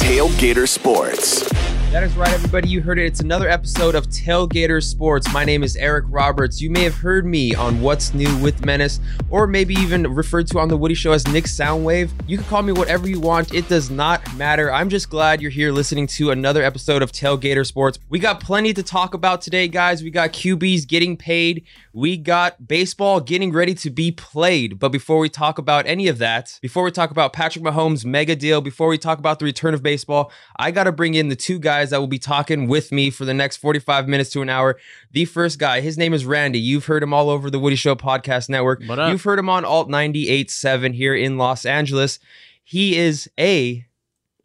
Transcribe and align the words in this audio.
Tailgater 0.00 0.66
Sports. 0.66 1.75
That 1.96 2.02
is 2.02 2.14
right, 2.14 2.30
everybody. 2.30 2.68
You 2.68 2.82
heard 2.82 2.98
it. 2.98 3.06
It's 3.06 3.20
another 3.20 3.48
episode 3.48 3.94
of 3.94 4.06
Tailgater 4.08 4.84
Sports. 4.84 5.32
My 5.32 5.46
name 5.46 5.62
is 5.62 5.76
Eric 5.76 6.04
Roberts. 6.10 6.60
You 6.60 6.68
may 6.68 6.82
have 6.84 6.94
heard 6.94 7.24
me 7.24 7.54
on 7.54 7.80
What's 7.80 8.12
New 8.12 8.36
with 8.42 8.66
Menace, 8.66 9.00
or 9.30 9.46
maybe 9.46 9.72
even 9.76 10.02
referred 10.12 10.46
to 10.48 10.58
on 10.58 10.68
The 10.68 10.76
Woody 10.76 10.92
Show 10.92 11.12
as 11.12 11.26
Nick 11.28 11.44
Soundwave. 11.44 12.10
You 12.26 12.36
can 12.36 12.46
call 12.48 12.60
me 12.60 12.74
whatever 12.74 13.08
you 13.08 13.18
want. 13.18 13.54
It 13.54 13.66
does 13.70 13.88
not 13.88 14.36
matter. 14.36 14.70
I'm 14.70 14.90
just 14.90 15.08
glad 15.08 15.40
you're 15.40 15.50
here 15.50 15.72
listening 15.72 16.06
to 16.08 16.32
another 16.32 16.62
episode 16.62 17.00
of 17.00 17.12
Tailgater 17.12 17.66
Sports. 17.66 17.98
We 18.10 18.18
got 18.18 18.40
plenty 18.40 18.74
to 18.74 18.82
talk 18.82 19.14
about 19.14 19.40
today, 19.40 19.66
guys. 19.66 20.02
We 20.02 20.10
got 20.10 20.34
QBs 20.34 20.86
getting 20.86 21.16
paid. 21.16 21.64
We 21.94 22.18
got 22.18 22.68
baseball 22.68 23.20
getting 23.20 23.52
ready 23.52 23.74
to 23.76 23.88
be 23.88 24.12
played. 24.12 24.78
But 24.78 24.90
before 24.90 25.18
we 25.18 25.30
talk 25.30 25.56
about 25.56 25.86
any 25.86 26.08
of 26.08 26.18
that, 26.18 26.58
before 26.60 26.82
we 26.82 26.90
talk 26.90 27.10
about 27.10 27.32
Patrick 27.32 27.64
Mahomes' 27.64 28.04
mega 28.04 28.36
deal, 28.36 28.60
before 28.60 28.88
we 28.88 28.98
talk 28.98 29.18
about 29.18 29.38
the 29.38 29.46
return 29.46 29.72
of 29.72 29.82
baseball, 29.82 30.30
I 30.58 30.72
got 30.72 30.84
to 30.84 30.92
bring 30.92 31.14
in 31.14 31.28
the 31.28 31.36
two 31.36 31.58
guys 31.58 31.85
that 31.90 32.00
will 32.00 32.06
be 32.06 32.18
talking 32.18 32.68
with 32.68 32.92
me 32.92 33.10
for 33.10 33.24
the 33.24 33.34
next 33.34 33.56
45 33.58 34.08
minutes 34.08 34.30
to 34.30 34.42
an 34.42 34.48
hour. 34.48 34.78
The 35.12 35.24
first 35.24 35.58
guy, 35.58 35.80
his 35.80 35.96
name 35.98 36.12
is 36.14 36.24
Randy. 36.24 36.58
You've 36.58 36.86
heard 36.86 37.02
him 37.02 37.12
all 37.12 37.30
over 37.30 37.50
the 37.50 37.58
Woody 37.58 37.76
Show 37.76 37.94
Podcast 37.94 38.48
Network. 38.48 38.82
You've 38.82 39.22
heard 39.22 39.38
him 39.38 39.48
on 39.48 39.64
Alt 39.64 39.88
98.7 39.88 40.94
here 40.94 41.14
in 41.14 41.38
Los 41.38 41.64
Angeles. 41.66 42.18
He 42.64 42.96
is 42.96 43.30
a 43.38 43.84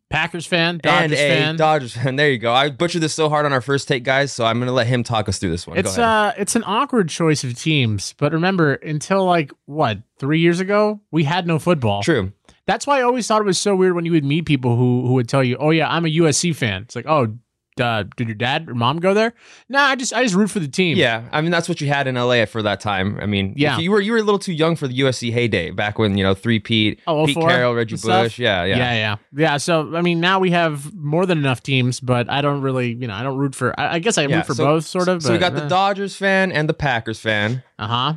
Packers 0.09 0.45
fan, 0.45 0.71
and 0.75 0.81
Dodgers 0.81 1.19
a 1.19 1.29
fan. 1.29 1.55
Dodgers 1.55 1.93
fan. 1.95 2.15
There 2.17 2.29
you 2.29 2.37
go. 2.37 2.53
I 2.53 2.69
butchered 2.69 3.01
this 3.01 3.13
so 3.13 3.29
hard 3.29 3.45
on 3.45 3.53
our 3.53 3.61
first 3.61 3.87
take, 3.87 4.03
guys, 4.03 4.33
so 4.33 4.45
I'm 4.45 4.59
going 4.59 4.67
to 4.67 4.73
let 4.73 4.87
him 4.87 5.03
talk 5.03 5.29
us 5.29 5.39
through 5.39 5.51
this 5.51 5.65
one. 5.65 5.77
it's 5.77 5.95
go 5.95 6.03
ahead. 6.03 6.15
uh 6.15 6.33
it's 6.37 6.55
an 6.57 6.63
awkward 6.65 7.07
choice 7.07 7.45
of 7.45 7.57
teams, 7.57 8.13
but 8.17 8.33
remember, 8.33 8.73
until 8.73 9.23
like 9.25 9.51
what, 9.65 9.99
three 10.17 10.39
years 10.41 10.59
ago, 10.59 10.99
we 11.11 11.23
had 11.23 11.47
no 11.47 11.59
football. 11.59 12.03
True. 12.03 12.33
That's 12.71 12.87
why 12.87 12.99
I 12.99 13.01
always 13.03 13.27
thought 13.27 13.41
it 13.41 13.45
was 13.45 13.57
so 13.59 13.75
weird 13.75 13.95
when 13.95 14.05
you 14.05 14.13
would 14.13 14.23
meet 14.25 14.45
people 14.45 14.77
who 14.77 15.05
who 15.07 15.13
would 15.13 15.27
tell 15.27 15.43
you, 15.43 15.57
"Oh 15.59 15.71
yeah, 15.71 15.89
I'm 15.89 16.05
a 16.05 16.09
USC 16.09 16.55
fan." 16.55 16.83
It's 16.83 16.95
like, 16.95 17.05
"Oh, 17.05 17.35
uh, 17.79 18.03
did 18.15 18.27
your 18.27 18.35
dad 18.35 18.69
or 18.69 18.73
mom 18.75 18.99
go 18.99 19.13
there?" 19.13 19.33
Nah, 19.67 19.81
I 19.91 19.95
just 19.95 20.13
I 20.13 20.23
just 20.23 20.35
root 20.35 20.49
for 20.49 20.59
the 20.59 20.67
team. 20.69 20.97
Yeah, 20.97 21.23
I 21.33 21.41
mean 21.41 21.51
that's 21.51 21.67
what 21.67 21.81
you 21.81 21.87
had 21.87 22.07
in 22.07 22.15
LA 22.15 22.45
for 22.45 22.61
that 22.61 22.79
time. 22.79 23.17
I 23.21 23.25
mean, 23.25 23.53
Yeah. 23.57 23.77
you 23.79 23.91
were 23.91 23.99
you 23.99 24.13
were 24.13 24.19
a 24.19 24.23
little 24.23 24.39
too 24.39 24.53
young 24.53 24.75
for 24.77 24.87
the 24.87 24.97
USC 24.99 25.31
heyday 25.33 25.71
back 25.71 25.99
when 25.99 26.17
you 26.17 26.23
know 26.23 26.33
three 26.33 26.59
Pete, 26.59 27.01
Oh, 27.07 27.25
Pete 27.25 27.35
04 27.35 27.49
Carroll, 27.49 27.75
Reggie 27.75 27.93
and 27.95 27.99
stuff? 27.99 28.23
Bush. 28.25 28.39
Yeah, 28.39 28.63
yeah, 28.65 28.77
yeah, 28.77 28.93
yeah, 28.93 29.15
yeah. 29.35 29.57
So 29.57 29.93
I 29.95 30.01
mean, 30.01 30.19
now 30.21 30.39
we 30.39 30.51
have 30.51 30.93
more 30.95 31.25
than 31.25 31.37
enough 31.39 31.61
teams, 31.63 31.99
but 31.99 32.29
I 32.29 32.41
don't 32.41 32.61
really, 32.61 32.93
you 32.93 33.07
know, 33.07 33.13
I 33.15 33.23
don't 33.23 33.37
root 33.37 33.53
for. 33.55 33.77
I, 33.79 33.95
I 33.95 33.99
guess 33.99 34.17
I 34.17 34.27
Yeah, 34.27 34.37
root 34.37 34.45
for 34.45 34.53
so- 34.55 34.65
both, 34.65 34.85
sort 34.85 35.07
of. 35.07 35.23
So 35.23 35.31
we 35.33 35.39
got 35.39 35.55
the 35.55 35.67
Dodgers 35.67 36.15
fan 36.15 36.51
and 36.51 36.69
the 36.69 36.73
Packers 36.73 37.19
fan, 37.19 37.63
Uh 37.79 37.87
huh. 37.87 38.13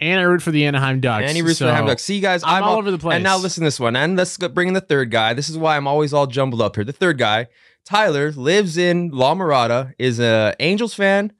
And 0.00 0.20
I 0.20 0.22
root 0.24 0.42
for 0.42 0.52
the 0.52 0.64
Anaheim 0.64 1.00
Ducks. 1.00 1.24
and 1.26 1.34
he 1.34 1.42
roots 1.42 1.58
for 1.58 1.64
the 1.64 1.70
so 1.70 1.74
Anaheim 1.74 1.86
Ducks. 1.86 2.04
See, 2.04 2.20
guys, 2.20 2.42
I'm 2.44 2.62
all 2.62 2.78
over 2.78 2.90
the 2.90 2.98
place. 2.98 3.16
And 3.16 3.24
now 3.24 3.36
listen 3.36 3.62
to 3.62 3.66
this 3.66 3.80
one, 3.80 3.96
and 3.96 4.16
let's 4.16 4.36
bring 4.38 4.68
in 4.68 4.74
the 4.74 4.80
third 4.80 5.10
guy. 5.10 5.34
This 5.34 5.48
is 5.48 5.58
why 5.58 5.76
I'm 5.76 5.88
always 5.88 6.12
all 6.12 6.26
jumbled 6.26 6.62
up 6.62 6.76
here. 6.76 6.84
The 6.84 6.92
third 6.92 7.18
guy, 7.18 7.48
Tyler, 7.84 8.30
lives 8.30 8.76
in 8.76 9.10
La 9.10 9.34
Mirada, 9.34 9.94
is 9.98 10.20
a 10.20 10.54
Angels 10.60 10.94
fan, 10.94 11.32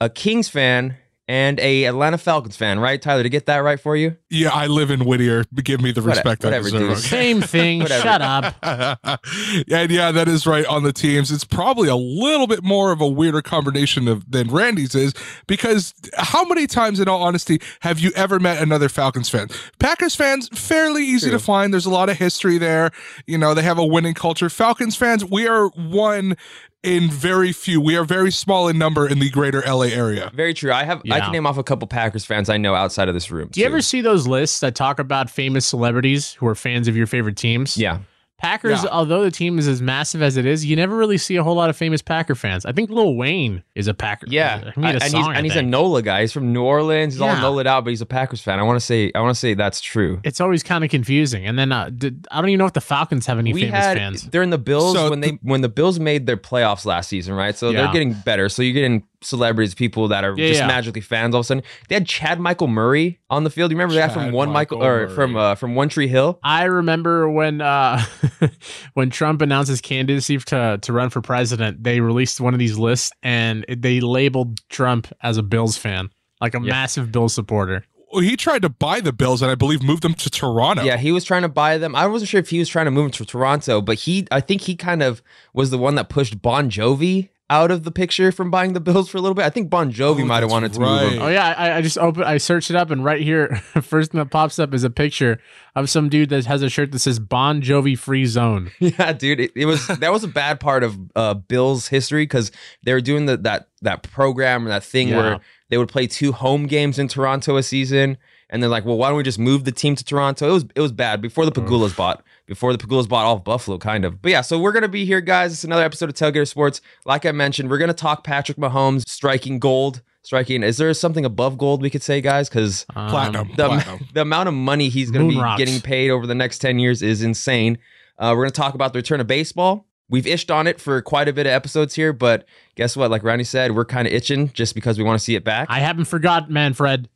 a 0.00 0.08
Kings 0.08 0.48
fan, 0.48 0.96
and 1.28 1.60
a 1.60 1.84
Atlanta 1.84 2.16
Falcons 2.18 2.56
fan. 2.56 2.80
Right, 2.80 3.00
Tyler? 3.00 3.22
To 3.22 3.28
get 3.28 3.46
that 3.46 3.58
right 3.58 3.78
for 3.78 3.94
you? 3.96 4.16
Yeah, 4.30 4.48
I 4.50 4.66
live 4.66 4.90
in 4.90 5.04
Whittier. 5.04 5.44
Give 5.62 5.80
me 5.80 5.92
the 5.92 6.00
Whatever- 6.00 6.28
respect 6.30 6.44
I 6.44 6.58
deserve. 6.58 6.88
dude. 6.88 6.98
Same 6.98 7.40
thing. 7.42 7.84
Shut 7.86 8.22
up. 8.22 8.54
and 8.62 9.90
yeah, 9.90 10.10
that 10.10 10.26
is 10.28 10.46
right 10.46 10.64
on 10.66 10.82
the 10.82 10.92
teams. 10.92 11.30
It's 11.30 11.44
probably 11.44 11.88
a 11.88 11.96
little 11.96 12.46
bit 12.46 12.64
more 12.64 12.92
of 12.92 13.00
a 13.00 13.08
weirder 13.08 13.42
combination 13.42 14.08
of 14.08 14.30
than 14.30 14.48
Randy's 14.48 14.94
is 14.94 15.14
because 15.46 15.94
how 16.16 16.44
many 16.44 16.66
times, 16.66 17.00
in 17.00 17.08
all 17.08 17.22
honesty, 17.22 17.60
have 17.80 17.98
you 17.98 18.10
ever 18.16 18.40
met 18.40 18.62
another 18.62 18.88
Falcons 18.88 19.28
fan? 19.28 19.48
Packers 19.78 20.14
fans, 20.14 20.48
fairly 20.58 21.04
easy 21.04 21.28
True. 21.28 21.38
to 21.38 21.44
find. 21.44 21.72
There's 21.72 21.86
a 21.86 21.90
lot 21.90 22.08
of 22.08 22.16
history 22.18 22.58
there. 22.58 22.90
You 23.26 23.38
know, 23.38 23.54
they 23.54 23.62
have 23.62 23.78
a 23.78 23.86
winning 23.86 24.14
culture. 24.14 24.48
Falcons 24.48 24.96
fans, 24.96 25.24
we 25.24 25.46
are 25.46 25.68
one 25.68 26.36
in 26.82 27.10
very 27.10 27.52
few. 27.52 27.80
We 27.80 27.96
are 27.96 28.04
very 28.04 28.30
small 28.30 28.68
in 28.68 28.78
number 28.78 29.08
in 29.08 29.18
the 29.18 29.30
greater 29.30 29.62
LA 29.66 29.86
area. 29.86 30.30
Very 30.34 30.54
true. 30.54 30.72
I 30.72 30.84
have. 30.84 31.02
I 31.10 31.20
can 31.20 31.32
name 31.32 31.46
off 31.46 31.58
a 31.58 31.64
couple 31.64 31.88
Packers 31.88 32.24
fans 32.24 32.48
I 32.48 32.56
know 32.56 32.74
outside 32.74 33.08
of 33.08 33.14
this 33.14 33.30
room. 33.30 33.48
Do 33.50 33.60
you 33.60 33.66
too. 33.66 33.72
ever 33.72 33.82
see 33.82 34.00
those 34.00 34.26
lists 34.26 34.60
that 34.60 34.74
talk 34.74 34.98
about 34.98 35.30
famous 35.30 35.66
celebrities 35.66 36.34
who 36.34 36.46
are 36.46 36.54
fans 36.54 36.88
of 36.88 36.96
your 36.96 37.06
favorite 37.06 37.36
teams? 37.36 37.76
Yeah. 37.76 38.00
Packers, 38.38 38.84
Yeah. 38.84 38.90
although 38.92 39.24
the 39.24 39.32
team 39.32 39.58
is 39.58 39.66
as 39.66 39.82
massive 39.82 40.22
as 40.22 40.36
it 40.36 40.46
is, 40.46 40.64
you 40.64 40.76
never 40.76 40.96
really 40.96 41.18
see 41.18 41.34
a 41.34 41.42
whole 41.42 41.56
lot 41.56 41.70
of 41.70 41.76
famous 41.76 42.00
Packer 42.02 42.36
fans. 42.36 42.64
I 42.64 42.70
think 42.70 42.88
Lil 42.88 43.16
Wayne 43.16 43.64
is 43.74 43.88
a 43.88 43.94
Packer. 43.94 44.26
Yeah, 44.30 44.70
he 44.74 44.80
made 44.80 44.90
a 44.90 44.92
and 44.94 45.02
he's 45.02 45.10
song, 45.10 45.32
I 45.32 45.34
and 45.34 45.44
he's 45.44 45.56
a. 45.56 45.62
NOLA 45.62 46.02
guy. 46.02 46.20
He's 46.20 46.32
from 46.32 46.52
New 46.52 46.62
Orleans. 46.62 47.14
He's 47.14 47.20
Yeah. 47.20 47.34
all 47.34 47.40
NOLA'd 47.42 47.66
out, 47.66 47.82
but 47.82 47.90
he's 47.90 48.00
a 48.00 48.06
Packers 48.06 48.40
fan. 48.40 48.60
I 48.60 48.62
want 48.62 48.76
to 48.78 48.84
say, 48.86 49.10
I 49.12 49.20
want 49.20 49.34
to 49.34 49.38
say 49.40 49.54
that's 49.54 49.80
true. 49.80 50.20
It's 50.22 50.40
always 50.40 50.62
kind 50.62 50.84
of 50.84 50.90
confusing. 50.90 51.46
And 51.46 51.58
then 51.58 51.72
uh, 51.72 51.90
did, 51.90 52.28
I 52.30 52.40
don't 52.40 52.50
even 52.50 52.58
know 52.60 52.66
if 52.66 52.74
the 52.74 52.80
Falcons 52.80 53.26
have 53.26 53.40
any 53.40 53.52
we 53.52 53.62
famous 53.62 53.84
had 53.84 53.96
fans. 53.96 54.28
in 54.32 54.50
the 54.50 54.58
Bills 54.58 54.94
So 54.94 55.10
when 55.10 55.20
they 55.20 55.38
when 55.42 55.60
the 55.62 55.68
Bills 55.68 55.98
made 55.98 56.26
their 56.26 56.36
playoffs 56.36 56.84
last 56.84 57.08
season, 57.08 57.34
right? 57.34 57.56
So 57.56 57.72
they're 57.72 57.92
getting 57.92 58.12
better. 58.12 58.48
So 58.48 58.62
you're 58.62 58.72
getting 58.74 59.02
celebrities, 59.20 59.74
people 59.74 60.08
that 60.08 60.24
are 60.24 60.34
Yeah, 60.36 60.48
just 60.48 60.60
yeah. 60.60 60.66
magically 60.66 61.00
fans. 61.00 61.34
All 61.34 61.40
of 61.40 61.44
a 61.44 61.46
sudden, 61.46 61.62
they 61.88 61.94
had 61.96 62.06
Chad 62.06 62.38
Michael 62.40 62.68
Murray 62.68 63.18
on 63.30 63.44
the 63.44 63.50
field. 63.50 63.70
You 63.70 63.76
remember 63.76 63.94
that 63.94 64.12
from 64.12 64.32
one 64.32 64.50
Michael, 64.50 64.78
Michael 64.78 64.84
or 64.84 65.08
from 65.08 65.36
uh, 65.36 65.54
from 65.54 65.74
One 65.74 65.88
Tree 65.88 66.08
Hill? 66.08 66.38
I 66.42 66.64
remember 66.64 67.28
when 67.30 67.60
uh, 67.60 68.02
when 68.94 69.10
Trump 69.10 69.42
announced 69.42 69.68
his 69.70 69.80
candidacy 69.80 70.38
to 70.38 70.78
to 70.80 70.92
run 70.92 71.10
for 71.10 71.20
president, 71.20 71.82
they 71.82 72.00
released 72.00 72.40
one 72.40 72.54
of 72.54 72.58
these 72.58 72.78
lists 72.78 73.12
and 73.22 73.64
it- 73.68 73.82
they 73.82 74.00
labeled 74.00 74.60
Trump 74.68 75.08
as 75.22 75.36
a 75.36 75.42
Bills 75.42 75.76
fan, 75.76 76.10
like 76.40 76.54
a 76.54 76.58
Yeah. 76.58 76.70
massive 76.70 77.12
Bills 77.12 77.34
supporter. 77.34 77.84
Well, 78.10 78.22
he 78.22 78.36
tried 78.38 78.62
to 78.62 78.70
buy 78.70 79.00
the 79.00 79.12
Bills 79.12 79.42
and 79.42 79.50
I 79.50 79.54
believe 79.54 79.82
moved 79.82 80.02
them 80.02 80.14
to 80.14 80.30
Toronto. 80.30 80.82
Yeah, 80.82 80.96
he 80.96 81.12
was 81.12 81.24
trying 81.24 81.42
to 81.42 81.48
buy 81.48 81.76
them. 81.76 81.94
I 81.94 82.06
wasn't 82.06 82.30
sure 82.30 82.40
if 82.40 82.48
he 82.48 82.58
was 82.58 82.66
trying 82.68 82.86
to 82.86 82.90
move 82.90 83.04
them 83.04 83.10
to 83.12 83.24
Toronto, 83.26 83.82
but 83.82 83.98
he, 83.98 84.26
I 84.30 84.40
think 84.40 84.62
he 84.62 84.76
kind 84.76 85.02
of 85.02 85.22
was 85.52 85.68
the 85.70 85.76
one 85.76 85.94
that 85.96 86.08
pushed 86.08 86.40
Bon 86.40 86.70
Jovi 86.70 87.28
out 87.50 87.70
of 87.70 87.82
the 87.82 87.90
picture 87.90 88.30
from 88.30 88.50
buying 88.50 88.74
the 88.74 88.80
Bills 88.80 89.08
for 89.08 89.16
a 89.16 89.20
little 89.22 89.34
bit. 89.34 89.44
I 89.44 89.50
think 89.50 89.70
Bon 89.70 89.90
Jovi 89.90 90.22
Oh, 90.22 90.24
might 90.26 90.34
have 90.36 90.42
that's 90.42 90.52
wanted 90.52 90.72
to 90.74 90.80
move 90.80 90.88
right. 90.88 91.12
him. 91.12 91.22
Oh 91.22 91.28
yeah, 91.28 91.54
I, 91.56 91.76
I 91.78 91.80
just 91.82 91.96
opened, 91.96 92.26
I 92.26 92.36
searched 92.38 92.68
it 92.68 92.76
up, 92.76 92.90
and 92.90 93.02
right 93.04 93.22
here, 93.22 93.56
first 93.82 94.12
thing 94.12 94.18
that 94.18 94.30
pops 94.30 94.58
up 94.58 94.74
is 94.74 94.84
a 94.84 94.90
picture 94.90 95.40
of 95.74 95.88
some 95.88 96.08
dude 96.10 96.28
that 96.28 96.44
has 96.44 96.62
a 96.62 96.68
shirt 96.68 96.92
that 96.92 96.98
says 96.98 97.18
Bon 97.18 97.62
Jovi 97.62 97.96
Free 97.98 98.26
Zone. 98.26 98.70
Yeah, 98.80 99.12
dude, 99.12 99.40
it, 99.40 99.52
it 99.54 99.64
was 99.66 99.86
that 100.00 100.12
was 100.12 100.24
a 100.24 100.28
bad 100.28 100.60
part 100.60 100.82
of 100.84 100.98
uh, 101.16 101.34
Bills 101.34 101.88
history 101.88 102.24
because 102.24 102.52
they 102.82 102.92
were 102.92 103.00
doing 103.00 103.26
the, 103.26 103.36
that 103.38 103.68
that 103.82 104.02
program 104.02 104.66
or 104.66 104.68
that 104.68 104.84
thing 104.84 105.08
Yeah. 105.08 105.16
where 105.16 105.40
they 105.70 105.78
would 105.78 105.88
play 105.88 106.06
two 106.06 106.32
home 106.32 106.66
games 106.66 106.98
in 106.98 107.08
Toronto 107.08 107.56
a 107.56 107.62
season, 107.62 108.18
and 108.50 108.62
they're 108.62 108.70
like, 108.70 108.84
well, 108.84 108.96
why 108.96 109.08
don't 109.08 109.16
we 109.16 109.22
just 109.22 109.38
move 109.38 109.64
the 109.64 109.72
team 109.72 109.94
to 109.96 110.04
Toronto? 110.04 110.48
It 110.48 110.52
was 110.52 110.64
it 110.74 110.80
was 110.80 110.92
bad 110.92 111.20
before 111.20 111.44
the 111.44 111.52
Pegulas 111.52 111.96
bought 111.96 112.22
before 112.46 112.72
the 112.72 112.78
Pegulas 112.78 113.08
bought 113.08 113.26
off 113.26 113.44
Buffalo, 113.44 113.78
kind 113.78 114.04
of. 114.04 114.20
But 114.22 114.30
yeah, 114.32 114.40
so 114.40 114.58
we're 114.58 114.72
gonna 114.72 114.88
be 114.88 115.04
here, 115.04 115.20
guys. 115.20 115.52
It's 115.52 115.64
another 115.64 115.82
episode 115.84 116.08
of 116.08 116.14
Tailgater 116.14 116.46
Sports. 116.48 116.80
Like 117.04 117.26
I 117.26 117.32
mentioned, 117.32 117.70
we're 117.70 117.78
gonna 117.78 117.92
talk 117.94 118.24
Patrick 118.24 118.58
Mahomes 118.58 119.08
striking 119.08 119.58
gold. 119.58 120.02
Striking. 120.22 120.62
Is 120.62 120.76
there 120.76 120.92
something 120.92 121.24
above 121.24 121.56
gold 121.56 121.80
we 121.80 121.88
could 121.88 122.02
say, 122.02 122.20
guys? 122.20 122.48
Because 122.50 122.84
Um, 122.94 123.08
Platinum. 123.08 123.48
the, 123.56 123.66
Platinum. 123.68 124.06
the 124.12 124.20
amount 124.20 124.48
of 124.48 124.54
money 124.54 124.90
he's 124.90 125.10
going 125.10 125.20
to 125.26 125.26
Moon 125.32 125.36
be 125.36 125.40
rocks. 125.42 125.58
getting 125.58 125.80
paid 125.80 126.10
over 126.10 126.26
the 126.26 126.34
next 126.34 126.58
10 126.58 126.78
years 126.78 127.00
is 127.00 127.22
insane. 127.22 127.78
Uh, 128.18 128.34
we're 128.36 128.42
going 128.42 128.50
to 128.50 128.60
talk 128.60 128.74
about 128.74 128.92
the 128.92 128.98
return 128.98 129.20
of 129.22 129.26
baseball. 129.26 129.86
We've 130.10 130.24
ished 130.26 130.54
on 130.54 130.66
it 130.66 130.82
for 130.82 131.00
quite 131.00 131.28
a 131.28 131.32
bit 131.32 131.46
of 131.46 131.52
episodes 131.52 131.94
here, 131.94 132.12
but 132.12 132.46
guess 132.74 132.94
what? 132.94 133.10
Like 133.10 133.22
Randy 133.22 133.44
said, 133.44 133.74
we're 133.74 133.86
kind 133.86 134.06
of 134.06 134.12
itching 134.12 134.50
just 134.50 134.74
because 134.74 134.98
we 134.98 135.04
want 135.04 135.18
to 135.18 135.24
see 135.24 135.34
it 135.34 135.44
back. 135.44 135.68
I 135.70 135.78
haven't 135.78 136.06
forgot 136.06 136.50
Manfred. 136.50 137.08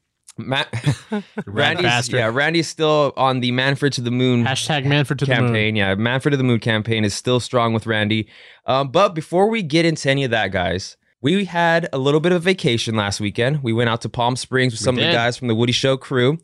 Matt, 0.46 0.68
Rat 1.10 1.24
Randy's, 1.46 1.82
bastard. 1.84 2.18
yeah, 2.18 2.30
Randy's 2.32 2.68
still 2.68 3.12
on 3.16 3.40
the 3.40 3.50
Manfred 3.52 3.92
to 3.94 4.00
the 4.00 4.10
Moon 4.10 4.44
Hashtag 4.44 4.84
Manfred 4.84 5.18
to 5.20 5.26
the 5.26 5.34
moon. 5.34 5.44
campaign. 5.46 5.76
Yeah, 5.76 5.94
Manfred 5.94 6.32
to 6.32 6.36
the 6.36 6.44
Moon 6.44 6.60
campaign 6.60 7.04
is 7.04 7.14
still 7.14 7.40
strong 7.40 7.72
with 7.72 7.86
Randy. 7.86 8.28
Um, 8.66 8.88
but 8.90 9.14
before 9.14 9.48
we 9.48 9.62
get 9.62 9.84
into 9.84 10.08
any 10.10 10.24
of 10.24 10.30
that, 10.30 10.52
guys, 10.52 10.96
we 11.20 11.44
had 11.44 11.88
a 11.92 11.98
little 11.98 12.20
bit 12.20 12.32
of 12.32 12.42
vacation 12.42 12.96
last 12.96 13.20
weekend. 13.20 13.62
We 13.62 13.72
went 13.72 13.90
out 13.90 14.00
to 14.02 14.08
Palm 14.08 14.36
Springs 14.36 14.72
with 14.72 14.80
We 14.80 14.84
some 14.84 14.94
of 14.96 15.00
the 15.00 15.06
did. 15.06 15.12
guys 15.14 15.36
from 15.36 15.48
the 15.48 15.54
Woody 15.54 15.72
Show 15.72 15.96
crew. 15.96 16.38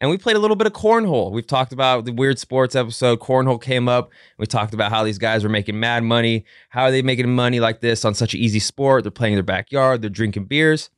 And 0.00 0.10
we 0.10 0.18
played 0.18 0.36
a 0.36 0.38
little 0.40 0.56
bit 0.56 0.66
of 0.66 0.72
cornhole. 0.72 1.30
We've 1.30 1.46
talked 1.46 1.72
about 1.72 2.04
the 2.04 2.12
weird 2.12 2.38
sports 2.38 2.74
episode. 2.74 3.20
Cornhole 3.20 3.62
came 3.62 3.88
up. 3.88 4.10
We 4.38 4.44
talked 4.46 4.74
about 4.74 4.90
how 4.90 5.04
these 5.04 5.18
guys 5.18 5.42
were 5.44 5.48
making 5.48 5.78
mad 5.78 6.02
money. 6.02 6.44
How 6.68 6.82
are 6.82 6.90
they 6.90 7.00
making 7.00 7.32
money 7.34 7.60
like 7.60 7.80
this 7.80 8.04
on 8.04 8.12
such 8.14 8.34
an 8.34 8.40
easy 8.40 8.58
sport? 8.58 9.04
They're 9.04 9.10
playing 9.12 9.34
in 9.34 9.36
their 9.36 9.44
backyard. 9.44 10.02
They're 10.02 10.10
drinking 10.10 10.46
beers. 10.46 10.90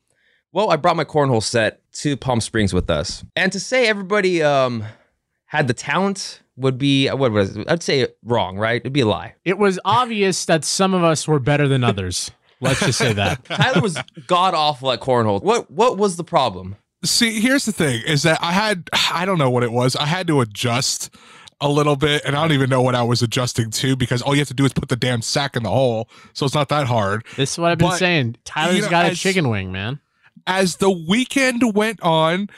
Well, 0.53 0.71
I 0.71 0.77
brought 0.77 0.97
my 0.97 1.05
cornhole 1.05 1.43
set 1.43 1.81
to 1.95 2.17
Palm 2.17 2.41
Springs 2.41 2.73
with 2.73 2.89
us. 2.91 3.25
And 3.35 3.53
to 3.53 3.61
say 3.61 3.87
everybody 3.89 4.43
um, 4.43 4.85
had 5.47 5.69
the 5.69 5.75
talent 5.75 6.41
would 6.57 6.79
be 6.79 7.09
what 7.09 7.33
was 7.33 7.57
it? 7.57 7.71
I'd 7.71 7.83
say 7.83 8.09
wrong, 8.25 8.57
right? 8.57 8.81
It'd 8.81 8.93
be 8.93 9.01
a 9.03 9.07
lie. 9.07 9.35
It 9.45 9.59
was 9.59 9.79
obvious 9.85 10.45
that 10.47 10.65
some 10.65 10.95
of 10.95 11.03
us 11.05 11.29
were 11.29 11.39
better 11.39 11.69
than 11.69 11.85
others. 11.85 12.31
Let's 12.61 12.81
just 12.81 12.99
say 12.99 13.13
that. 13.13 13.45
Tyler 13.45 13.83
was 13.83 13.99
god 14.27 14.55
awful 14.55 14.91
at 14.93 15.01
cornhole. 15.01 15.43
What 15.43 15.71
what 15.71 15.99
was 15.99 16.17
the 16.17 16.25
problem? 16.25 16.77
See, 17.05 17.41
here's 17.41 17.67
the 17.67 17.73
thing 17.73 18.03
is 18.07 18.23
that 18.23 18.39
I 18.41 18.53
had, 18.53 18.89
I 19.13 19.27
don't 19.27 19.39
know 19.39 19.51
what 19.51 19.63
it 19.63 19.71
was. 19.71 19.95
I 19.95 20.07
had 20.07 20.27
to 20.29 20.41
adjust 20.41 21.15
a 21.61 21.69
little 21.69 21.95
bit, 21.95 22.23
and 22.25 22.35
I 22.35 22.41
don't 22.43 22.53
even 22.53 22.71
know 22.71 22.83
what 22.83 22.95
I 22.95 23.03
was 23.03 23.23
adjusting 23.23 23.71
to 23.73 23.97
because 23.97 24.23
all 24.23 24.35
you 24.35 24.41
have 24.41 24.49
to 24.49 24.55
do 24.55 24.65
is 24.65 24.73
put 24.73 24.89
the 24.89 24.97
damn 24.97 25.23
sack 25.23 25.57
in 25.57 25.63
the 25.63 25.71
hole. 25.71 26.09
So 26.33 26.47
it's 26.47 26.55
not 26.55 26.69
that 26.71 26.87
hard. 26.87 27.25
This 27.37 27.53
is 27.53 27.59
what 27.59 27.71
I've 27.71 27.79
been 27.79 27.89
But, 27.89 27.99
saying. 27.99 28.37
Tyler's 28.45 28.77
you 28.77 28.83
know, 28.83 28.91
got 28.91 29.13
a 29.13 29.15
chicken 29.15 29.49
wing, 29.51 29.71
man. 29.73 30.01
As 30.47 30.77
the 30.77 30.91
weekend 30.91 31.75
went 31.75 32.01
on, 32.03 32.49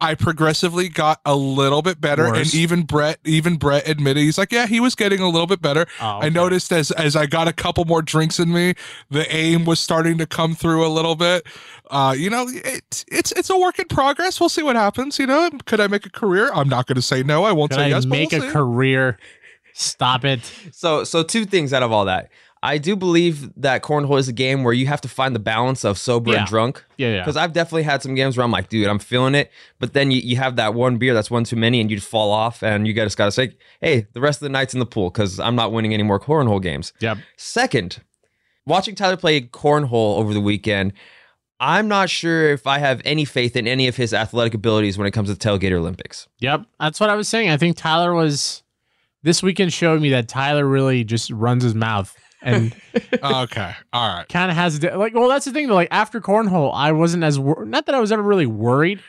I 0.00 0.14
progressively 0.14 0.88
got 0.88 1.20
a 1.24 1.34
little 1.34 1.80
bit 1.80 2.00
better, 2.00 2.24
Worse. 2.24 2.52
and 2.52 2.54
even 2.54 2.82
Brett, 2.82 3.18
even 3.24 3.56
Brett 3.56 3.88
admitted 3.88 4.22
he's 4.22 4.36
like, 4.36 4.52
yeah, 4.52 4.66
he 4.66 4.78
was 4.78 4.94
getting 4.94 5.20
a 5.20 5.28
little 5.28 5.46
bit 5.46 5.62
better. 5.62 5.86
Oh, 6.00 6.18
I 6.20 6.28
noticed 6.28 6.72
as 6.72 6.90
as 6.90 7.16
I 7.16 7.26
got 7.26 7.48
a 7.48 7.52
couple 7.52 7.84
more 7.86 8.02
drinks 8.02 8.38
in 8.38 8.52
me, 8.52 8.74
the 9.08 9.32
aim 9.34 9.64
was 9.64 9.80
starting 9.80 10.18
to 10.18 10.26
come 10.26 10.54
through 10.54 10.86
a 10.86 10.88
little 10.90 11.14
bit. 11.14 11.46
Uh, 11.90 12.14
you 12.16 12.28
know, 12.28 12.46
it, 12.48 13.04
it's 13.10 13.32
it's 13.32 13.48
a 13.50 13.58
work 13.58 13.78
in 13.78 13.86
progress. 13.86 14.40
We'll 14.40 14.48
see 14.48 14.62
what 14.62 14.76
happens. 14.76 15.18
You 15.18 15.26
know, 15.26 15.48
could 15.64 15.80
I 15.80 15.86
make 15.86 16.04
a 16.04 16.10
career? 16.10 16.50
I'm 16.52 16.68
not 16.68 16.86
going 16.86 16.96
to 16.96 17.02
say 17.02 17.22
no. 17.22 17.44
I 17.44 17.52
won't 17.52 17.70
Could 17.70 17.78
say 17.78 17.84
I 17.84 17.88
yes. 17.88 18.04
but 18.04 18.10
make 18.10 18.32
we'll 18.32 18.42
a 18.42 18.46
see. 18.46 18.52
career? 18.52 19.18
Stop 19.72 20.24
it. 20.24 20.40
So, 20.72 21.02
so 21.04 21.22
two 21.22 21.44
things 21.46 21.72
out 21.72 21.82
of 21.82 21.90
all 21.92 22.04
that. 22.04 22.30
I 22.64 22.78
do 22.78 22.96
believe 22.96 23.50
that 23.60 23.82
cornhole 23.82 24.18
is 24.18 24.26
a 24.26 24.32
game 24.32 24.64
where 24.64 24.72
you 24.72 24.86
have 24.86 25.02
to 25.02 25.08
find 25.08 25.34
the 25.34 25.38
balance 25.38 25.84
of 25.84 25.98
sober 25.98 26.32
Yeah. 26.32 26.38
and 26.38 26.46
drunk. 26.48 26.82
Yeah, 26.96 27.08
yeah. 27.12 27.20
Because 27.20 27.36
I've 27.36 27.52
definitely 27.52 27.82
had 27.82 28.02
some 28.02 28.14
games 28.14 28.36
where 28.38 28.42
I'm 28.44 28.50
like, 28.50 28.70
dude, 28.70 28.88
I'm 28.88 28.98
feeling 28.98 29.34
it. 29.34 29.50
But 29.78 29.92
then 29.92 30.10
you, 30.10 30.20
you 30.22 30.36
have 30.36 30.56
that 30.56 30.72
one 30.72 30.96
beer 30.96 31.12
that's 31.12 31.30
one 31.30 31.44
too 31.44 31.56
many 31.56 31.80
and 31.82 31.90
you 31.90 31.98
just 31.98 32.08
fall 32.08 32.30
off 32.32 32.62
and 32.62 32.86
you 32.86 32.94
just 32.94 33.18
got 33.18 33.26
to 33.26 33.32
say, 33.32 33.52
hey, 33.82 34.06
the 34.14 34.20
rest 34.22 34.38
of 34.40 34.46
the 34.46 34.48
night's 34.48 34.72
in 34.72 34.80
the 34.80 34.86
pool 34.86 35.10
because 35.10 35.38
I'm 35.38 35.54
not 35.54 35.72
winning 35.72 35.92
any 35.92 36.02
more 36.02 36.18
cornhole 36.18 36.62
games. 36.62 36.94
Yep. 37.00 37.18
Second, 37.36 37.98
watching 38.64 38.94
Tyler 38.94 39.18
play 39.18 39.42
cornhole 39.42 40.16
over 40.16 40.32
the 40.32 40.40
weekend, 40.40 40.94
I'm 41.60 41.86
not 41.86 42.08
sure 42.08 42.48
if 42.50 42.66
I 42.66 42.78
have 42.78 43.02
any 43.04 43.26
faith 43.26 43.56
in 43.56 43.68
any 43.68 43.88
of 43.88 43.96
his 43.96 44.14
athletic 44.14 44.54
abilities 44.54 44.96
when 44.96 45.06
it 45.06 45.10
comes 45.10 45.28
to 45.28 45.34
the 45.34 45.38
Tailgater 45.40 45.78
Olympics. 45.78 46.28
Yep. 46.40 46.62
That's 46.80 46.98
what 46.98 47.10
I 47.10 47.14
was 47.14 47.28
saying. 47.28 47.50
I 47.50 47.58
think 47.58 47.76
Tyler 47.76 48.14
was 48.14 48.62
this 49.22 49.42
weekend 49.42 49.72
showed 49.72 50.00
me 50.00 50.08
that 50.10 50.28
Tyler 50.28 50.66
really 50.66 51.04
just 51.04 51.30
runs 51.30 51.62
his 51.62 51.74
mouth 51.74 52.16
and 52.44 52.74
okay, 53.22 53.72
all 53.92 54.08
right. 54.16 54.28
kind 54.28 54.50
of 54.50 54.56
has 54.56 54.80
like 54.82 55.14
well 55.14 55.28
that's 55.28 55.44
the 55.46 55.50
thing 55.52 55.66
though 55.66 55.74
like 55.74 55.88
after 55.90 56.20
cornhole 56.20 56.70
I 56.74 56.92
wasn't 56.92 57.24
as 57.24 57.38
wor- 57.38 57.64
not 57.64 57.86
that 57.86 57.94
I 57.94 58.00
was 58.00 58.12
ever 58.12 58.22
really 58.22 58.46
worried 58.46 59.00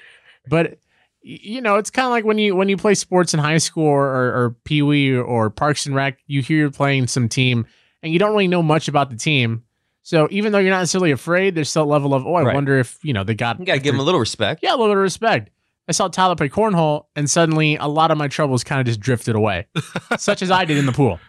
but 0.48 0.80
you 1.22 1.62
know 1.62 1.76
it's 1.78 1.90
kind 1.90 2.06
of 2.06 2.12
like 2.12 2.24
when 2.26 2.38
you 2.38 2.56
when 2.56 2.70
you 2.70 2.78
play 2.78 2.94
sports 2.96 3.34
in 3.34 3.40
high 3.40 3.58
school 3.58 3.86
or, 3.88 4.06
or, 4.06 4.44
or 4.44 4.56
pee 4.64 4.82
wee 4.82 5.16
or 5.16 5.50
Parks 5.50 5.86
and 5.86 5.94
Rec 5.96 6.18
you 6.28 6.42
hear 6.42 6.58
you're 6.58 6.72
playing 6.72 7.08
some 7.08 7.28
team 7.30 7.66
and 8.04 8.14
you 8.14 8.20
don't 8.20 8.32
really 8.32 8.48
know 8.48 8.64
much 8.64 8.88
about 8.88 9.10
the 9.10 9.16
team 9.18 9.64
so 10.04 10.28
even 10.30 10.52
though 10.52 10.60
you're 10.60 10.70
not 10.72 10.80
necessarily 10.80 11.12
afraid 11.12 11.56
there's 11.56 11.70
still 11.70 11.84
a 11.84 11.86
level 11.86 12.14
of 12.14 12.26
oh 12.26 12.36
I 12.36 12.44
Right. 12.44 12.54
wonder 12.56 12.78
if 12.80 13.00
you 13.04 13.12
know 13.14 13.24
they 13.24 13.34
got 13.36 13.60
You 13.60 13.66
got 13.66 13.74
to 13.74 13.80
give 13.80 13.94
them 13.94 14.00
a 14.00 14.04
little 14.04 14.20
respect. 14.20 14.62
yeah 14.64 14.72
a 14.72 14.78
little 14.78 14.88
bit 14.88 14.98
of 14.98 15.02
respect 15.04 15.50
I 15.88 15.92
saw 15.92 16.08
Tyler 16.08 16.36
play 16.36 16.50
cornhole 16.50 17.06
and 17.16 17.30
suddenly 17.30 17.76
a 17.76 17.88
lot 17.88 18.10
of 18.12 18.18
my 18.18 18.28
troubles 18.28 18.64
kind 18.64 18.80
of 18.80 18.88
just 18.88 19.00
drifted 19.00 19.36
away 19.36 19.68
such 20.18 20.42
as 20.42 20.52
I 20.52 20.66
did 20.66 20.78
in 20.78 20.86
the 20.86 20.92
pool 20.92 21.20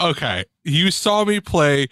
Okay, 0.00 0.44
you 0.64 0.90
saw 0.90 1.24
me 1.24 1.40
play 1.40 1.88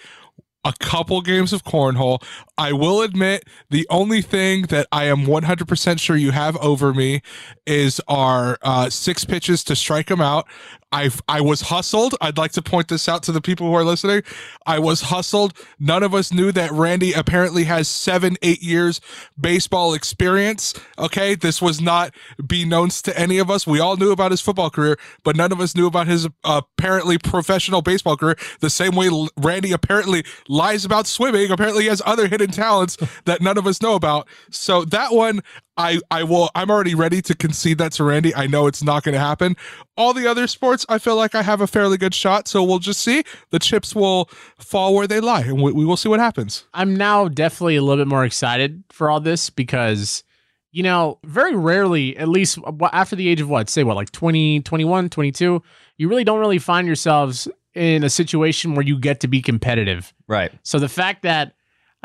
a 0.65 0.73
couple 0.81 1.21
games 1.23 1.53
of 1.53 1.65
cornhole. 1.65 2.23
I 2.59 2.73
will 2.73 3.03
admit 3.03 3.45
the 3.71 3.87
only 3.91 4.23
thing 4.23 4.63
that 4.65 4.87
I 4.91 5.05
am 5.05 5.27
100% 5.27 6.01
sure 6.01 6.17
you 6.17 6.31
have 6.31 6.57
over 6.57 6.95
me 6.95 7.21
is 7.67 8.01
our 8.09 8.59
uh, 8.63 8.89
six 8.89 9.25
pitches 9.25 9.63
to 9.65 9.77
strike 9.77 10.07
them 10.07 10.21
out. 10.21 10.47
I 10.93 11.11
I 11.29 11.41
was 11.41 11.63
hustled. 11.63 12.15
I'd 12.21 12.39
like 12.39 12.53
to 12.53 12.63
point 12.63 12.89
this 12.89 13.09
out 13.09 13.23
to 13.25 13.33
the 13.33 13.41
people 13.41 13.67
who 13.67 13.75
are 13.75 13.85
listening. 13.85 14.23
I 14.67 14.79
was 14.79 15.03
hustled. 15.03 15.53
None 15.81 16.03
of 16.03 16.15
us 16.15 16.33
knew 16.33 16.53
that 16.53 16.71
Randy 16.71 17.13
apparently 17.13 17.65
has 17.65 17.89
seven, 17.89 18.37
eight 18.41 18.63
years 18.63 19.01
baseball 19.39 19.95
experience. 19.95 20.75
Okay, 20.99 21.35
this 21.35 21.61
was 21.61 21.81
not 21.81 22.15
be 22.47 22.65
known 22.65 22.89
to 22.91 23.19
any 23.19 23.39
of 23.39 23.51
us. 23.51 23.67
We 23.67 23.81
all 23.81 23.97
knew 23.97 24.13
about 24.13 24.31
his 24.31 24.41
football 24.41 24.71
career, 24.71 24.97
but 25.25 25.37
none 25.37 25.51
of 25.51 25.61
us 25.61 25.75
knew 25.75 25.87
about 25.87 26.07
his 26.07 26.29
uh, 26.45 26.63
apparently 26.79 27.19
professional 27.19 27.83
baseball 27.83 28.17
career. 28.17 28.37
The 28.61 28.71
same 28.71 28.95
way 28.95 29.11
Randy 29.37 29.73
apparently 29.73 30.25
lies 30.49 30.85
about 30.85 31.07
swimming. 31.09 31.51
Apparently, 31.51 31.83
he 31.83 31.89
has 31.89 32.01
other 32.07 32.29
hidden 32.29 32.46
talents 32.53 32.97
that 33.25 33.41
none 33.41 33.59
of 33.59 33.67
us 33.67 33.81
know 33.83 33.95
about. 33.95 34.29
So 34.51 34.85
that 34.87 35.13
one, 35.13 35.43
I 35.77 36.01
I 36.11 36.23
will. 36.25 36.51
I'm 36.55 36.71
already 36.71 36.95
ready 36.95 37.21
to 37.23 37.35
concede 37.35 37.79
that 37.79 37.93
to 37.93 38.05
Randy. 38.05 38.35
I 38.35 38.47
know 38.47 38.67
it's 38.67 38.83
not 38.83 39.03
going 39.03 39.15
to 39.15 39.19
happen. 39.19 39.57
All 39.97 40.13
the 40.15 40.27
other 40.27 40.47
sports, 40.47 40.87
I 40.89 40.99
feel 40.99 41.17
like 41.17 41.35
I 41.35 41.43
have 41.43 41.61
a 41.61 41.67
fairly 41.67 41.99
good 41.99 42.15
shot. 42.15 42.49
So 42.49 42.63
we'll 42.63 42.79
just 42.79 43.01
see. 43.01 43.25
The 43.51 43.59
chips 43.59 43.95
will 43.95 44.31
fall 44.59 44.95
where 44.95 45.07
they 45.07 45.21
lie, 45.21 45.43
and 45.43 45.61
we, 45.63 45.73
we 45.73 45.85
will 45.85 45.97
see 45.97 46.09
what 46.09 46.21
happens. 46.21 46.67
I'm 46.73 46.97
now 46.97 47.29
definitely 47.29 47.77
a 47.77 47.83
little 47.83 48.03
bit 48.05 48.09
more 48.09 48.25
excited 48.25 48.83
for 48.91 49.11
all 49.11 49.21
this 49.21 49.51
because, 49.51 50.25
you 50.73 50.83
know, 50.83 51.19
very 51.25 51.55
rarely, 51.55 52.17
at 52.17 52.29
least 52.29 52.59
after 52.93 53.17
the 53.17 53.29
age 53.29 53.41
of 53.41 53.49
what, 53.49 53.69
say 53.69 53.85
what, 53.85 53.97
like 53.97 54.13
20, 54.13 54.61
21, 54.61 55.11
22, 55.11 55.63
you 55.99 56.09
really 56.09 56.25
don't 56.25 56.41
really 56.41 56.59
find 56.59 56.87
yourselves 56.87 57.49
in 57.75 58.03
a 58.03 58.11
situation 58.11 58.75
where 58.75 58.85
you 58.85 58.99
get 58.99 59.21
to 59.21 59.29
be 59.29 59.43
competitive. 59.43 60.15
Right. 60.27 60.51
So 60.63 60.79
the 60.79 60.89
fact 60.89 61.23
that 61.23 61.56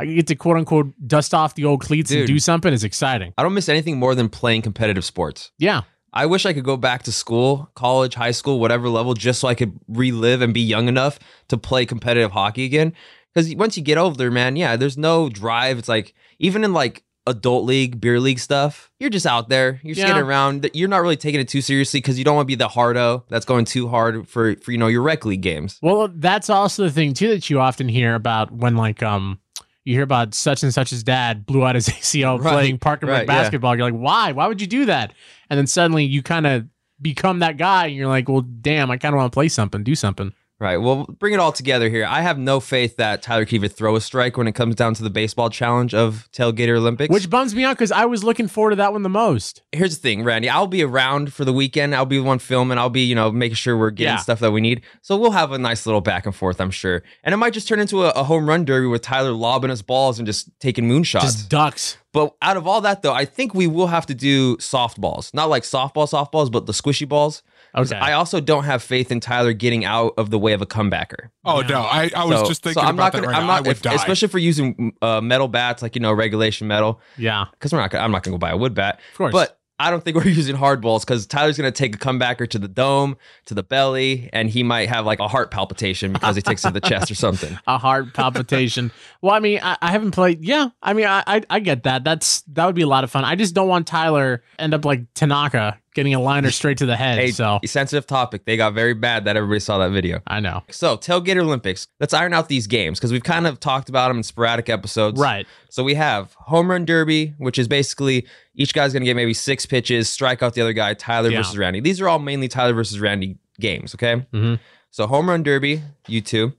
I 0.02 0.06
get 0.06 0.28
to 0.28 0.36
quote 0.36 0.58
unquote 0.58 0.94
dust 1.08 1.34
off 1.34 1.56
the 1.56 1.66
old 1.66 1.82
cleats 1.82 2.12
and 2.12 2.28
do 2.28 2.40
something 2.40 2.74
is 2.74 2.84
exciting. 2.84 3.34
I 3.38 3.44
don't 3.44 3.54
miss 3.54 3.70
anything 3.70 3.98
more 3.98 4.16
than 4.16 4.30
playing 4.30 4.64
competitive 4.64 5.06
sports. 5.06 5.52
Yeah. 5.58 5.82
I 6.14 6.26
wish 6.26 6.46
I 6.46 6.52
could 6.54 6.66
go 6.66 6.76
back 6.76 7.04
to 7.04 7.12
school, 7.12 7.72
college, 7.76 8.16
high 8.16 8.32
school, 8.32 8.60
whatever 8.60 8.90
level, 8.90 9.14
just 9.14 9.40
so 9.40 9.48
I 9.48 9.56
could 9.56 9.80
relive 9.88 10.42
and 10.42 10.54
be 10.54 10.60
young 10.62 10.88
enough 10.90 11.18
to 11.48 11.58
play 11.58 11.86
competitive 11.86 12.32
hockey 12.32 12.66
again. 12.66 12.94
Because 13.34 13.56
once 13.56 13.78
you 13.78 13.84
get 13.84 13.98
older, 13.98 14.30
man, 14.30 14.58
yeah, 14.58 14.76
there's 14.76 14.98
no 14.98 15.30
drive. 15.30 15.78
It's 15.80 15.88
like 15.88 16.14
even 16.38 16.66
in 16.66 16.74
like 16.74 17.04
adult 17.28 17.64
league, 17.66 18.02
beer 18.02 18.20
league 18.20 18.40
stuff, 18.40 18.92
you're 19.00 19.10
just 19.10 19.26
out 19.26 19.48
there, 19.48 19.80
you're 19.84 19.96
Yeah. 19.96 20.08
getting 20.08 20.24
around. 20.24 20.70
You're 20.74 20.90
not 20.90 21.02
really 21.02 21.16
taking 21.16 21.40
it 21.40 21.48
too 21.48 21.62
seriously 21.62 22.00
because 22.02 22.18
you 22.18 22.26
don't 22.26 22.36
want 22.36 22.46
to 22.46 22.52
be 22.52 22.56
the 22.56 22.68
hardo 22.68 23.24
that's 23.30 23.46
going 23.46 23.64
too 23.64 23.88
hard 23.88 24.28
for 24.28 24.56
for 24.58 24.72
you 24.74 24.78
know 24.78 24.88
your 24.88 25.04
rec 25.04 25.24
league 25.24 25.42
games. 25.42 25.78
Well, 25.82 26.10
that's 26.14 26.50
also 26.50 26.84
the 26.84 26.92
thing 26.92 27.14
too 27.14 27.30
that 27.30 27.50
you 27.50 27.62
often 27.62 27.88
hear 27.88 28.16
about 28.16 28.52
when 28.52 28.76
like 28.76 29.02
um 29.02 29.40
you 29.84 29.96
hear 29.96 30.04
about 30.04 30.34
such 30.34 30.64
and 30.64 30.74
such's 30.74 31.04
dad 31.04 31.46
blew 31.46 31.66
out 31.66 31.76
his 31.76 31.88
ACL 31.90 32.40
Right, 32.40 32.52
playing 32.52 32.78
park 32.80 33.02
and 33.02 33.10
rec 33.10 33.20
right, 33.20 33.28
yeah. 33.28 33.42
basketball. 33.42 33.76
You're 33.76 33.90
like, 33.92 34.00
why? 34.00 34.32
Why 34.32 34.48
would 34.48 34.62
you 34.62 34.68
do 34.68 34.86
that? 34.86 35.14
And 35.50 35.58
then 35.58 35.68
suddenly 35.68 36.06
you 36.06 36.22
kind 36.22 36.46
of 36.48 36.66
become 37.02 37.40
that 37.40 37.58
guy, 37.58 37.88
and 37.88 37.96
you're 37.96 38.08
like, 38.08 38.30
well, 38.30 38.42
damn, 38.42 38.92
I 38.92 38.98
kind 38.98 39.14
of 39.14 39.18
want 39.18 39.32
to 39.32 39.36
play 39.36 39.48
something, 39.48 39.84
do 39.84 39.96
something. 39.96 40.34
Right. 40.62 40.78
Well, 40.78 41.06
bring 41.18 41.34
it 41.34 41.40
all 41.40 41.52
together 41.52 41.90
here. 41.90 42.06
I 42.08 42.22
have 42.22 42.38
no 42.38 42.60
faith 42.60 42.98
that 42.98 43.24
Tyler 43.24 43.48
even 43.50 43.68
throw 43.68 43.96
a 43.96 44.02
strike 44.02 44.38
when 44.38 44.46
it 44.46 44.52
comes 44.54 44.76
down 44.76 44.94
to 44.94 45.02
the 45.02 45.10
baseball 45.10 45.50
challenge 45.50 45.96
of 45.96 46.30
Tailgater 46.34 46.78
Olympics. 46.78 47.12
Which 47.12 47.32
bums 47.32 47.56
me 47.56 47.64
out 47.64 47.78
because 47.78 47.92
I 47.92 48.06
was 48.06 48.24
looking 48.24 48.48
forward 48.48 48.70
to 48.70 48.76
that 48.76 48.94
one 48.94 49.02
the 49.02 49.10
most. 49.10 49.64
here's 49.72 49.96
the 49.98 50.02
thing, 50.04 50.24
Randy. 50.24 50.50
I'll 50.50 50.68
be 50.68 50.84
around 50.84 51.34
for 51.34 51.46
the 51.46 51.52
weekend. 51.52 51.96
I'll 51.96 52.06
be 52.06 52.18
the 52.18 52.24
one 52.24 52.38
filming. 52.38 52.78
I'll 52.78 52.92
be, 52.92 53.02
you 53.02 53.16
know, 53.16 53.32
making 53.32 53.56
sure 53.56 53.76
we're 53.76 53.90
getting 53.90 54.14
Yeah. 54.14 54.18
stuff 54.20 54.40
that 54.42 54.52
we 54.52 54.62
need. 54.62 54.84
So 55.02 55.18
we'll 55.18 55.32
have 55.32 55.52
a 55.52 55.58
nice 55.58 55.88
little 55.88 56.00
back 56.00 56.28
and 56.28 56.36
forth, 56.36 56.62
I'm 56.62 56.70
sure. 56.70 57.02
And 57.24 57.34
it 57.34 57.38
might 57.38 57.54
just 57.54 57.68
turn 57.68 57.80
into 57.80 58.04
a, 58.04 58.10
a 58.12 58.24
home 58.24 58.48
run 58.48 58.64
derby 58.64 58.86
with 58.86 59.02
Tyler 59.02 59.32
lobbing 59.32 59.72
his 59.72 59.82
balls 59.82 60.20
and 60.20 60.28
just 60.28 60.48
taking 60.60 60.88
moonshots. 60.88 61.22
Just 61.22 61.50
ducks. 61.50 61.98
But 62.14 62.36
out 62.42 62.58
of 62.58 62.68
all 62.68 62.82
that, 62.82 63.02
though, 63.02 63.14
I 63.14 63.26
think 63.26 63.54
we 63.54 63.68
will 63.68 63.88
have 63.88 64.06
to 64.08 64.14
do 64.14 64.58
softballs. 64.58 65.34
Not 65.34 65.50
like 65.50 65.64
softball 65.64 66.10
softballs, 66.10 66.52
but 66.52 66.66
the 66.66 66.74
squishy 66.74 67.08
balls. 67.08 67.42
Okay. 67.76 67.96
I 67.96 68.14
also 68.14 68.42
don't 68.42 68.66
have 68.66 68.84
faith 68.84 69.12
in 69.12 69.22
Tyler 69.22 69.54
getting 69.54 69.86
out 69.86 70.14
of 70.18 70.30
the 70.30 70.38
way 70.38 70.52
of 70.52 70.62
a 70.62 70.66
comebacker. 70.66 71.30
Oh 71.46 71.62
no, 71.62 71.82
I, 71.82 72.12
I 72.16 72.26
was 72.26 72.40
So- 72.42 72.48
just 72.48 72.64
thinking 72.64 72.82
so 72.82 72.88
I'm 72.88 72.96
about 72.96 73.04
not 73.06 73.12
that 73.14 73.18
gonna, 73.20 73.28
right 73.32 73.38
I'm 73.42 73.48
now. 73.48 73.54
I 73.54 73.56
not, 73.58 73.68
would 73.68 73.72
if- 73.78 73.82
die. 73.82 73.94
especially 73.94 74.26
if 74.26 74.34
we're 74.34 74.40
using 74.42 74.94
uh, 75.02 75.22
metal 75.22 75.48
bats, 75.48 75.82
like 75.82 75.96
you 75.96 76.02
know, 76.02 76.12
regulation 76.12 76.68
metal 76.68 77.00
yeah. 77.18 77.46
because 77.52 77.72
we're 77.72 77.80
not 77.80 77.92
gonna, 77.92 78.04
I'm 78.04 78.12
not 78.12 78.24
gonna 78.24 78.34
go 78.36 78.40
buy 78.40 78.52
a 78.52 78.58
wood 78.58 78.74
bat. 78.74 79.00
Of 79.14 79.18
course. 79.18 79.32
But 79.32 79.58
I 79.82 79.90
don't 79.90 80.04
think 80.04 80.16
we're 80.24 80.28
using 80.28 80.56
hard 80.56 80.82
balls 80.82 81.04
because 81.04 81.26
Tyler's 81.26 81.58
gonna 81.58 81.72
take 81.72 81.96
a 81.96 82.00
comebacker 82.00 82.48
to 82.50 82.60
the 82.60 82.68
dome, 82.68 83.18
to 83.46 83.54
the 83.54 83.64
belly, 83.64 84.30
and 84.32 84.50
he 84.50 84.64
might 84.64 84.90
have 84.90 85.06
like 85.06 85.20
a 85.20 85.28
heart 85.28 85.52
palpitation 85.52 86.14
because 86.14 86.36
he 86.36 86.42
takes 86.42 86.64
it 86.64 86.70
to 86.70 86.74
the 86.74 86.82
chest 86.82 87.10
or 87.10 87.16
something. 87.16 87.58
a 87.68 87.78
heart 87.78 88.14
palpitation. 88.14 88.92
well, 89.22 89.34
I 89.34 89.40
mean, 89.40 89.60
I, 89.62 89.78
I 89.82 89.92
haven't 89.92 90.12
played. 90.12 90.44
Yeah, 90.44 90.70
I 90.82 90.94
mean, 90.94 91.08
I, 91.08 91.24
I 91.26 91.42
I 91.50 91.60
get 91.60 91.84
that. 91.84 92.04
That's 92.04 92.42
that 92.54 92.66
would 92.66 92.76
be 92.76 92.84
a 92.84 92.88
lot 92.88 93.04
of 93.04 93.12
fun. 93.12 93.26
I 93.26 93.36
just 93.36 93.56
don't 93.56 93.68
want 93.68 93.88
Tyler 93.88 94.44
end 94.60 94.74
up 94.74 94.86
like 94.86 95.12
Tanaka 95.14 95.81
getting 95.94 96.14
a 96.14 96.20
liner 96.20 96.52
straight 96.52 96.78
to 96.78 96.86
the 96.86 96.96
head. 96.96 97.18
Hey, 97.20 97.32
so 97.32 97.60
sensitive 97.66 98.08
topic. 98.08 98.46
They 98.46 98.58
got 98.58 98.74
very 98.74 98.94
bad 98.94 99.26
that 99.26 99.36
everybody 99.36 99.60
saw 99.60 99.78
that 99.80 99.90
video. 99.92 100.22
I 100.28 100.40
know. 100.40 100.64
So, 100.70 100.98
Tailgater 100.98 101.42
Olympics. 101.42 101.88
Let's 102.00 102.14
iron 102.14 102.34
out 102.34 102.48
these 102.50 102.68
games 102.68 103.00
because 103.00 103.12
we've 103.12 103.24
kind 103.24 103.46
of 103.48 103.60
talked 103.60 103.90
about 103.90 104.08
them 104.08 104.18
in 104.18 104.24
sporadic 104.24 104.70
episodes. 104.70 105.20
Right. 105.20 105.46
So 105.70 105.84
we 105.84 105.94
have 105.96 106.34
home 106.36 106.70
run 106.72 106.86
derby, 106.86 107.34
which 107.38 107.60
is 107.60 107.68
basically 107.68 108.26
each 108.56 108.74
guy's 108.74 108.94
gonna 108.94 109.06
get 109.06 109.16
maybe 109.16 109.34
six 109.34 109.66
pitches, 109.66 110.10
strike 110.10 110.42
out 110.42 110.54
the 110.54 110.62
other 110.62 110.74
guy, 110.74 110.94
Tyler 110.94 111.30
Yeah. 111.30 111.38
versus 111.40 111.58
Randy. 111.58 111.80
These 111.80 112.00
are 112.02 112.08
all 112.10 112.20
mainly 112.20 112.48
Tyler 112.48 112.74
versus 112.74 113.00
Randy 113.00 113.38
games, 113.60 113.94
okay? 113.96 114.26
Mhm. 114.34 114.60
So 114.92 115.08
home 115.08 115.30
run 115.30 115.44
derby, 115.44 115.82
you 116.08 116.22
two. 116.22 116.54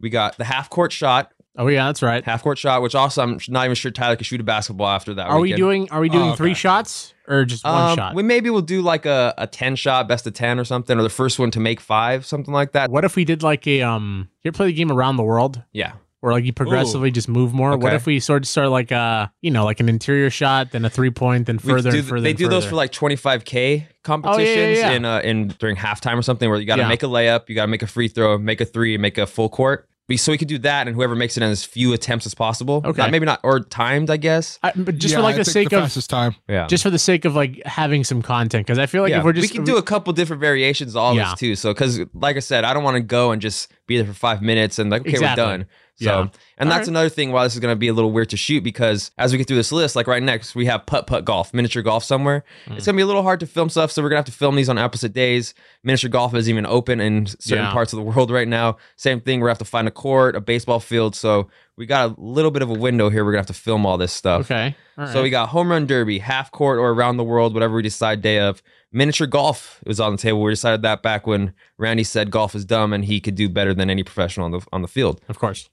We 0.00 0.10
got 0.10 0.36
the 0.38 0.44
half 0.44 0.70
court 0.70 0.92
shot, 0.92 1.32
Oh 1.56 1.66
yeah, 1.66 1.86
that's 1.86 2.02
right. 2.02 2.24
half 2.24 2.42
court 2.44 2.56
shot, 2.58 2.82
which 2.82 2.94
also 2.94 3.22
I'm 3.22 3.38
not 3.48 3.64
even 3.64 3.74
sure 3.74 3.90
Tyler 3.90 4.14
could 4.16 4.26
shoot 4.26 4.40
a 4.40 4.44
basketball 4.44 4.86
after 4.88 5.14
that. 5.14 5.26
Are 5.28 5.40
we 5.40 5.52
doing 5.54 5.90
Are 5.90 6.00
we 6.00 6.08
doing 6.08 6.30
Oh, 6.30 6.34
three 6.36 6.50
okay. 6.52 6.58
shots 6.58 7.14
or 7.28 7.44
just 7.44 7.64
one 7.64 7.90
Um, 7.90 7.96
shot? 7.96 8.14
We 8.14 8.22
maybe 8.22 8.50
we'll 8.50 8.62
do 8.62 8.82
like 8.82 9.06
a, 9.06 9.34
a 9.38 9.46
ten 9.46 9.76
shot, 9.76 10.08
best 10.08 10.26
of 10.26 10.34
ten 10.34 10.58
or 10.58 10.64
something, 10.64 10.98
or 10.98 11.02
the 11.02 11.08
first 11.10 11.38
one 11.38 11.50
to 11.52 11.60
make 11.60 11.80
five, 11.80 12.24
something 12.26 12.52
like 12.52 12.72
that. 12.72 12.90
what 12.90 13.04
if 13.04 13.14
we 13.16 13.24
did 13.24 13.42
like 13.42 13.66
a 13.66 13.82
um? 13.82 14.28
You 14.42 14.48
ever 14.50 14.56
play 14.56 14.66
the 14.66 14.72
game 14.72 14.90
around 14.90 15.16
the 15.16 15.22
world? 15.24 15.62
Yeah. 15.72 15.92
Where 16.20 16.32
like 16.32 16.44
you 16.44 16.52
progressively 16.52 17.12
just 17.12 17.28
move 17.28 17.52
more. 17.54 17.76
What 17.78 17.94
if 17.94 18.04
we 18.04 18.18
sort 18.18 18.42
of 18.42 18.48
start 18.48 18.70
like 18.70 18.90
uh 18.90 19.28
you 19.40 19.52
know 19.52 19.64
like 19.64 19.78
an 19.78 19.88
interior 19.88 20.30
shot, 20.30 20.72
then 20.72 20.84
a 20.84 20.90
three 20.90 21.10
point, 21.10 21.46
then 21.46 21.60
further 21.60 21.92
do- 21.92 21.98
and 21.98 22.06
further. 22.08 22.22
they 22.22 22.30
and 22.30 22.38
do 22.38 22.48
those 22.48 22.64
for 22.64 22.74
like 22.74 22.90
25k 22.90 23.86
competitions 24.02 24.78
yeah. 24.78 24.90
in 24.90 25.04
uh 25.04 25.20
in 25.22 25.48
during 25.60 25.76
halftime 25.76 26.18
or 26.18 26.22
something 26.22 26.48
where 26.50 26.58
you 26.58 26.66
got 26.66 26.76
to 26.76 26.82
Yeah. 26.82 26.88
make 26.88 27.04
a 27.04 27.06
layup, 27.06 27.48
you 27.48 27.54
got 27.54 27.62
to 27.66 27.68
make 27.68 27.82
a 27.82 27.86
free 27.86 28.08
throw, 28.08 28.36
make 28.36 28.60
a 28.60 28.64
three, 28.64 28.98
make 28.98 29.16
a 29.16 29.26
full 29.28 29.48
court. 29.48 29.88
Be- 30.08 30.16
So 30.16 30.32
we 30.32 30.38
could 30.38 30.48
do 30.48 30.58
that, 30.60 30.86
and 30.88 30.96
whoever 30.96 31.14
makes 31.14 31.36
it 31.36 31.42
in 31.42 31.50
as 31.50 31.64
few 31.64 31.92
attempts 31.92 32.24
as 32.26 32.34
possible. 32.34 32.80
Okay. 32.84 33.02
Not- 33.02 33.10
maybe 33.10 33.26
not 33.26 33.40
or 33.44 33.60
timed, 33.60 34.08
I 34.10 34.16
guess. 34.16 34.58
I, 34.62 34.72
but 34.74 34.96
just 34.98 35.12
Yeah, 35.12 35.18
for 35.18 35.22
like 35.22 35.34
I 35.34 35.38
the 35.38 35.44
sake 35.44 35.68
the 35.68 35.76
of 35.76 35.82
fastest 35.84 36.08
time. 36.10 36.34
Yeah. 36.48 36.66
just 36.66 36.82
for 36.82 36.90
the 36.90 36.98
sake 36.98 37.24
of 37.26 37.36
like 37.36 37.62
having 37.66 38.02
some 38.04 38.22
content 38.22 38.66
because 38.66 38.78
I 38.78 38.86
feel 38.86 39.02
like 39.02 39.10
yeah, 39.10 39.18
if 39.18 39.24
we're 39.24 39.34
just 39.34 39.50
we 39.52 39.54
can 39.54 39.64
do 39.64 39.76
a 39.76 39.82
couple 39.82 40.12
different 40.14 40.40
variations 40.40 40.92
of 40.94 40.96
all 40.96 41.14
Yeah. 41.14 41.30
this 41.30 41.38
too. 41.40 41.54
So, 41.56 41.72
because 41.74 42.00
like 42.14 42.36
I 42.36 42.40
said, 42.40 42.64
I 42.64 42.72
don't 42.74 42.84
want 42.84 42.96
to 42.96 43.02
go 43.02 43.30
and 43.32 43.40
just 43.42 43.70
be 43.86 43.96
there 43.98 44.06
for 44.06 44.12
five 44.14 44.40
minutes 44.42 44.78
and 44.78 44.90
like, 44.90 45.02
okay, 45.02 45.10
Exactly. 45.10 45.44
we're 45.44 45.50
done. 45.58 45.66
So, 46.00 46.04
Yeah. 46.04 46.20
and 46.58 46.68
All 46.68 46.76
that's 46.76 46.78
right. 46.82 46.88
another 46.88 47.08
thing 47.08 47.32
why 47.32 47.42
this 47.44 47.54
is 47.54 47.60
going 47.60 47.72
to 47.72 47.76
be 47.78 47.88
a 47.88 47.92
little 47.92 48.12
weird 48.12 48.30
to 48.30 48.36
shoot 48.36 48.62
because 48.62 49.10
as 49.18 49.32
we 49.32 49.38
get 49.38 49.48
through 49.48 49.56
this 49.56 49.72
list, 49.72 49.96
like 49.96 50.06
right 50.06 50.22
next, 50.22 50.54
we 50.54 50.66
have 50.66 50.86
putt 50.86 51.06
putt 51.08 51.24
golf, 51.24 51.52
miniature 51.52 51.82
golf 51.82 52.04
somewhere. 52.04 52.44
Mm. 52.66 52.76
It's 52.76 52.86
going 52.86 52.94
to 52.94 52.98
be 52.98 53.02
a 53.02 53.06
little 53.06 53.24
hard 53.24 53.40
to 53.40 53.46
film 53.46 53.68
stuff. 53.68 53.90
So, 53.90 54.00
we're 54.02 54.10
going 54.10 54.22
to 54.22 54.28
have 54.28 54.32
to 54.32 54.38
film 54.38 54.54
these 54.54 54.68
on 54.68 54.78
opposite 54.78 55.12
days. 55.12 55.54
Miniature 55.82 56.08
golf 56.10 56.34
isn't 56.34 56.50
even 56.50 56.66
open 56.66 57.00
in 57.00 57.26
certain 57.26 57.64
Yeah. 57.64 57.72
parts 57.72 57.92
of 57.92 57.96
the 57.96 58.02
world 58.04 58.30
right 58.30 58.46
now. 58.48 58.76
Same 58.96 59.20
thing. 59.20 59.40
We're 59.40 59.46
going 59.48 59.56
to 59.56 59.60
have 59.60 59.66
to 59.66 59.70
find 59.70 59.88
a 59.88 59.90
court, 59.92 60.36
a 60.36 60.40
baseball 60.40 60.78
field. 60.80 61.16
So, 61.16 61.48
we 61.76 61.86
got 61.86 62.10
a 62.10 62.14
little 62.20 62.50
bit 62.50 62.62
of 62.62 62.70
a 62.70 62.74
window 62.74 63.08
here. 63.10 63.24
We're 63.24 63.32
going 63.32 63.44
to 63.44 63.48
have 63.48 63.56
to 63.56 63.62
film 63.62 63.84
all 63.86 63.98
this 63.98 64.12
stuff. 64.12 64.42
okay. 64.50 64.76
All 64.96 65.06
So 65.08 65.22
we 65.22 65.30
got 65.30 65.48
home 65.50 65.70
run 65.70 65.86
derby, 65.86 66.18
half 66.18 66.50
court 66.50 66.78
or 66.78 66.90
around 66.90 67.16
the 67.18 67.24
world, 67.24 67.54
whatever 67.54 67.74
we 67.76 67.82
decide 67.82 68.20
day 68.20 68.38
of. 68.40 68.62
Miniature 68.90 69.26
golf 69.28 69.80
was 69.86 70.00
on 70.00 70.12
the 70.12 70.18
table. 70.18 70.42
We 70.42 70.50
decided 70.50 70.82
that 70.82 71.02
back 71.02 71.26
when 71.26 71.52
Randy 71.76 72.02
said 72.04 72.30
golf 72.30 72.54
is 72.54 72.64
dumb 72.64 72.92
and 72.92 73.04
he 73.04 73.20
could 73.20 73.34
do 73.34 73.48
better 73.48 73.74
than 73.74 73.90
any 73.90 74.02
professional 74.02 74.46
on 74.46 74.50
the 74.52 74.60
on 74.72 74.82
the 74.82 74.88
field. 74.88 75.20
of 75.28 75.38
course. 75.38 75.68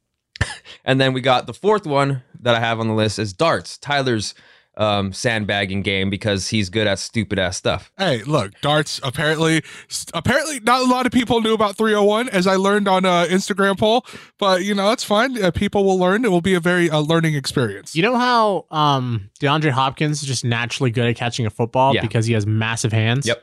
And 0.84 1.00
then 1.00 1.13
we 1.13 1.22
got 1.22 1.48
the 1.48 1.53
fourth 1.53 1.86
one 1.86 2.24
that 2.41 2.55
I 2.55 2.60
have 2.60 2.79
on 2.79 2.88
the 2.88 2.93
list 2.93 3.19
is 3.19 3.34
darts. 3.34 3.77
Tyler's 3.77 4.34
um, 4.77 5.13
sandbagging 5.13 5.84
game 5.84 6.10
because 6.10 6.50
he's 6.50 6.69
good 6.69 6.86
at 6.86 7.00
stupid 7.00 7.39
ass 7.39 7.55
stuff. 7.55 7.91
Hey, 7.98 8.24
look, 8.24 8.51
darts. 8.60 9.00
Apparently, 9.03 9.63
apparently, 10.13 10.60
not 10.60 10.81
a 10.81 10.86
lot 10.86 11.05
of 11.05 11.13
people 11.13 11.39
knew 11.41 11.53
about 11.53 11.77
301, 11.77 12.27
as 12.29 12.45
I 12.45 12.55
learned 12.57 12.88
on 12.89 13.05
a 13.05 13.25
Instagram 13.29 13.77
poll. 13.79 14.05
But 14.38 14.63
you 14.65 14.75
know, 14.75 14.91
it's 14.91 15.03
fine. 15.05 15.41
Uh, 15.41 15.51
people 15.51 15.86
will 15.86 15.98
learn. 15.98 16.25
It 16.25 16.31
will 16.31 16.41
be 16.41 16.55
a 16.55 16.60
very 16.60 16.89
uh, 16.89 17.00
learning 17.00 17.36
experience. 17.36 17.95
You 17.95 18.03
know 18.03 18.17
how 18.17 18.65
um 18.69 19.29
DeAndre 19.39 19.72
Hopkins 19.72 20.22
is 20.22 20.27
just 20.27 20.43
naturally 20.43 20.91
good 20.91 21.07
at 21.07 21.15
catching 21.15 21.45
a 21.45 21.50
football 21.50 21.95
Yeah. 21.95 22.01
because 22.01 22.25
he 22.25 22.34
has 22.34 22.45
massive 22.45 22.91
hands. 22.91 23.25
Yep. 23.25 23.41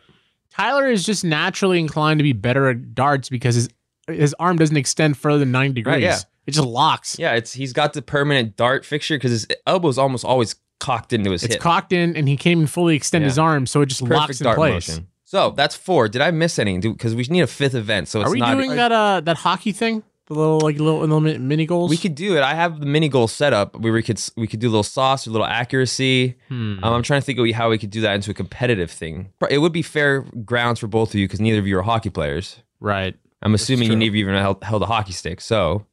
Tyler 0.51 0.87
is 0.91 1.03
just 1.07 1.25
naturally 1.25 1.79
inclined 1.79 2.19
to 2.19 2.25
be 2.25 2.35
better 2.35 2.69
at 2.69 2.95
darts 2.95 3.31
because 3.31 3.55
his 3.55 3.69
his 4.07 4.35
arm 4.39 4.59
doesn't 4.59 4.77
extend 4.77 5.17
further 5.17 5.39
than 5.39 5.53
90 5.53 5.75
degrees. 5.77 5.93
Right, 5.95 6.03
yeah. 6.03 6.19
It 6.47 6.53
just 6.53 6.67
locks. 6.67 7.19
Yeah, 7.19 7.35
it's 7.35 7.53
he's 7.53 7.73
got 7.73 7.93
the 7.93 8.03
permanent 8.03 8.57
dart 8.57 8.85
fixture 8.85 9.17
because 9.17 9.31
his 9.31 9.47
elbow's 9.67 9.99
almost 9.99 10.25
always 10.25 10.57
cocked 10.81 11.13
into 11.13 11.31
his 11.31 11.45
It's 11.45 11.55
hip. 11.55 11.63
cocked 11.63 11.93
in 11.93 12.17
and 12.17 12.29
he 12.29 12.37
can't 12.37 12.53
even 12.53 12.67
fully 12.67 12.97
extend 12.97 13.23
Yeah. 13.23 13.29
his 13.29 13.39
arm, 13.39 13.67
so 13.67 13.81
it 13.83 13.87
just 13.87 14.03
locks 14.03 14.41
in 14.41 14.45
dart 14.45 14.57
place. 14.57 14.89
motion. 14.89 15.07
So 15.25 15.51
that's 15.57 15.75
four. 15.77 16.09
Did 16.09 16.21
I 16.21 16.31
miss 16.31 16.59
any? 16.59 16.79
Because 16.79 17.15
we 17.15 17.23
need 17.25 17.41
a 17.43 17.47
fifth 17.47 17.75
event. 17.75 18.09
So 18.09 18.21
it's 18.21 18.29
Are 18.29 18.33
we 18.33 18.41
not. 18.41 18.55
doing 18.57 18.77
that 18.77 18.93
uh 18.93 19.21
that 19.21 19.37
hockey 19.39 19.73
thing? 19.73 20.03
The 20.27 20.35
little 20.35 20.61
like 20.61 20.79
little, 20.79 21.01
little 21.01 21.21
mini 21.21 21.67
goals? 21.67 21.91
We 21.91 21.97
could 21.97 22.15
do 22.15 22.37
it. 22.37 22.43
I 22.43 22.55
have 22.55 22.81
the 22.81 22.87
mini 22.87 23.09
goal 23.09 23.29
set 23.29 23.53
up 23.53 23.77
where 23.79 23.93
we 23.93 24.03
could 24.03 24.21
we 24.37 24.47
could 24.47 24.61
do 24.61 24.69
a 24.69 24.71
little 24.71 24.83
sauce, 24.83 25.27
or 25.27 25.31
a 25.31 25.33
little 25.33 25.47
accuracy. 25.47 26.37
Hmm. 26.49 26.79
Um, 26.83 26.95
I'm 26.95 27.03
trying 27.03 27.21
to 27.21 27.25
think 27.25 27.39
of 27.39 27.49
how 27.55 27.71
we 27.71 27.79
could 27.79 27.91
do 27.91 28.01
that 28.03 28.15
into 28.15 28.31
a 28.31 28.35
competitive 28.35 28.91
thing. 28.91 29.31
It 29.51 29.59
would 29.59 29.73
be 29.73 29.83
fair 29.83 30.23
grounds 30.45 30.81
for 30.81 30.87
both 30.87 31.11
of 31.11 31.15
you 31.17 31.27
because 31.27 31.41
neither 31.41 31.59
of 31.59 31.67
you 31.67 31.79
are 31.79 31.83
hockey 31.83 32.11
players. 32.11 32.63
right. 32.81 33.15
I'm 33.45 33.55
assuming 33.55 33.87
you 33.87 33.89
true. 33.95 33.97
neither 33.99 34.11
of 34.13 34.15
you 34.15 34.21
even 34.29 34.41
held, 34.41 34.63
held 34.63 34.83
a 34.83 34.87
hockey 34.87 35.13
stick. 35.13 35.41
So, 35.41 35.85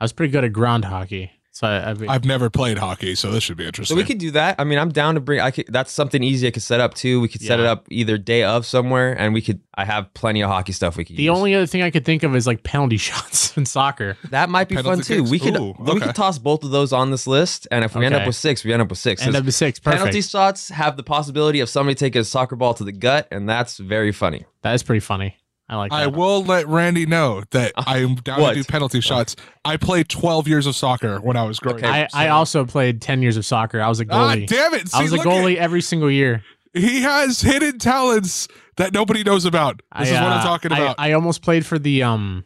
I 0.00 0.04
was 0.04 0.12
pretty 0.12 0.32
good 0.32 0.44
at 0.44 0.52
ground 0.52 0.84
hockey. 0.84 1.30
So 1.52 1.68
I, 1.68 1.90
I, 1.92 1.94
I've 2.08 2.24
never 2.24 2.50
played 2.50 2.78
hockey, 2.78 3.14
so 3.14 3.30
this 3.30 3.44
should 3.44 3.56
be 3.56 3.64
interesting. 3.64 3.94
so 3.94 4.00
interesting. 4.00 4.16
we 4.16 4.18
could 4.18 4.18
do 4.18 4.32
that. 4.32 4.56
I 4.58 4.64
mean, 4.64 4.76
I'm 4.76 4.88
down 4.90 5.14
to 5.14 5.20
bring. 5.20 5.38
I 5.38 5.52
could. 5.52 5.66
That's 5.68 5.92
something 5.92 6.20
easy 6.20 6.48
I 6.48 6.50
could 6.50 6.64
set 6.64 6.80
up 6.80 6.94
too. 6.94 7.20
We 7.20 7.28
could 7.28 7.42
set 7.42 7.60
it 7.60 7.66
up 7.66 7.86
either 7.92 8.18
day 8.18 8.42
of 8.42 8.66
somewhere, 8.66 9.12
and 9.16 9.32
we 9.32 9.40
could. 9.40 9.60
I 9.76 9.84
have 9.84 10.12
plenty 10.14 10.42
of 10.42 10.50
hockey 10.50 10.72
stuff 10.72 10.96
we 10.96 11.04
could. 11.04 11.16
the 11.16 11.22
use. 11.22 11.36
only 11.36 11.54
other 11.54 11.66
thing 11.66 11.82
I 11.82 11.92
could 11.92 12.04
think 12.04 12.24
of 12.24 12.34
is 12.34 12.44
like 12.48 12.64
penalty 12.64 12.96
shots 13.08 13.56
in 13.56 13.66
soccer. 13.66 14.16
that 14.30 14.50
might 14.50 14.68
be 14.68 14.74
Penalty 14.74 14.96
fun 14.96 15.04
too. 15.04 15.18
kicks. 15.20 15.30
We 15.30 15.38
could. 15.38 15.56
Ooh, 15.56 15.76
We 15.78 15.92
okay. 15.92 16.06
could 16.06 16.16
toss 16.16 16.38
both 16.38 16.64
of 16.64 16.72
those 16.72 16.92
on 16.92 17.12
this 17.12 17.24
list, 17.28 17.68
and 17.70 17.84
if 17.84 17.94
we 17.94 18.04
end 18.04 18.16
up 18.16 18.22
Okay. 18.22 18.26
with 18.30 18.36
six, 18.36 18.64
we 18.64 18.72
end 18.72 18.82
up 18.82 18.88
with 18.90 18.98
six. 18.98 19.22
End 19.22 19.28
It's- 19.28 19.38
up 19.40 19.46
to 19.46 19.52
six. 19.52 19.78
Perfect. 19.78 20.00
Penalty 20.00 20.22
shots 20.22 20.70
have 20.70 20.96
the 20.96 21.04
possibility 21.04 21.60
of 21.60 21.68
somebody 21.68 21.94
taking 21.94 22.20
a 22.20 22.24
soccer 22.24 22.56
ball 22.56 22.74
to 22.74 22.82
the 22.82 22.90
gut, 22.90 23.28
and 23.30 23.48
that's 23.48 23.78
very 23.78 24.10
funny. 24.10 24.44
That 24.62 24.74
is 24.74 24.82
pretty 24.82 24.98
funny. 24.98 25.36
I 25.68 25.76
like 25.76 25.92
I 25.92 26.04
that. 26.04 26.10
will 26.14 26.44
let 26.44 26.66
Randy 26.68 27.06
know 27.06 27.42
that 27.52 27.72
I 27.76 27.98
am 27.98 28.16
down 28.16 28.40
What? 28.40 28.50
to 28.54 28.60
do 28.62 28.64
penalty 28.64 29.00
shots. 29.00 29.34
I 29.64 29.78
played 29.78 30.10
12 30.10 30.46
years 30.46 30.66
of 30.66 30.76
soccer 30.76 31.18
when 31.20 31.36
I 31.38 31.44
was 31.44 31.58
growing 31.58 31.78
Okay. 31.82 32.02
up. 32.02 32.10
I, 32.12 32.26
I 32.26 32.28
also 32.28 32.66
played 32.66 33.00
10 33.00 33.22
years 33.22 33.38
of 33.38 33.46
soccer. 33.46 33.80
I 33.80 33.88
was 33.88 33.98
a 34.00 34.04
Ah, 34.10 34.34
goalie. 34.34 34.46
damn 34.46 34.74
it! 34.74 34.88
See, 34.90 34.98
I 34.98 35.02
was 35.02 35.12
a 35.14 35.18
goalie 35.18 35.52
at- 35.54 35.60
every 35.62 35.80
single 35.80 36.10
year. 36.10 36.42
he 36.74 37.00
has 37.00 37.40
hidden 37.40 37.78
talents 37.78 38.46
that 38.76 38.92
nobody 38.92 39.22
knows 39.24 39.46
about. 39.46 39.76
This 39.76 39.84
I, 39.92 40.02
is 40.08 40.12
what 40.12 40.22
I'm 40.22 40.40
uh, 40.40 40.42
talking 40.42 40.72
I- 40.72 40.78
about. 40.78 40.96
I, 40.98 41.12
almost 41.12 41.40
played 41.40 41.64
for 41.64 41.78
the 41.78 42.02
um, 42.02 42.44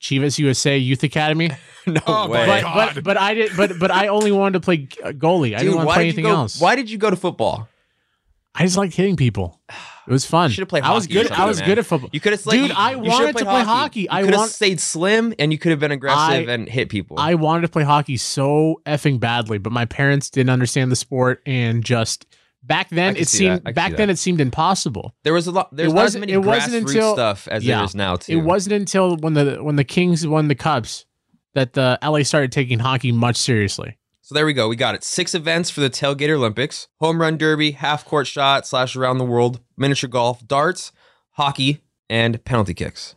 Chivas 0.00 0.38
USA 0.38 0.76
Youth 0.76 1.02
Academy, 1.02 1.50
no 1.86 2.00
Oh, 2.06 2.28
way. 2.28 2.44
but, 2.44 2.60
God. 2.62 2.94
but 2.96 3.04
but 3.04 3.16
I 3.16 3.32
did 3.34 3.52
but 3.56 3.78
but 3.78 3.90
I 3.90 4.08
only 4.08 4.32
wanted 4.32 4.54
to 4.54 4.60
play 4.60 4.86
uh, 5.02 5.12
goalie. 5.12 5.54
I 5.54 5.60
didn't 5.60 5.76
want 5.76 5.88
to 5.88 5.94
play 5.94 6.02
anything 6.04 6.24
go, 6.24 6.30
else. 6.32 6.60
Why 6.60 6.76
did 6.76 6.90
you 6.90 6.98
go 6.98 7.08
to 7.08 7.16
football? 7.16 7.68
I 8.54 8.64
just 8.64 8.76
like 8.76 8.92
hitting 8.92 9.16
people. 9.16 9.60
It 10.10 10.12
was 10.12 10.26
fun. 10.26 10.50
Should 10.50 10.62
have 10.62 10.68
played 10.68 10.82
I 10.82 10.92
was 10.92 11.06
good. 11.06 11.30
I 11.30 11.46
was 11.46 11.60
man. 11.60 11.68
good 11.68 11.78
at 11.78 11.86
football. 11.86 12.10
You 12.12 12.18
could 12.18 12.32
have, 12.32 12.42
Dude, 12.42 12.72
I 12.72 12.96
wanted 12.96 13.36
to 13.38 13.44
play 13.44 13.62
hockey. 13.62 14.00
You 14.00 14.06
I 14.10 14.22
could 14.22 14.30
have 14.30 14.38
want- 14.40 14.50
stayed 14.50 14.80
slim, 14.80 15.32
and 15.38 15.52
you 15.52 15.58
could 15.58 15.70
have 15.70 15.78
been 15.78 15.92
aggressive 15.92 16.48
I- 16.48 16.52
and 16.52 16.68
hit 16.68 16.88
people. 16.88 17.16
I 17.18 17.34
wanted 17.34 17.62
to 17.62 17.68
play 17.68 17.84
hockey 17.84 18.16
so 18.16 18.80
effing 18.84 19.20
badly, 19.20 19.58
but 19.58 19.72
my 19.72 19.84
parents 19.84 20.28
didn't 20.28 20.50
understand 20.50 20.90
the 20.90 20.96
sport 20.96 21.40
and 21.46 21.84
just 21.84 22.26
back 22.62 22.88
then 22.90 23.16
it 23.16 23.28
seemed 23.28 23.58
that. 23.58 23.62
I 23.66 23.70
can 23.70 23.74
back 23.74 23.96
then 23.96 24.08
that. 24.08 24.14
it 24.14 24.18
seemed 24.18 24.40
impossible. 24.40 25.14
there 25.22 25.32
was 25.32 25.46
a 25.46 25.52
lot. 25.52 25.68
There's 25.74 25.92
It 25.92 25.94
not 25.94 26.00
as 26.00 26.04
wasn't- 26.06 26.20
many 26.22 26.32
it 26.32 26.38
wasn't 26.44 26.74
until- 26.74 27.14
stuff 27.14 27.46
as 27.48 27.64
yeah. 27.64 27.76
there 27.76 27.84
is 27.84 27.94
now 27.94 28.16
too. 28.16 28.32
It 28.32 28.42
wasn't 28.42 28.74
until 28.74 29.16
when 29.16 29.34
the 29.34 29.58
when 29.62 29.76
the 29.76 29.84
Kings 29.84 30.26
won 30.26 30.48
the 30.48 30.54
Cups 30.56 31.06
that 31.54 31.72
the 31.74 31.98
LA 32.02 32.22
started 32.24 32.50
taking 32.52 32.80
hockey 32.80 33.12
much 33.12 33.36
seriously. 33.36 33.96
So 34.30 34.36
there 34.36 34.46
we 34.46 34.52
go. 34.52 34.68
We 34.68 34.76
got 34.76 34.94
it. 34.94 35.02
Six 35.02 35.34
events 35.34 35.70
for 35.70 35.80
the 35.80 35.90
Tailgater 35.90 36.36
Olympics: 36.36 36.86
home 37.00 37.20
run 37.20 37.36
derby, 37.36 37.72
half 37.72 38.04
court 38.04 38.28
shot 38.28 38.64
slash 38.64 38.94
around 38.94 39.18
the 39.18 39.24
world, 39.24 39.58
miniature 39.76 40.08
golf, 40.08 40.46
darts, 40.46 40.92
hockey, 41.32 41.80
and 42.08 42.44
penalty 42.44 42.72
kicks. 42.72 43.16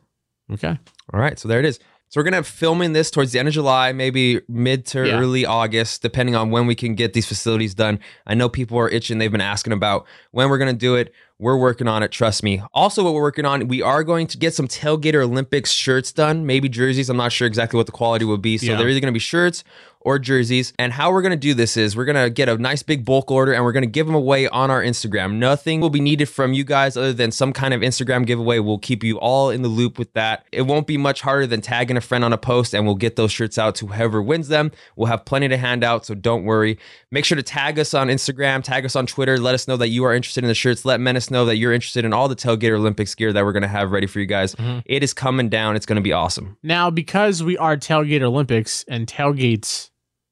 Okay. 0.51 0.75
All 1.13 1.19
right, 1.19 1.37
so 1.37 1.47
there 1.47 1.59
it 1.59 1.65
is. 1.65 1.77
So 2.09 2.19
we're 2.19 2.23
gonna 2.23 2.37
have 2.37 2.47
filming 2.47 2.93
this 2.93 3.11
towards 3.11 3.31
the 3.31 3.37
end 3.37 3.47
of 3.47 3.53
July, 3.53 3.91
maybe 3.91 4.41
mid 4.49 4.87
to 4.87 5.05
Yeah. 5.05 5.19
early 5.19 5.45
August, 5.45 6.01
depending 6.01 6.35
on 6.35 6.49
when 6.49 6.65
we 6.65 6.73
can 6.73 6.95
get 6.95 7.13
these 7.13 7.27
facilities 7.27 7.75
done. 7.75 7.99
I 8.25 8.33
know 8.33 8.49
people 8.49 8.79
are 8.79 8.89
itching; 8.89 9.19
they've 9.19 9.31
been 9.31 9.39
asking 9.39 9.73
about 9.73 10.07
when 10.31 10.49
we're 10.49 10.57
gonna 10.57 10.73
do 10.73 10.95
it. 10.95 11.13
We're 11.39 11.57
working 11.57 11.87
on 11.87 12.03
it. 12.03 12.11
Trust 12.11 12.43
me. 12.43 12.61
Also, 12.73 13.03
what 13.03 13.13
we're 13.13 13.21
working 13.21 13.45
on, 13.45 13.67
we 13.67 13.81
are 13.81 14.03
going 14.03 14.27
to 14.27 14.37
get 14.37 14.53
some 14.53 14.67
Tailgater 14.67 15.23
Olympics 15.23 15.71
shirts 15.71 16.11
done, 16.11 16.45
maybe 16.45 16.69
jerseys. 16.69 17.09
I'm 17.09 17.17
not 17.17 17.31
sure 17.31 17.47
exactly 17.47 17.77
what 17.77 17.85
the 17.87 17.91
quality 17.91 18.23
will 18.23 18.37
be. 18.37 18.57
So 18.57 18.67
Yeah. 18.67 18.77
they're 18.77 18.87
either 18.89 18.99
gonna 18.99 19.11
be 19.11 19.19
shirts 19.19 19.63
or 20.05 20.19
jerseys. 20.19 20.73
And 20.77 20.91
how 20.91 21.11
we're 21.13 21.21
going 21.21 21.31
to 21.31 21.37
do 21.37 21.53
this 21.53 21.77
is 21.77 21.95
we're 21.95 22.03
going 22.03 22.21
to 22.21 22.29
get 22.29 22.49
a 22.49 22.57
nice 22.57 22.83
big 22.83 23.05
bulk 23.05 23.31
order 23.31 23.53
and 23.53 23.63
we're 23.63 23.71
going 23.71 23.85
to 23.85 23.89
give 23.89 24.05
them 24.05 24.15
away 24.15 24.49
on 24.49 24.69
our 24.69 24.83
Instagram. 24.83 25.35
Nothing 25.35 25.79
will 25.79 25.89
be 25.89 26.01
needed 26.01 26.27
from 26.27 26.51
you 26.51 26.65
guys 26.65 26.97
other 26.97 27.13
than 27.13 27.31
some 27.31 27.53
kind 27.53 27.73
of 27.73 27.79
Instagram 27.79 28.25
giveaway. 28.25 28.59
We'll 28.59 28.79
keep 28.79 29.01
you 29.01 29.17
all 29.19 29.49
in 29.49 29.61
the 29.61 29.69
loop 29.69 29.97
with 29.97 30.11
that. 30.11 30.45
It 30.51 30.63
won't 30.63 30.87
be 30.87 30.97
much 30.97 31.21
harder 31.21 31.47
than 31.47 31.61
tagging 31.61 31.95
a 31.95 32.01
friend 32.01 32.25
on 32.25 32.33
a 32.33 32.37
post 32.37 32.75
and 32.75 32.85
we'll 32.85 32.95
get 32.95 33.15
those 33.15 33.31
shirts 33.31 33.57
out 33.57 33.75
to 33.75 33.87
whoever 33.87 34.21
wins 34.21 34.49
them. 34.49 34.71
We'll 34.97 35.07
have 35.07 35.23
plenty 35.23 35.47
to 35.47 35.55
hand 35.57 35.85
out, 35.85 36.05
so 36.05 36.15
don't 36.15 36.43
worry. 36.43 36.77
Make 37.09 37.23
sure 37.23 37.37
to 37.37 37.43
tag 37.43 37.79
us 37.79 37.93
on 37.93 38.09
Instagram, 38.09 38.61
tag 38.61 38.83
us 38.83 38.97
on 38.97 39.05
Twitter. 39.07 39.37
Let 39.37 39.55
us 39.55 39.69
know 39.69 39.77
that 39.77 39.87
you 39.87 40.03
are 40.03 40.13
interested 40.13 40.43
in 40.43 40.49
the 40.49 40.53
shirts. 40.53 40.83
Let 40.83 40.99
Menace 40.99 41.22
know 41.31 41.45
that 41.45 41.57
you're 41.57 41.73
interested 41.73 42.05
in 42.05 42.13
all 42.13 42.27
the 42.27 42.35
Tailgater 42.35 42.77
Olympics 42.77 43.15
gear 43.15 43.33
that 43.33 43.43
we're 43.43 43.51
going 43.51 43.63
to 43.63 43.67
have 43.67 43.91
ready 43.91 44.07
for 44.07 44.19
you 44.19 44.25
guys. 44.25 44.55
Mm-hmm. 44.55 44.79
It 44.85 45.03
is 45.03 45.13
coming 45.13 45.49
down. 45.49 45.75
It's 45.75 45.85
going 45.85 45.97
to 45.97 46.01
be 46.01 46.13
awesome. 46.13 46.57
Now, 46.63 46.89
because 46.89 47.43
we 47.43 47.57
are 47.57 47.77
Tailgater 47.77 48.23
Olympics 48.23 48.85
and 48.87 49.07
tailgates, 49.07 49.89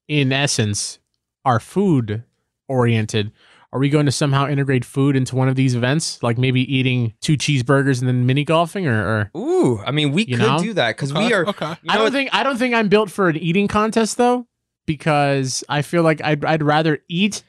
in 0.07 0.31
essence, 0.31 0.99
are 1.45 1.59
food 1.59 2.23
oriented, 2.67 3.31
are 3.73 3.79
we 3.79 3.89
going 3.89 4.05
to 4.05 4.11
somehow 4.11 4.47
integrate 4.47 4.83
food 4.83 5.15
into 5.15 5.35
one 5.35 5.47
of 5.47 5.55
these 5.55 5.75
events? 5.75 6.21
Like 6.21 6.37
maybe 6.37 6.61
eating 6.73 7.13
two 7.21 7.37
cheeseburgers 7.37 7.99
and 7.99 8.07
then 8.07 8.25
mini 8.25 8.43
golfing, 8.43 8.85
or, 8.85 9.29
or 9.33 9.39
Ooh, 9.39 9.79
I 9.79 9.91
mean, 9.91 10.11
we 10.11 10.25
could 10.25 10.39
know? 10.39 10.59
do 10.59 10.73
that 10.73 10.97
because 10.97 11.13
we 11.13 11.33
are. 11.33 11.47
okay. 11.47 11.75
I 11.87 11.97
don't 11.97 12.11
think 12.11 12.33
I 12.33 12.43
don't 12.43 12.57
think 12.57 12.75
I'm 12.75 12.89
built 12.89 13.09
for 13.09 13.29
an 13.29 13.37
eating 13.37 13.67
contest 13.69 14.17
though, 14.17 14.45
because 14.85 15.63
I 15.69 15.83
feel 15.83 16.03
like 16.03 16.21
I'd 16.21 16.43
I'd 16.43 16.63
rather 16.63 16.99
eat 17.07 17.43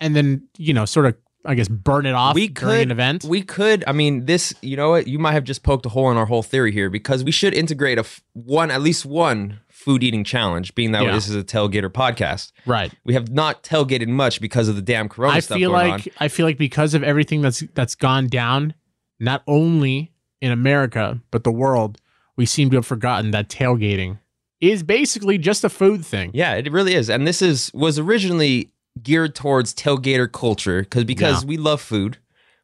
and 0.00 0.14
then 0.14 0.46
you 0.58 0.74
know 0.74 0.84
sort 0.84 1.06
of 1.06 1.16
I 1.44 1.54
guess 1.54 1.68
burn 1.68 2.06
it 2.06 2.14
off 2.14 2.34
we 2.34 2.48
during 2.48 2.54
could 2.54 2.82
an 2.82 2.90
event. 2.90 3.24
We 3.24 3.42
could. 3.42 3.84
I 3.86 3.92
mean, 3.92 4.24
this. 4.26 4.54
You 4.62 4.76
know 4.76 4.90
what? 4.90 5.06
You 5.06 5.18
might 5.18 5.32
have 5.32 5.44
just 5.44 5.62
poked 5.62 5.84
a 5.86 5.90
hole 5.90 6.10
in 6.10 6.16
our 6.16 6.26
whole 6.26 6.42
theory 6.42 6.72
here 6.72 6.88
because 6.90 7.22
we 7.22 7.30
should 7.30 7.52
integrate 7.54 7.98
a 7.98 8.00
f- 8.00 8.22
one, 8.32 8.70
at 8.70 8.80
least 8.80 9.04
one 9.04 9.60
food 9.68 10.02
eating 10.02 10.24
challenge. 10.24 10.74
Being 10.74 10.92
that 10.92 11.02
Yeah. 11.02 11.12
this 11.12 11.28
is 11.28 11.36
a 11.36 11.44
tailgater 11.44 11.90
podcast, 11.90 12.52
right. 12.64 12.92
we 13.04 13.12
have 13.14 13.30
not 13.30 13.62
tailgated 13.62 14.08
much 14.08 14.40
because 14.40 14.68
of 14.68 14.76
the 14.76 14.82
damn 14.82 15.08
Corona 15.08 15.34
I 15.34 15.40
stuff 15.40 15.58
feel 15.58 15.72
going 15.72 15.88
like 15.90 16.06
on. 16.06 16.12
I 16.18 16.28
feel 16.28 16.46
like 16.46 16.56
because 16.58 16.94
of 16.94 17.02
everything 17.02 17.42
that's 17.42 17.62
that's 17.74 17.94
gone 17.94 18.28
down, 18.28 18.72
not 19.20 19.42
only 19.46 20.12
in 20.40 20.50
America 20.50 21.20
but 21.30 21.44
the 21.44 21.52
world, 21.52 22.00
we 22.36 22.46
seem 22.46 22.70
to 22.70 22.76
have 22.76 22.86
forgotten 22.86 23.32
that 23.32 23.48
tailgating 23.48 24.18
is 24.60 24.82
basically 24.82 25.36
just 25.36 25.62
a 25.62 25.68
food 25.68 26.04
thing. 26.06 26.30
Yeah, 26.32 26.54
it 26.54 26.72
really 26.72 26.94
is. 26.94 27.10
And 27.10 27.26
this 27.26 27.42
is 27.42 27.70
was 27.74 27.98
originally 27.98 28.70
geared 29.02 29.34
towards 29.34 29.74
tailgater 29.74 30.30
culture 30.30 30.82
because 30.82 31.04
because 31.04 31.42
Yeah. 31.42 31.48
we 31.48 31.56
love 31.56 31.80
food, 31.80 32.18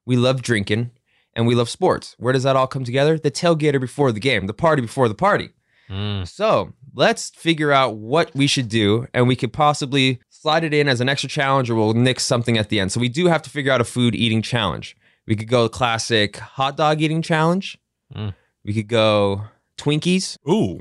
we 0.06 0.16
love 0.16 0.42
drinking, 0.42 0.90
and 1.34 1.46
we 1.46 1.54
love 1.54 1.68
sports. 1.68 2.14
Where 2.18 2.32
does 2.32 2.42
that 2.44 2.56
all 2.56 2.66
come 2.66 2.84
together? 2.84 3.18
The 3.18 3.30
tailgater 3.30 3.80
before 3.80 4.12
the 4.12 4.20
game, 4.20 4.46
the 4.46 4.54
party 4.54 4.82
before 4.82 5.08
the 5.08 5.14
party. 5.14 5.50
Mm. 5.88 6.26
So 6.28 6.72
let's 6.94 7.30
figure 7.30 7.72
out 7.72 7.96
what 7.96 8.30
we 8.34 8.46
should 8.46 8.68
do, 8.68 9.06
and 9.12 9.26
we 9.26 9.34
could 9.36 9.52
possibly 9.52 10.20
slide 10.28 10.62
it 10.64 10.72
in 10.72 10.88
as 10.88 11.00
an 11.00 11.08
extra 11.08 11.28
challenge, 11.28 11.68
or 11.68 11.74
we'll 11.74 11.94
nix 11.94 12.24
something 12.24 12.56
at 12.56 12.68
the 12.68 12.78
end. 12.80 12.92
So 12.92 13.00
we 13.00 13.08
do 13.08 13.26
have 13.26 13.42
to 13.42 13.50
figure 13.50 13.72
out 13.72 13.80
a 13.80 13.84
food 13.84 14.14
eating 14.14 14.40
challenge. 14.42 14.96
We 15.26 15.34
could 15.36 15.48
go 15.48 15.68
classic 15.68 16.36
hot 16.38 16.76
dog 16.76 17.00
eating 17.00 17.22
challenge. 17.22 17.76
Mm. 18.14 18.34
We 18.64 18.72
could 18.72 18.88
go 18.88 19.42
Twinkies. 19.76 20.36
Ooh. 20.48 20.80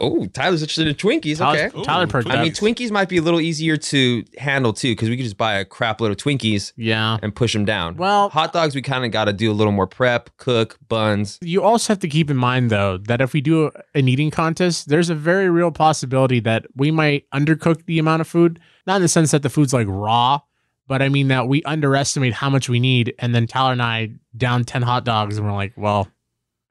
Oh, 0.00 0.26
Tyler's 0.26 0.62
interested 0.62 0.86
in 0.86 0.94
Twinkies. 0.94 1.38
Tyler, 1.38 1.66
Okay. 1.66 1.82
Tyler 1.82 2.04
Ooh, 2.04 2.08
perked 2.08 2.28
I 2.28 2.42
mean, 2.42 2.52
Twinkies 2.52 2.90
might 2.90 3.08
be 3.08 3.16
a 3.16 3.22
little 3.22 3.40
easier 3.40 3.76
to 3.76 4.24
handle 4.38 4.72
too, 4.72 4.92
because 4.92 5.08
we 5.08 5.16
could 5.16 5.24
just 5.24 5.36
buy 5.36 5.54
a 5.54 5.64
crap 5.64 6.00
load 6.00 6.10
of 6.10 6.16
Twinkies 6.16 6.72
yeah. 6.76 7.18
and 7.22 7.34
push 7.34 7.52
them 7.52 7.64
down. 7.64 7.96
Well- 7.96 8.28
hot 8.30 8.52
dogs, 8.52 8.74
we 8.74 8.82
kind 8.82 9.04
of 9.04 9.10
got 9.10 9.24
to 9.26 9.32
do 9.32 9.50
a 9.50 9.54
little 9.54 9.72
more 9.72 9.86
prep, 9.86 10.30
cook, 10.36 10.78
buns. 10.88 11.38
You 11.40 11.62
also 11.62 11.92
have 11.92 12.00
to 12.00 12.08
keep 12.08 12.30
in 12.30 12.36
mind, 12.36 12.70
though, 12.70 12.98
that 12.98 13.20
if 13.20 13.32
we 13.32 13.40
do 13.40 13.70
an 13.94 14.08
eating 14.08 14.30
contest, 14.30 14.88
there's 14.88 15.10
a 15.10 15.14
very 15.14 15.48
real 15.48 15.70
possibility 15.70 16.40
that 16.40 16.66
we 16.76 16.90
might 16.90 17.28
undercook 17.32 17.86
the 17.86 17.98
amount 17.98 18.20
of 18.20 18.28
food. 18.28 18.60
Not 18.86 18.96
in 18.96 19.02
the 19.02 19.08
sense 19.08 19.30
that 19.30 19.42
the 19.42 19.50
food's 19.50 19.72
like 19.72 19.86
raw, 19.88 20.40
but 20.86 21.00
I 21.00 21.08
mean 21.08 21.28
that 21.28 21.48
we 21.48 21.62
underestimate 21.62 22.34
how 22.34 22.50
much 22.50 22.68
we 22.68 22.78
need. 22.80 23.14
And 23.18 23.34
then 23.34 23.46
Tyler 23.46 23.72
and 23.72 23.82
I 23.82 24.10
down 24.36 24.64
10 24.64 24.82
hot 24.82 25.04
dogs, 25.04 25.38
and 25.38 25.46
we're 25.46 25.54
like, 25.54 25.72
well, 25.76 26.08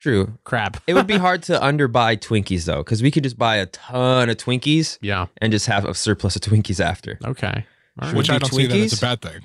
True. 0.03 0.37
crap. 0.43 0.77
It 0.85 0.93
would 0.93 1.07
be 1.07 1.17
hard 1.27 1.41
to 1.43 1.53
underbuy 1.59 2.19
Twinkies 2.19 2.65
though, 2.65 2.83
because 2.83 3.01
we 3.01 3.09
could 3.09 3.23
just 3.23 3.37
buy 3.37 3.55
a 3.55 3.65
ton 3.67 4.29
of 4.29 4.37
Twinkies 4.37 4.97
Yeah. 5.01 5.27
and 5.37 5.51
just 5.51 5.65
have 5.67 5.85
a 5.85 5.93
surplus 5.93 6.35
of 6.35 6.41
Twinkies 6.43 6.83
after. 6.83 7.17
Okay. 7.25 7.65
All 8.01 8.07
right. 8.09 8.17
Which 8.17 8.27
do 8.27 8.33
I 8.33 8.37
don't 8.39 8.53
see 8.53 8.67
that 8.67 8.75
as 8.77 8.97
a 8.97 9.01
bad 9.01 9.21
thing. 9.21 9.41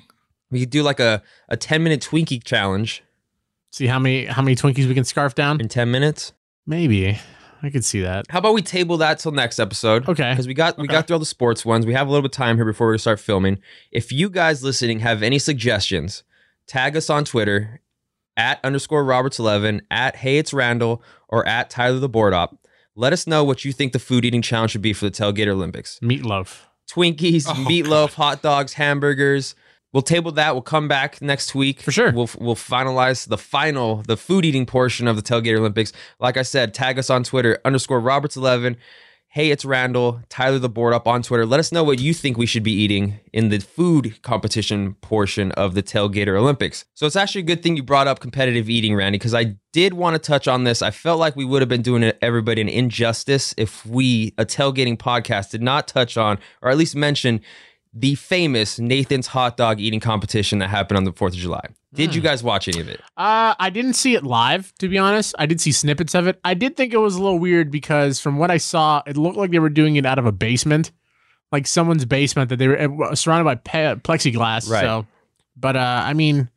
We 0.51 0.59
could 0.59 0.69
do 0.69 0.83
like 0.83 0.99
a, 0.99 1.23
a 1.47 1.55
10 1.57 1.81
minute 1.81 2.01
Twinkie 2.01 2.43
challenge 2.43 3.03
See 3.71 3.85
how 3.87 3.99
many 3.99 4.25
how 4.25 4.41
many 4.41 4.55
Twinkies 4.55 4.87
we 4.87 4.93
can 4.95 5.03
scarf 5.05 5.35
down? 5.35 5.61
in 5.61 5.69
10 5.69 5.91
minutes. 5.91 6.33
Maybe. 6.65 7.19
I 7.61 7.69
could 7.69 7.85
see 7.85 8.01
that. 8.01 8.25
How 8.29 8.39
about 8.39 8.53
we 8.53 8.61
table 8.63 8.97
that 8.97 9.19
till 9.19 9.31
next 9.31 9.59
episode? 9.59 10.09
Okay. 10.09 10.31
Because 10.31 10.47
we 10.47 10.53
got 10.55 10.77
we 10.77 10.85
Okay. 10.85 10.91
got 10.93 11.07
through 11.07 11.15
all 11.15 11.19
the 11.19 11.25
sports 11.25 11.63
ones. 11.65 11.85
We 11.85 11.93
have 11.93 12.07
a 12.07 12.09
little 12.09 12.23
bit 12.23 12.31
of 12.31 12.37
time 12.37 12.55
here 12.55 12.65
before 12.65 12.89
we 12.89 12.97
start 12.97 13.19
filming. 13.19 13.59
If 13.91 14.11
you 14.11 14.29
guys 14.29 14.63
listening 14.63 14.99
have 14.99 15.21
any 15.21 15.37
suggestions, 15.39 16.23
tag 16.67 16.97
us 16.97 17.09
on 17.09 17.25
Twitter 17.25 17.79
at 18.39 18.59
underscore 18.63 19.03
Roberts 19.03 19.37
eleven 19.37 19.81
at 19.91 20.15
Hey 20.15 20.37
It's 20.37 20.53
Randall 20.53 21.03
or 21.27 21.45
at 21.47 21.69
Tyler 21.69 21.99
the 21.99 22.09
Board 22.09 22.33
Op. 22.33 22.57
Let 22.95 23.13
us 23.13 23.27
know 23.27 23.43
what 23.43 23.63
you 23.65 23.71
think 23.73 23.93
the 23.93 23.99
food 23.99 24.25
eating 24.25 24.41
challenge 24.41 24.71
should 24.71 24.81
be 24.81 24.93
for 24.93 25.05
the 25.05 25.11
Tailgater 25.11 25.49
Olympics. 25.49 25.99
Meatloaf. 26.01 26.61
Twinkies, 26.89 27.45
Oh, 27.47 27.53
meatloaf, 27.53 28.13
hot 28.15 28.41
dogs, 28.41 28.73
hamburgers. 28.73 29.53
We'll 29.93 30.01
table 30.03 30.31
that. 30.33 30.53
We'll 30.53 30.61
come 30.61 30.87
back 30.87 31.21
next 31.21 31.53
week 31.55 31.81
For 31.81 31.91
sure. 31.91 32.11
We'll 32.11 32.29
we'll 32.39 32.55
finalize 32.55 33.27
the 33.27 33.37
final, 33.37 33.97
the 34.03 34.17
food 34.17 34.45
eating 34.45 34.65
portion 34.65 35.07
of 35.07 35.15
the 35.15 35.21
Tailgater 35.21 35.57
Olympics. 35.57 35.91
Like 36.19 36.37
I 36.37 36.43
said, 36.43 36.73
tag 36.73 36.97
us 36.97 37.09
on 37.09 37.23
Twitter 37.23 37.59
underscore 37.65 37.99
Roberts 37.99 38.37
eleven. 38.37 38.77
Hey, 39.31 39.51
it's 39.51 39.63
Randall. 39.63 40.21
Tyler 40.27 40.57
the 40.57 40.69
board 40.69 40.91
op 40.91 41.07
on 41.07 41.21
Twitter. 41.21 41.45
Let 41.45 41.59
us 41.59 41.71
know 41.71 41.83
what 41.83 41.99
you 41.99 42.15
think 42.15 42.35
we 42.35 42.47
should 42.47 42.63
be 42.63 42.71
eating 42.71 43.19
in 43.31 43.49
the 43.49 43.59
food 43.59 44.19
competition 44.23 44.95
portion 45.01 45.51
of 45.51 45.75
the 45.75 45.83
Tailgater 45.83 46.35
Olympics. 46.35 46.83
So 46.95 47.05
it's 47.05 47.15
actually 47.15 47.41
a 47.41 47.45
good 47.45 47.61
thing 47.61 47.77
you 47.77 47.83
brought 47.83 48.07
up 48.07 48.21
competitive 48.21 48.71
eating, 48.71 48.95
Randy, 48.95 49.19
because 49.19 49.35
I 49.35 49.57
did 49.71 49.93
want 49.93 50.15
to 50.15 50.19
touch 50.19 50.47
on 50.47 50.63
this. 50.63 50.81
I 50.81 50.89
felt 50.89 51.19
like 51.19 51.35
we 51.35 51.45
would 51.45 51.61
have 51.61 51.69
been 51.69 51.83
doing 51.83 52.11
everybody 52.23 52.59
an 52.59 52.69
injustice 52.69 53.53
if 53.55 53.85
we, 53.85 54.33
a 54.39 54.47
tailgating 54.47 54.97
podcast, 54.97 55.51
did 55.51 55.61
not 55.61 55.87
touch 55.87 56.17
on 56.17 56.39
or 56.63 56.71
at 56.71 56.77
least 56.79 56.95
mention 56.95 57.41
the 57.93 58.15
famous 58.15 58.79
Nathan's 58.79 59.27
hot 59.27 59.57
dog 59.57 59.79
eating 59.79 59.99
competition 59.99 60.59
that 60.59 60.69
happened 60.69 60.97
on 60.97 61.03
the 61.05 61.11
4th 61.11 61.29
of 61.29 61.35
July. 61.35 61.65
Did 61.91 62.13
you 62.13 62.21
guys 62.21 62.43
watch 62.43 62.67
any 62.67 62.81
of 62.81 62.87
it? 62.87 63.01
Uh, 63.17 63.55
I 63.59 63.71
didn't 63.71 63.93
see 63.93 64.13
it 64.13 64.23
live, 64.23 64.71
to 64.77 64.87
be 64.87 64.99
honest. 64.99 65.33
I 65.39 65.47
did 65.47 65.59
see 65.59 65.71
snippets 65.71 66.13
of 66.13 66.27
it. 66.27 66.39
I 66.43 66.53
did 66.53 66.77
think 66.77 66.93
it 66.93 66.97
was 66.97 67.15
a 67.15 67.21
little 67.21 67.39
weird 67.39 67.71
because 67.71 68.19
from 68.19 68.37
what 68.37 68.51
I 68.51 68.57
saw, 68.57 69.01
it 69.07 69.17
looked 69.17 69.37
like 69.37 69.49
they 69.49 69.57
were 69.59 69.69
doing 69.71 69.95
it 69.95 70.05
out 70.05 70.19
of 70.19 70.27
a 70.27 70.31
basement, 70.31 70.91
like 71.51 71.65
someone's 71.65 72.05
basement 72.05 72.49
that 72.49 72.57
they 72.57 72.67
were 72.67 73.05
uh, 73.05 73.15
surrounded 73.15 73.45
by 73.45 73.55
pe- 73.55 73.95
plexiglass. 73.95 74.69
Right. 74.69 74.81
So, 74.81 75.07
but 75.57 75.75
uh, 75.75 76.03
I 76.05 76.13
mean, 76.13 76.51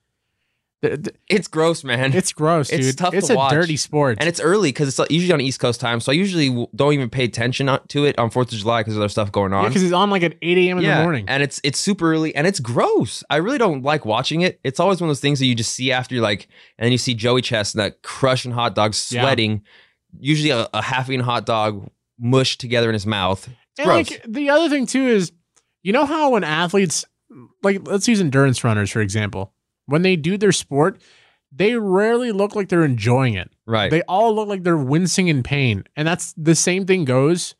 It's 0.83 1.47
gross, 1.47 1.85
man. 1.85 2.13
it's 2.13 2.33
gross, 2.33 2.71
It's 2.71 2.87
dude. 2.89 2.99
tough 2.99 3.15
it's 3.15 3.29
to 3.29 3.35
a 3.35 3.37
watch. 3.37 3.53
dirty 3.53 3.77
sport. 3.77 4.19
and 4.19 4.29
it's 4.29 4.41
early 4.41 4.71
because 4.71 4.89
it's 4.99 5.11
usually 5.11 5.33
on 5.33 5.41
East 5.41 5.61
Coast 5.61 5.81
time. 5.81 6.01
So 6.01 6.11
I 6.11 6.15
usually 6.17 6.67
don't 6.75 6.93
even 6.93 7.09
pay 7.09 7.25
attention 7.25 7.67
to 7.89 8.05
it 8.05 8.19
on 8.19 8.31
4th 8.31 8.53
of 8.53 8.59
July 8.59 8.81
because 8.81 8.95
there's 8.95 9.01
other 9.03 9.09
stuff 9.09 9.31
going 9.31 9.53
on. 9.53 9.69
because 9.69 9.83
it's 9.85 9.93
on 9.93 10.11
like 10.11 10.23
at 10.25 10.35
8 10.43 10.59
a.m. 10.59 10.79
in 10.79 10.85
the 10.85 11.03
morning. 11.03 11.25
And 11.29 11.43
it's 11.43 11.61
it's 11.63 11.79
super 11.79 12.13
early 12.13 12.35
and 12.35 12.47
it's 12.47 12.59
gross. 12.59 13.23
I 13.31 13.37
really 13.37 13.59
don't 13.59 13.83
like 13.83 14.05
watching 14.05 14.41
it. 14.41 14.59
It's 14.65 14.81
always 14.81 15.01
one 15.01 15.09
of 15.09 15.11
those 15.11 15.21
things 15.21 15.39
that 15.39 15.47
you 15.47 15.55
just 15.55 15.73
see 15.73 15.93
after 15.93 16.15
you're 16.17 16.23
like, 16.25 16.49
and 16.79 16.85
then 16.85 16.93
you 16.93 16.99
see 16.99 17.15
Joey 17.15 17.43
Chestnut 17.43 18.03
crushing 18.03 18.51
hot 18.53 18.75
dogs, 18.75 19.11
Yeah. 19.13 19.23
sweating, 19.23 19.63
usually 20.19 20.51
a, 20.51 20.69
a 20.75 20.83
half 20.83 21.09
eaten 21.09 21.25
hot 21.25 21.47
dog 21.47 21.89
mushed 22.19 22.61
together 22.61 22.89
in 22.89 22.95
his 22.95 23.07
mouth. 23.07 23.47
It's 23.47 23.79
And 23.79 23.87
gross. 23.87 24.11
like 24.11 24.23
the 24.29 24.51
other 24.51 24.69
thing 24.69 24.87
too 24.87 25.07
is, 25.07 25.31
you 25.85 25.93
know 25.93 26.07
how 26.07 26.31
when 26.31 26.43
athletes, 26.45 27.05
like 27.63 27.87
let's 27.87 28.09
use 28.09 28.21
endurance 28.21 28.65
runners 28.65 28.91
for 28.91 29.01
example, 29.01 29.53
when 29.87 30.03
they 30.03 30.17
do 30.17 30.37
their 30.37 30.53
sport, 30.53 31.01
they 31.51 31.75
rarely 31.75 32.33
look 32.33 32.57
like 32.57 32.69
they're 32.69 32.85
enjoying 32.85 33.35
it. 33.35 33.51
right. 33.67 33.91
They 33.91 34.03
all 34.03 34.35
look 34.35 34.49
like 34.49 34.63
they're 34.63 34.77
wincing 34.77 35.29
in 35.29 35.43
pain, 35.43 35.85
and 35.97 36.09
that's 36.09 36.33
the 36.37 36.55
same 36.55 36.87
thing 36.87 37.05
goes 37.05 37.55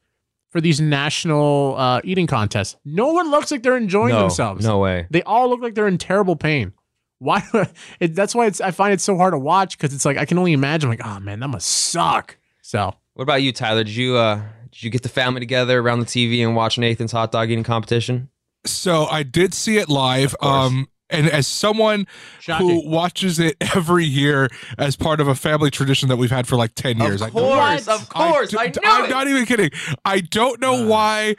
for 0.51 0.61
these 0.61 0.81
national 0.81 1.75
uh, 1.77 2.01
eating 2.05 2.27
contests. 2.27 2.77
No 2.85 3.13
one 3.13 3.31
looks 3.31 3.51
like 3.51 3.63
they're 3.63 3.77
enjoying 3.77 4.15
no, 4.15 4.21
themselves. 4.21 4.65
No 4.65 4.79
way. 4.79 5.07
They 5.11 5.23
all 5.23 5.49
look 5.49 5.61
like 5.61 5.75
they're 5.75 5.89
in 5.89 5.99
terrible 5.99 6.37
pain. 6.37 6.73
Why? 7.19 7.43
It, 8.01 8.15
that's 8.15 8.35
why 8.35 8.47
it's. 8.47 8.61
I 8.61 8.71
find 8.71 8.93
it 8.93 9.01
so 9.01 9.17
hard 9.17 9.33
to 9.33 9.39
watch 9.39 9.79
because 9.79 9.95
it's 9.95 10.05
like 10.05 10.19
I 10.19 10.25
can 10.25 10.39
only 10.39 10.53
imagine. 10.53 10.91
Like, 10.91 11.05
oh 11.05 11.21
man, 11.21 11.41
that 11.41 11.49
must 11.49 11.69
suck. 11.69 12.37
So 12.63 12.95
What 13.15 13.23
about 13.23 13.43
you, 13.43 13.53
Tyler? 13.53 13.85
Did 13.85 13.95
you 13.95 14.17
uh 14.17 14.43
did 14.71 14.83
you 14.83 14.91
get 14.91 15.03
the 15.03 15.09
family 15.09 15.41
together 15.41 15.79
around 15.79 16.01
the 16.01 16.07
TV 16.07 16.45
and 16.45 16.57
watch 16.57 16.79
Nathan's 16.79 17.13
hot 17.13 17.31
dog 17.31 17.51
eating 17.51 17.65
competition? 17.65 18.29
So 18.65 19.05
I 19.07 19.23
did 19.23 19.55
see 19.55 19.77
it 19.77 19.89
live. 19.89 20.35
Um, 20.41 20.89
and 21.13 21.29
as 21.29 21.47
someone 21.47 22.07
shocking. 22.41 22.69
who 22.69 22.89
watches 22.89 23.39
it 23.39 23.57
every 23.77 24.05
year 24.05 24.49
as 24.79 24.97
part 24.97 25.21
of 25.21 25.29
a 25.29 25.35
family 25.35 25.71
tradition 25.71 26.09
that 26.09 26.17
we've 26.17 26.31
had 26.31 26.47
for 26.47 26.57
like 26.57 26.75
10 26.75 26.99
years. 26.99 27.23
Of 27.23 27.29
I 27.29 27.31
don't- 27.31 27.43
course, 27.43 27.89
of 27.89 28.09
course. 28.09 28.51
d- 28.51 28.57
I, 28.59 28.69
d- 28.69 28.81
knew 28.83 28.91
I'm 28.91 29.05
it. 29.05 29.11
not 29.11 29.29
even 29.29 29.45
kidding. 29.47 29.71
I 30.05 30.21
don't 30.21 30.61
know 30.61 30.87
why 30.87 31.37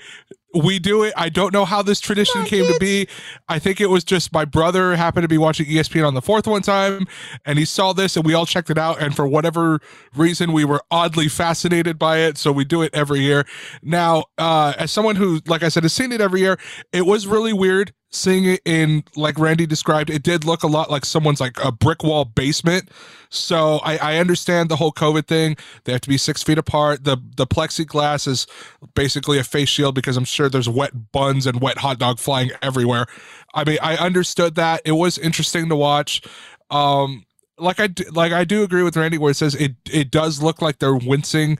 we 0.55 0.77
do 0.77 1.01
it. 1.01 1.11
I 1.17 1.29
don't 1.29 1.51
know 1.51 1.65
how 1.65 1.81
this 1.81 1.99
tradition 1.99 2.43
came 2.45 2.71
to 2.71 2.77
be. 2.79 3.07
I 3.49 3.57
think 3.57 3.81
it 3.81 3.87
was 3.87 4.03
just 4.03 4.31
my 4.31 4.45
brother 4.45 4.95
happened 4.95 5.23
to 5.23 5.27
be 5.27 5.39
watching 5.39 5.65
ESPN 5.65 6.05
on 6.05 6.13
the 6.13 6.21
fourth 6.21 6.45
one 6.45 6.61
time, 6.61 7.07
and 7.43 7.57
he 7.57 7.65
saw 7.65 7.91
this, 7.91 8.15
and 8.15 8.23
we 8.23 8.35
all 8.35 8.45
checked 8.45 8.69
it 8.69 8.77
out. 8.77 9.01
And 9.01 9.15
for 9.15 9.27
whatever 9.27 9.79
reason, 10.15 10.53
we 10.53 10.63
were 10.63 10.83
oddly 10.91 11.27
fascinated 11.27 11.97
by 11.97 12.19
it, 12.19 12.37
so 12.37 12.51
we 12.51 12.65
do 12.65 12.83
it 12.83 12.93
every 12.93 13.21
year. 13.21 13.47
Now, 13.81 14.25
uh, 14.37 14.73
as 14.77 14.91
someone 14.91 15.15
who, 15.15 15.41
like 15.47 15.63
I 15.63 15.69
said, 15.69 15.81
has 15.83 15.93
seen 15.93 16.11
it 16.11 16.21
every 16.21 16.41
year, 16.41 16.59
it 16.91 17.07
was 17.07 17.25
really 17.25 17.53
weird 17.53 17.91
seeing 18.13 18.45
it 18.45 18.61
in 18.63 19.03
like 19.15 19.39
Randy 19.39 19.65
described. 19.65 20.09
It 20.09 20.23
did 20.23 20.45
look 20.45 20.63
a 20.63 20.67
lot 20.67 20.89
like 20.89 21.03
someone's 21.03 21.41
like 21.41 21.57
a 21.63 21.71
brick 21.71 22.03
wall 22.03 22.25
basement. 22.25 22.89
So 23.29 23.79
I, 23.83 23.97
I 23.97 24.17
understand 24.17 24.69
the 24.69 24.75
whole 24.75 24.91
COVID 24.91 25.25
thing. 25.25 25.57
They 25.83 25.91
have 25.91 26.01
to 26.01 26.09
be 26.09 26.17
six 26.17 26.43
feet 26.43 26.59
apart. 26.59 27.03
The 27.03 27.17
the 27.35 27.47
plexiglass 27.47 28.27
is 28.27 28.45
basically 28.93 29.39
a 29.39 29.43
face 29.43 29.69
shield 29.69 29.95
because 29.95 30.15
I'm 30.15 30.25
sure 30.25 30.47
there's 30.47 30.69
wet 30.69 31.11
buns 31.11 31.47
and 31.47 31.59
wet 31.59 31.79
hot 31.79 31.97
dog 31.97 32.19
flying 32.19 32.51
everywhere. 32.61 33.07
I 33.55 33.63
mean, 33.63 33.79
I 33.81 33.97
understood 33.97 34.55
that. 34.55 34.81
It 34.85 34.93
was 34.93 35.17
interesting 35.17 35.69
to 35.69 35.75
watch. 35.75 36.21
Um, 36.69 37.25
like 37.57 37.79
I 37.79 37.89
like 38.11 38.31
I 38.31 38.43
do 38.43 38.63
agree 38.63 38.83
with 38.83 38.95
Randy 38.95 39.17
where 39.17 39.31
it 39.31 39.35
says 39.35 39.55
it 39.55 39.75
it 39.91 40.11
does 40.11 40.41
look 40.41 40.61
like 40.61 40.79
they're 40.79 40.95
wincing 40.95 41.57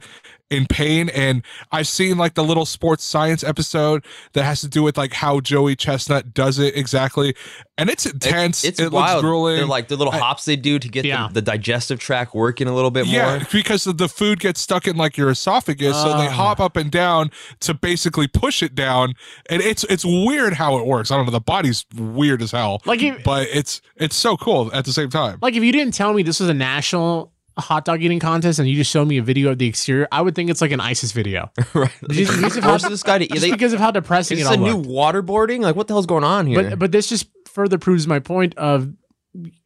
in 0.54 0.66
pain 0.66 1.08
and 1.10 1.42
I've 1.72 1.88
seen 1.88 2.16
like 2.16 2.34
the 2.34 2.44
little 2.44 2.64
sports 2.66 3.04
science 3.04 3.42
episode 3.44 4.04
that 4.32 4.44
has 4.44 4.60
to 4.62 4.68
do 4.68 4.82
with 4.82 4.96
like 4.96 5.12
how 5.12 5.40
Joey 5.40 5.76
Chestnut 5.76 6.32
does 6.32 6.58
it 6.58 6.76
exactly 6.76 7.34
and 7.76 7.90
it's 7.90 8.06
intense 8.06 8.62
It's 8.64 8.78
it 8.80 8.92
wild. 8.92 9.16
looks 9.16 9.22
grueling 9.22 9.56
They're 9.56 9.66
like 9.66 9.88
the 9.88 9.96
little 9.96 10.12
I- 10.12 10.18
hops 10.18 10.44
they 10.44 10.56
do 10.56 10.78
to 10.78 10.88
get 10.88 11.04
Yeah. 11.04 11.26
the, 11.28 11.34
the 11.34 11.42
digestive 11.42 11.98
tract 11.98 12.34
working 12.34 12.68
a 12.68 12.74
little 12.74 12.90
bit 12.92 13.06
yeah, 13.06 13.38
more. 13.38 13.46
because 13.52 13.84
the 13.84 14.08
food 14.08 14.38
gets 14.40 14.60
stuck 14.60 14.86
in 14.86 14.96
like 14.96 15.16
your 15.16 15.28
esophagus, 15.30 15.96
so 16.00 16.16
they 16.16 16.28
hop 16.28 16.60
uh. 16.60 16.66
up 16.66 16.76
and 16.76 16.90
down 16.90 17.30
to 17.60 17.74
basically 17.74 18.28
push 18.28 18.62
it 18.62 18.74
down, 18.76 19.14
and 19.50 19.60
it's 19.60 19.82
it's 19.84 20.04
weird 20.04 20.54
how 20.54 20.78
it 20.78 20.86
works. 20.86 21.10
I 21.10 21.16
don't 21.16 21.26
know, 21.26 21.32
the 21.32 21.40
body's 21.40 21.84
weird 21.96 22.40
as 22.42 22.52
hell, 22.52 22.80
like 22.84 23.02
if, 23.02 23.24
but 23.24 23.48
it's 23.52 23.80
it's 23.96 24.14
so 24.16 24.36
cool 24.36 24.72
at 24.72 24.84
the 24.84 24.92
same 24.92 25.10
time. 25.10 25.38
like 25.42 25.54
if 25.54 25.62
you 25.64 25.72
didn't 25.72 25.94
tell 25.94 26.14
me 26.14 26.22
this 26.22 26.38
was 26.40 26.48
a 26.48 26.54
national 26.54 27.32
hot 27.60 27.84
dog 27.84 28.02
eating 28.02 28.18
contest 28.18 28.58
and 28.58 28.68
you 28.68 28.76
just 28.76 28.90
showed 28.90 29.06
me 29.06 29.18
a 29.18 29.22
video 29.22 29.50
of 29.50 29.58
the 29.58 29.66
exterior, 29.66 30.08
I 30.10 30.22
would 30.22 30.34
think 30.34 30.50
it's 30.50 30.60
like 30.60 30.72
an 30.72 30.80
ISIS 30.80 31.12
video. 31.12 31.50
right. 31.74 31.90
Just 32.10 32.32
because 32.34 32.56
of 32.56 32.64
how- 32.64 32.78
this 32.78 33.02
guy 33.02 33.18
to 33.18 33.26
Just 33.26 33.40
they, 33.42 33.50
because 33.50 33.72
of 33.72 33.80
how 33.80 33.90
depressing 33.90 34.38
Is 34.38 34.46
it 34.46 34.50
this 34.50 34.58
all 34.58 34.64
a 34.64 34.74
new 34.74 34.82
waterboarding? 34.82 35.60
Like, 35.60 35.76
what 35.76 35.86
the 35.86 35.94
hell's 35.94 36.06
going 36.06 36.24
on 36.24 36.46
here? 36.46 36.70
But 36.70 36.78
but 36.78 36.92
this 36.92 37.08
just 37.08 37.28
further 37.46 37.78
proves 37.78 38.06
my 38.06 38.18
point 38.18 38.56
of 38.56 38.92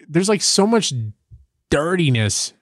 there's 0.09 0.29
like 0.29 0.43
so 0.43 0.67
much 0.67 0.93
dirtiness 1.71 2.53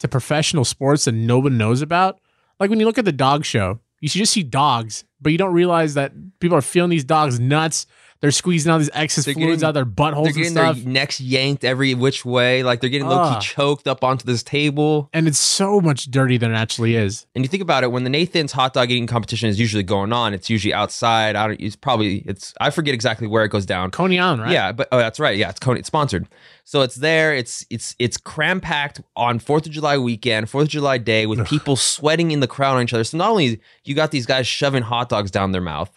to 0.00 0.08
professional 0.08 0.64
sports 0.64 1.04
that 1.04 1.12
no 1.12 1.38
one 1.38 1.58
knows 1.58 1.82
about. 1.82 2.20
Like 2.58 2.70
when 2.70 2.80
you 2.80 2.86
look 2.86 2.98
at 2.98 3.04
the 3.04 3.12
dog 3.12 3.44
show, 3.44 3.80
you 4.00 4.08
should 4.08 4.18
just 4.18 4.32
see 4.32 4.42
dogs, 4.42 5.04
but 5.20 5.30
you 5.32 5.38
don't 5.38 5.52
realize 5.52 5.94
that 5.94 6.12
people 6.40 6.56
are 6.56 6.62
feeling 6.62 6.90
these 6.90 7.04
dogs 7.04 7.38
nuts. 7.38 7.86
They're 8.22 8.30
squeezing 8.30 8.70
all 8.70 8.78
these 8.78 8.88
excess 8.94 9.24
They're 9.24 9.34
fluids 9.34 9.62
getting- 9.62 9.64
out 9.64 9.68
of 9.70 9.74
their 9.74 9.84
buttholes 9.84 10.12
They're 10.12 10.26
and 10.26 10.36
getting 10.36 10.54
their 10.54 10.74
stuff. 10.74 10.84
necks 10.86 11.20
yanked 11.20 11.64
every 11.64 11.92
which 11.94 12.24
way. 12.24 12.62
Like 12.62 12.80
they're 12.80 12.88
getting 12.88 13.08
low 13.08 13.16
key 13.28 13.34
ah. 13.36 13.40
choked 13.40 13.88
up 13.88 14.04
onto 14.04 14.24
this 14.24 14.44
table. 14.44 15.10
and 15.12 15.26
it's 15.26 15.40
so 15.40 15.80
much 15.80 16.04
dirty 16.08 16.36
than 16.38 16.52
it 16.52 16.54
actually 16.54 16.94
is. 16.94 17.26
And 17.34 17.44
you 17.44 17.48
think 17.48 17.64
about 17.64 17.82
it, 17.82 17.90
when 17.90 18.04
the 18.04 18.10
Nathan's 18.10 18.52
hot 18.52 18.74
dog 18.74 18.92
eating 18.92 19.08
competition 19.08 19.48
is 19.48 19.58
usually 19.58 19.82
going 19.82 20.12
on, 20.12 20.34
it's 20.34 20.48
usually 20.48 20.72
outside. 20.72 21.34
I 21.34 21.48
don't. 21.48 21.60
It's 21.60 21.74
probably 21.74 22.18
it's. 22.18 22.54
I 22.60 22.70
forget 22.70 22.94
exactly 22.94 23.26
where 23.26 23.44
it 23.44 23.48
goes 23.48 23.66
down. 23.66 23.90
Coney 23.90 24.20
Island, 24.20 24.42
right? 24.42 24.52
Yeah, 24.52 24.70
but 24.70 24.86
oh, 24.92 24.98
that's 24.98 25.18
right. 25.18 25.36
Yeah, 25.36 25.50
it's 25.50 25.58
Coney. 25.58 25.80
It's 25.80 25.88
sponsored, 25.88 26.28
so 26.62 26.82
it's 26.82 26.94
there. 26.94 27.34
It's 27.34 27.66
it's 27.70 27.96
it's 27.98 28.16
cram 28.16 28.60
packed 28.60 29.00
on 29.16 29.40
Fourth 29.40 29.66
of 29.66 29.72
July 29.72 29.98
weekend, 29.98 30.48
Fourth 30.48 30.66
of 30.66 30.68
July 30.70 30.98
day, 30.98 31.26
with 31.26 31.44
people 31.48 31.74
sweating 31.74 32.30
in 32.30 32.38
the 32.38 32.46
crowd 32.46 32.76
on 32.76 32.84
each 32.84 32.94
other. 32.94 33.02
So 33.02 33.18
not 33.18 33.30
only 33.30 33.60
you 33.84 33.96
got 33.96 34.12
these 34.12 34.26
guys 34.26 34.46
shoving 34.46 34.84
hot 34.84 35.08
dogs 35.08 35.32
down 35.32 35.50
their 35.50 35.60
mouth. 35.60 35.90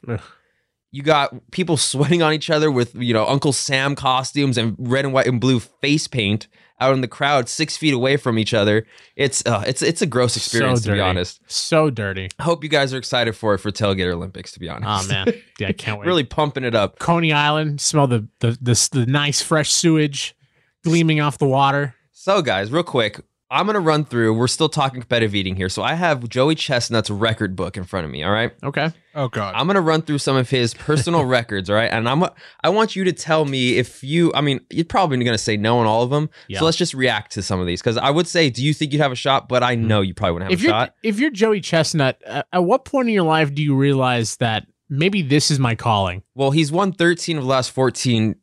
You 0.96 1.04
got 1.04 1.52
people 1.52 1.76
sweating 1.92 2.22
on 2.22 2.32
each 2.34 2.50
other 2.50 2.72
with 2.72 2.96
you 2.96 3.14
know 3.14 3.26
Uncle 3.28 3.52
Sam 3.54 3.96
costumes 3.96 4.58
and 4.58 4.76
red 4.80 5.04
and 5.06 5.14
white 5.14 5.28
and 5.28 5.42
blue 5.42 5.60
face 5.60 6.08
paint 6.08 6.48
out 6.80 6.94
in 6.94 7.00
the 7.00 7.08
crowd, 7.08 7.48
six 7.48 7.78
feet 7.78 7.94
away 7.94 8.18
from 8.18 8.38
each 8.38 8.54
other. 8.54 8.86
It's 9.16 9.46
uh, 9.46 9.64
it's 9.68 9.82
it's 9.82 10.02
a 10.02 10.06
gross 10.06 10.36
experience 10.38 10.82
to 10.84 10.94
be 10.94 11.00
honest. 11.00 11.40
So 11.48 11.90
dirty. 11.90 12.30
I 12.40 12.44
hope 12.44 12.64
you 12.64 12.70
guys 12.70 12.94
are 12.94 12.98
excited 12.98 13.36
for 13.36 13.54
it 13.54 13.60
for 13.60 13.72
Tailgate 13.72 14.12
Olympics. 14.12 14.52
To 14.54 14.60
be 14.60 14.70
honest, 14.70 15.10
Oh 15.10 15.14
man. 15.14 15.34
Yeah, 15.60 15.70
I 15.70 15.72
can't 15.72 16.00
wait. 16.00 16.06
really 16.08 16.26
pumping 16.26 16.66
it 16.66 16.76
up. 16.76 17.00
Coney 17.00 17.32
Island, 17.32 17.80
smell 17.82 18.08
the 18.08 18.28
the 18.40 18.58
the, 18.62 18.90
the 18.92 19.06
nice 19.06 19.42
fresh 19.42 19.72
sewage 19.72 20.36
gleaming 20.84 21.20
off 21.22 21.38
the 21.38 21.48
water. 21.48 21.96
So, 22.12 22.42
guys, 22.42 22.72
real 22.72 22.84
quick, 22.84 23.22
I'm 23.56 23.66
gonna 23.66 23.80
run 23.80 24.04
through. 24.04 24.34
We're 24.34 24.48
still 24.48 24.68
talking 24.68 25.00
competitive 25.00 25.34
eating 25.34 25.56
here, 25.56 25.70
so 25.70 25.82
I 25.82 25.94
have 25.94 26.28
Joey 26.28 26.56
Chestnut's 26.56 27.10
record 27.10 27.56
book 27.56 27.78
in 27.78 27.86
front 27.86 28.06
of 28.06 28.12
me. 28.12 28.22
All 28.22 28.32
right, 28.32 28.52
Okay. 28.62 28.92
Oh 29.16 29.30
God. 29.30 29.56
I'm 29.56 29.66
gonna 29.66 29.80
run 29.80 30.02
through 30.02 30.18
some 30.18 30.36
of 30.36 30.50
his 30.50 30.74
personal 30.74 31.24
records. 31.38 31.70
All 31.70 31.76
right, 31.78 31.90
and 31.90 32.10
I'm 32.10 32.26
I 32.62 32.70
want 32.70 32.98
you 32.98 33.06
to 33.06 33.14
tell 33.14 33.46
me 33.46 33.78
if 33.78 34.04
you. 34.04 34.34
I 34.36 34.42
mean, 34.42 34.60
you're 34.70 34.84
probably 34.84 35.24
gonna 35.24 35.38
say 35.38 35.56
no 35.56 35.80
on 35.80 35.86
all 35.86 36.04
of 36.04 36.10
them. 36.10 36.30
Yeah. 36.50 36.60
So 36.60 36.66
let's 36.66 36.76
just 36.76 36.94
react 36.94 37.32
to 37.32 37.42
some 37.42 37.62
of 37.62 37.66
these 37.66 37.82
because 37.82 37.96
I 37.96 38.10
would 38.10 38.28
say, 38.28 38.50
do 38.50 38.62
you 38.62 38.74
think 38.74 38.92
you'd 38.92 39.02
have 39.02 39.14
a 39.14 39.16
shot? 39.16 39.48
But 39.48 39.64
I 39.64 39.76
hmm. 39.76 39.88
know 39.88 40.02
you 40.02 40.14
probably 40.14 40.34
wouldn't 40.34 40.52
have 40.52 40.60
If 40.60 40.60
a 40.60 40.64
you're 40.64 40.72
shot. 40.72 40.96
if 41.02 41.20
you're 41.20 41.32
Joey 41.32 41.62
Chestnut, 41.62 42.22
at, 42.26 42.48
at 42.52 42.64
what 42.66 42.84
point 42.84 43.08
in 43.08 43.14
your 43.14 43.24
life 43.24 43.56
do 43.56 43.64
you 43.64 43.74
realize 43.74 44.36
that 44.38 44.68
maybe 44.90 45.22
this 45.22 45.50
is 45.50 45.60
my 45.60 45.76
calling? 45.76 46.24
Well, 46.36 46.52
he's 46.52 46.74
won 46.74 46.92
13 46.92 47.38
of 47.38 47.44
the 47.44 47.50
last 47.50 47.72
14. 47.72 48.36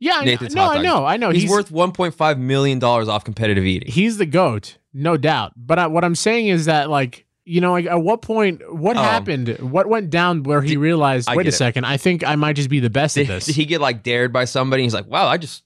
Yeah, 0.00 0.16
I, 0.16 0.24
Nathan's 0.24 0.54
no, 0.54 0.62
hot 0.64 0.78
I 0.78 0.82
know, 0.82 1.04
I 1.04 1.16
know. 1.18 1.30
he's, 1.30 1.48
worth 1.50 1.70
1.5 1.70 2.38
million 2.38 2.78
dollars 2.78 3.06
off 3.08 3.22
competitive 3.22 3.64
eating. 3.64 3.92
he's 3.92 4.16
the 4.16 4.26
goat, 4.26 4.78
no 4.94 5.16
doubt. 5.18 5.52
But 5.56 5.78
I, 5.78 5.86
what 5.88 6.04
I'm 6.04 6.14
saying 6.14 6.48
is 6.48 6.64
that 6.64 6.88
like 6.90 7.26
you 7.44 7.60
know, 7.60 7.72
like 7.72 7.86
at 7.86 8.00
what 8.00 8.22
point, 8.22 8.60
what 8.72 8.96
Um, 8.96 9.02
happened, 9.04 9.48
what 9.60 9.88
went 9.88 10.08
down 10.10 10.42
where 10.44 10.62
he 10.62 10.70
did- 10.70 10.78
realized, 10.78 11.28
I 11.28 11.34
wait 11.36 11.42
a 11.42 11.44
get 11.44 11.54
it. 11.54 11.56
second, 11.56 11.84
I 11.84 11.96
think 11.96 12.24
I 12.24 12.36
might 12.36 12.54
just 12.54 12.68
be 12.70 12.80
the 12.80 12.90
best 12.90 13.16
Did, 13.16 13.28
at 13.28 13.34
this. 13.34 13.46
did 13.46 13.56
he 13.56 13.64
get 13.64 13.80
like 13.80 14.02
dared 14.02 14.32
by 14.32 14.44
somebody? 14.44 14.84
He's 14.84 14.94
like, 14.94 15.06
wow, 15.06 15.26
I 15.26 15.36
just 15.36 15.64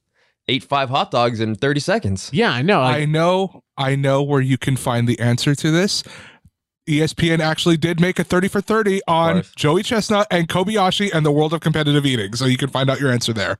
ate 0.48 0.62
five 0.64 0.88
hot 0.88 1.10
dogs 1.10 1.40
in 1.40 1.54
30 1.54 1.80
seconds. 1.80 2.30
yeah, 2.32 2.50
I 2.50 2.62
know. 2.62 2.80
Like, 2.80 3.02
I 3.02 3.04
know, 3.04 3.62
I 3.76 3.96
know 3.96 4.22
where 4.22 4.40
you 4.40 4.56
can 4.58 4.76
find 4.76 5.06
the 5.08 5.18
answer 5.20 5.54
to 5.54 5.70
this. 5.70 6.02
ESPN 6.88 7.40
actually 7.40 7.76
did 7.78 7.98
make 8.00 8.18
a 8.18 8.24
30 8.24 8.48
for 8.48 8.60
30 8.60 9.00
on. 9.08 9.42
Joey 9.56 9.82
Chestnut 9.82 10.26
and 10.30 10.48
Kobayashi 10.48 11.10
and 11.14 11.24
the 11.24 11.30
world 11.32 11.54
of 11.54 11.60
competitive 11.60 12.04
eating. 12.04 12.34
So 12.34 12.44
you 12.46 12.58
can 12.58 12.68
find 12.68 12.90
out 12.90 13.00
your 13.00 13.10
answer 13.10 13.32
there. 13.32 13.58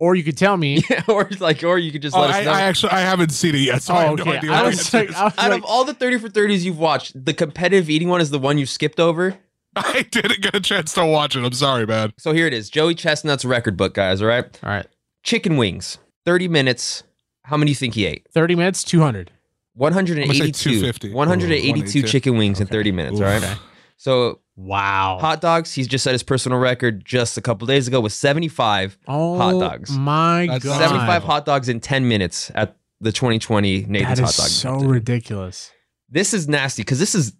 Or 0.00 0.16
you 0.16 0.24
could 0.24 0.36
tell 0.36 0.56
me. 0.56 0.82
Yeah, 0.90 1.04
or 1.06 1.30
like, 1.38 1.62
or 1.62 1.78
you 1.78 1.92
could 1.92 2.02
just 2.02 2.16
Oh, 2.16 2.20
let 2.22 2.30
us 2.30 2.36
I, 2.36 2.44
know. 2.44 2.50
I 2.50 2.62
actually 2.62 2.90
I 2.92 3.00
haven't 3.00 3.30
seen 3.30 3.54
it 3.54 3.58
yet, 3.58 3.82
so 3.82 3.94
I 3.94 4.06
oh, 4.06 4.08
have 4.08 4.16
no 4.18 4.22
okay. 4.24 4.38
idea. 4.38 4.50
I 4.52 4.62
was 4.64 4.92
like, 4.92 5.14
I 5.14 5.24
was 5.24 5.34
Out 5.38 5.50
like, 5.50 5.58
of 5.58 5.64
all 5.64 5.84
the 5.84 5.94
30 5.94 6.18
for 6.18 6.28
30s 6.28 6.62
you've 6.64 6.78
watched, 6.78 7.24
the 7.24 7.32
competitive 7.32 7.88
eating 7.88 8.08
one 8.08 8.20
is 8.20 8.30
the 8.30 8.38
one 8.40 8.58
you 8.58 8.66
skipped 8.66 8.98
over. 8.98 9.38
I 9.76 10.04
didn't 10.10 10.40
get 10.40 10.54
a 10.56 10.60
chance 10.60 10.92
to 10.94 11.06
watch 11.06 11.36
it. 11.36 11.44
I'm 11.44 11.52
sorry, 11.52 11.86
man. 11.86 12.12
So 12.18 12.32
here 12.32 12.48
it 12.48 12.52
is 12.52 12.68
Joey 12.70 12.96
Chestnut's 12.96 13.44
record 13.44 13.76
book, 13.76 13.94
guys. 13.94 14.20
All 14.20 14.26
right. 14.26 14.44
all 14.64 14.70
right, 14.70 14.86
Chicken 15.22 15.56
wings, 15.56 15.98
30 16.24 16.48
minutes. 16.48 17.04
How 17.44 17.56
many 17.56 17.68
do 17.68 17.70
you 17.70 17.76
think 17.76 17.94
he 17.94 18.06
ate? 18.06 18.26
thirty 18.32 18.54
minutes, 18.56 18.82
two 18.82 19.00
hundred. 19.00 19.30
182. 19.74 20.52
250. 20.52 21.12
182 21.14 21.70
182. 21.72 22.02
chicken 22.08 22.36
wings 22.36 22.60
in 22.60 22.66
30 22.66 22.92
minutes. 22.92 23.18
Oof. 23.18 23.24
All 23.24 23.32
right. 23.32 23.58
So 23.96 24.40
Wow. 24.60 25.18
hot 25.20 25.40
dogs, 25.40 25.72
he's 25.72 25.86
just 25.88 26.04
set 26.04 26.12
his 26.12 26.22
personal 26.22 26.58
record 26.58 27.04
just 27.04 27.38
a 27.38 27.40
couple 27.40 27.66
days 27.66 27.88
ago 27.88 28.00
with 28.00 28.12
75. 28.12 28.98
oh, 29.08 29.36
hot 29.38 29.58
dogs. 29.58 29.90
My 29.90 30.46
That's 30.46 30.64
God. 30.64 30.78
75 30.78 31.22
hot 31.24 31.44
dogs 31.46 31.68
in 31.68 31.80
10 31.80 32.06
minutes 32.06 32.50
at 32.54 32.76
the 33.00 33.12
2020 33.12 33.86
Nathan's 33.86 34.18
That 34.18 34.24
Hot 34.24 34.30
is 34.30 34.36
Dog. 34.36 34.46
so 34.48 34.68
Competition. 34.68 34.90
ridiculous. 34.92 35.72
This 36.10 36.34
is 36.34 36.48
nasty 36.48 36.82
because 36.82 36.98
this 36.98 37.14
is, 37.14 37.32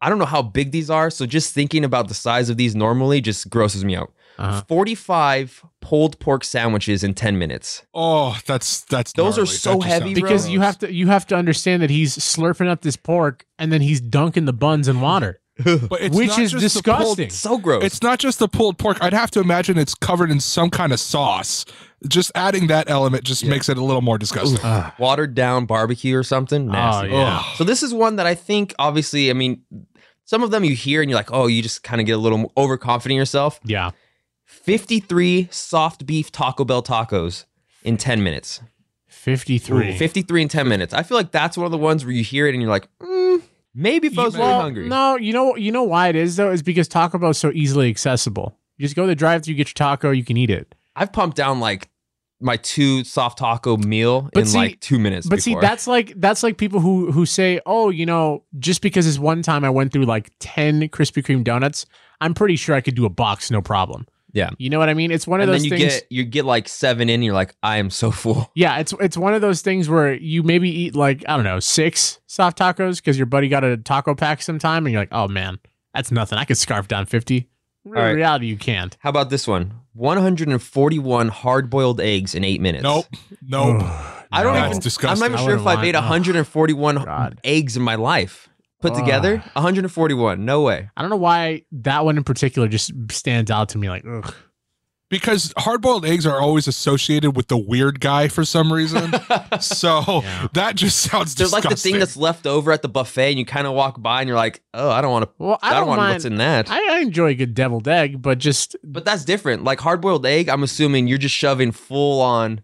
I 0.00 0.08
don't 0.08 0.18
know 0.18 0.24
how 0.24 0.42
big 0.42 0.70
these 0.70 0.90
are. 0.90 1.10
So 1.10 1.26
just 1.26 1.52
thinking 1.52 1.84
about 1.84 2.08
the 2.08 2.14
size 2.14 2.48
of 2.50 2.56
these 2.56 2.76
normally 2.76 3.20
just 3.20 3.50
grosses 3.50 3.84
me 3.84 3.96
out. 3.96 4.12
Uh-huh. 4.38 4.62
45 4.66 5.62
pulled 5.80 6.18
pork 6.18 6.42
sandwiches 6.42 7.04
in 7.04 7.12
10 7.14 7.38
minutes. 7.38 7.82
Oh, 7.92 8.38
that's 8.46 8.80
that's 8.82 9.12
Those 9.12 9.38
are 9.38 9.44
so 9.46 9.80
heavy, 9.80 10.14
sounds 10.14 10.20
bro. 10.20 10.28
Because 10.30 10.48
you 10.48 10.60
have 10.60 10.78
to 10.78 10.92
you 10.92 11.08
have 11.08 11.26
to 11.26 11.36
understand 11.36 11.82
that 11.82 11.90
he's 11.90 12.16
slurping 12.16 12.66
up 12.68 12.80
this 12.80 12.96
pork 12.96 13.44
and 13.58 13.70
then 13.70 13.82
he's 13.82 14.00
dunking 14.00 14.46
the 14.46 14.52
buns 14.54 14.88
in 14.88 15.00
water, 15.02 15.28
but 15.28 15.32
it's 15.32 15.41
which 15.64 16.28
not 16.28 16.38
is 16.38 16.52
just 16.52 16.76
the 16.76 16.82
pulled- 16.82 17.16
disgusting. 17.18 17.30
So 17.30 17.58
gross. 17.58 17.84
It's 17.84 18.02
not 18.02 18.18
just 18.18 18.38
the 18.38 18.48
pulled 18.48 18.78
pork. 18.78 18.98
I'd 19.02 19.12
have 19.12 19.30
to 19.32 19.40
imagine 19.40 19.76
it's 19.78 19.94
covered 19.94 20.30
in 20.30 20.40
some 20.40 20.70
kind 20.70 20.92
of 20.92 21.00
sauce. 21.00 21.64
Just 22.08 22.32
adding 22.34 22.66
that 22.68 22.88
element 22.90 23.22
just 23.24 23.42
Yeah. 23.42 23.50
makes 23.50 23.68
it 23.68 23.76
a 23.78 23.84
little 23.84 24.02
more 24.02 24.18
disgusting. 24.18 24.58
Ugh. 24.62 24.92
watered 24.98 25.34
down 25.34 25.66
barbecue 25.66 26.16
or 26.16 26.22
something. 26.22 26.66
Nasty. 26.66 27.12
Oh, 27.12 27.18
yeah. 27.18 27.42
So 27.56 27.64
this 27.64 27.82
is 27.82 27.92
one 27.94 28.16
that 28.16 28.26
I 28.26 28.34
think, 28.34 28.74
obviously, 28.78 29.30
I 29.30 29.34
mean, 29.34 29.62
some 30.24 30.42
of 30.42 30.50
them 30.50 30.64
you 30.64 30.74
hear 30.74 31.00
and 31.02 31.10
you're 31.10 31.18
like, 31.18 31.32
oh, 31.32 31.46
you 31.46 31.62
just 31.62 31.82
kind 31.82 32.00
of 32.00 32.06
get 32.06 32.12
a 32.12 32.18
little 32.18 32.50
overconfident 32.56 33.12
in 33.12 33.16
yourself. 33.18 33.60
Yeah. 33.64 33.90
53 34.46 35.48
soft 35.50 36.06
beef 36.06 36.32
Taco 36.32 36.64
Bell 36.64 36.82
tacos 36.82 37.44
in 37.82 37.96
10 37.96 38.22
minutes. 38.22 38.60
53. 39.08 39.96
53 39.96 40.42
in 40.42 40.48
10 40.48 40.68
minutes. 40.68 40.92
I 40.94 41.02
feel 41.02 41.16
like 41.16 41.30
that's 41.30 41.56
one 41.56 41.66
of 41.66 41.72
the 41.72 41.78
ones 41.78 42.04
where 42.04 42.12
you 42.14 42.24
hear 42.24 42.46
it 42.48 42.54
and 42.54 42.62
you're 42.62 42.70
like, 42.70 42.88
mm, 43.00 43.42
maybe 43.74 44.08
if 44.08 44.18
I 44.18 44.24
was 44.24 44.36
Well, 44.36 44.60
hungry. 44.60 44.88
No, 44.88 45.16
you 45.16 45.32
know 45.32 45.56
you 45.56 45.72
know 45.72 45.82
why 45.84 46.08
it 46.08 46.16
is 46.16 46.36
though 46.36 46.50
is 46.50 46.62
because 46.62 46.88
Taco 46.88 47.18
Bell 47.18 47.30
is 47.30 47.38
so 47.38 47.50
easily 47.52 47.88
accessible. 47.90 48.58
You 48.78 48.84
just 48.84 48.96
go 48.96 49.02
to 49.02 49.08
the 49.08 49.14
drive-through, 49.14 49.52
you 49.52 49.56
get 49.56 49.68
your 49.68 49.74
taco, 49.74 50.10
you 50.10 50.24
can 50.24 50.36
eat 50.36 50.50
it. 50.50 50.74
I've 50.96 51.12
pumped 51.12 51.36
down 51.36 51.60
like 51.60 51.88
my 52.40 52.56
two 52.56 53.04
soft 53.04 53.38
taco 53.38 53.76
meal 53.76 54.28
But 54.34 54.40
in 54.40 54.46
see- 54.46 54.58
like 54.58 54.80
two 54.80 54.98
minutes. 54.98 55.28
But 55.28 55.40
see, 55.42 55.54
that's 55.60 55.86
like 55.86 56.12
that's 56.16 56.42
like 56.42 56.56
people 56.58 56.80
who 56.80 57.12
who 57.12 57.24
say, 57.26 57.60
"Oh, 57.66 57.90
you 57.90 58.04
know, 58.06 58.42
just 58.58 58.82
because 58.82 59.06
this 59.06 59.18
one 59.18 59.42
time 59.42 59.64
I 59.64 59.70
went 59.70 59.92
through 59.92 60.06
like 60.06 60.32
10 60.40 60.88
Krispy 60.88 61.22
Kreme 61.22 61.44
donuts, 61.44 61.86
I'm 62.20 62.34
pretty 62.34 62.56
sure 62.56 62.74
I 62.74 62.80
could 62.80 62.96
do 62.96 63.04
a 63.04 63.10
box 63.10 63.50
no 63.50 63.62
problem." 63.62 64.06
Yeah. 64.32 64.50
You 64.58 64.70
know 64.70 64.78
what 64.78 64.88
I 64.88 64.94
mean? 64.94 65.10
It's 65.10 65.26
one 65.26 65.40
of 65.40 65.48
and 65.48 65.54
those 65.54 65.62
then 65.62 65.70
you 65.72 65.78
things 65.78 65.94
get 66.00 66.06
you 66.10 66.24
get 66.24 66.44
like 66.44 66.68
seven 66.68 67.08
in, 67.08 67.22
you're 67.22 67.34
like, 67.34 67.54
I 67.62 67.76
am 67.78 67.90
so 67.90 68.10
full. 68.22 68.50
Yeah, 68.54 68.78
it's 68.78 68.92
it's 69.00 69.16
one 69.16 69.34
of 69.34 69.40
those 69.40 69.62
things 69.62 69.88
where 69.88 70.14
you 70.14 70.42
maybe 70.42 70.70
eat 70.70 70.94
like 70.94 71.24
I 71.28 71.36
don't 71.36 71.44
know 71.44 71.60
six 71.60 72.20
soft 72.26 72.58
tacos 72.58 72.96
because 72.96 73.16
your 73.18 73.26
buddy 73.26 73.48
got 73.48 73.64
a 73.64 73.76
taco 73.76 74.14
pack 74.14 74.42
sometime, 74.42 74.86
and 74.86 74.92
you're 74.92 75.02
like, 75.02 75.12
oh 75.12 75.28
man, 75.28 75.58
that's 75.94 76.10
nothing. 76.10 76.38
I 76.38 76.44
could 76.44 76.58
scarf 76.58 76.88
down 76.88 77.06
fifty. 77.06 77.48
In 77.84 77.96
All 77.96 78.02
right. 78.02 78.12
reality, 78.12 78.46
you 78.46 78.56
can't. 78.56 78.96
How 79.00 79.10
about 79.10 79.28
this 79.28 79.48
one? 79.48 79.80
141 79.94 81.28
hard 81.28 81.68
boiled 81.68 82.00
eggs 82.00 82.34
in 82.34 82.44
eight 82.44 82.60
minutes. 82.60 82.84
Nope. 82.84 83.06
Nope. 83.42 83.82
I 84.34 84.42
don't 84.42 84.54
That's 84.54 84.70
even. 84.70 84.82
disgusting. 84.82 85.24
I'm 85.24 85.32
not 85.32 85.40
even 85.40 85.50
sure 85.50 85.60
if 85.60 85.66
I've 85.66 85.84
ate 85.84 85.94
141 85.94 87.04
God. 87.04 87.40
eggs 87.44 87.76
in 87.76 87.82
my 87.82 87.96
life 87.96 88.48
put 88.82 88.92
Ugh. 88.92 88.98
together. 88.98 89.38
141. 89.54 90.44
No 90.44 90.62
way. 90.62 90.90
I 90.96 91.00
don't 91.00 91.10
know 91.10 91.16
why 91.16 91.62
that 91.72 92.04
one 92.04 92.16
in 92.18 92.24
particular 92.24 92.68
just 92.68 92.92
stands 93.10 93.50
out 93.50 93.70
to 93.70 93.78
me. 93.78 93.88
Like, 93.88 94.04
ugh. 94.06 94.34
Because 95.08 95.52
hard 95.58 95.82
boiled 95.82 96.06
eggs 96.06 96.24
are 96.24 96.40
always 96.40 96.66
associated 96.66 97.36
with 97.36 97.48
the 97.48 97.58
weird 97.58 98.00
guy 98.00 98.28
for 98.28 98.46
some 98.46 98.72
reason. 98.72 99.12
so 99.60 100.00
Yeah. 100.22 100.48
that 100.54 100.74
just 100.74 101.00
sounds 101.00 101.34
They're 101.34 101.44
disgusting. 101.44 101.68
like 101.70 101.76
the 101.76 101.82
thing 101.82 101.98
that's 101.98 102.16
left 102.16 102.46
over 102.46 102.72
at 102.72 102.80
the 102.80 102.88
buffet, 102.88 103.28
and 103.28 103.38
you 103.38 103.44
kind 103.44 103.66
of 103.66 103.74
walk 103.74 104.00
by, 104.00 104.22
and 104.22 104.28
you're 104.28 104.38
like, 104.38 104.62
"Oh, 104.72 104.88
I 104.88 105.02
don't 105.02 105.12
want 105.12 105.24
to. 105.26 105.30
well, 105.36 105.58
I, 105.62 105.68
I 105.68 105.70
don't, 105.72 105.80
don't 105.80 105.88
want 105.88 105.98
mind. 106.00 106.14
what's 106.14 106.24
in 106.24 106.36
that." 106.36 106.70
I, 106.70 106.96
I 106.96 107.00
enjoy 107.00 107.26
a 107.26 107.34
good 107.34 107.52
deviled 107.52 107.88
egg, 107.88 108.22
but 108.22 108.38
just 108.38 108.74
but 108.82 109.04
that's 109.04 109.26
different. 109.26 109.64
Like 109.64 109.80
hard 109.80 110.00
boiled 110.00 110.24
egg, 110.24 110.48
I'm 110.48 110.62
assuming 110.62 111.08
you're 111.08 111.18
just 111.18 111.34
shoving 111.34 111.72
full 111.72 112.22
on, 112.22 112.62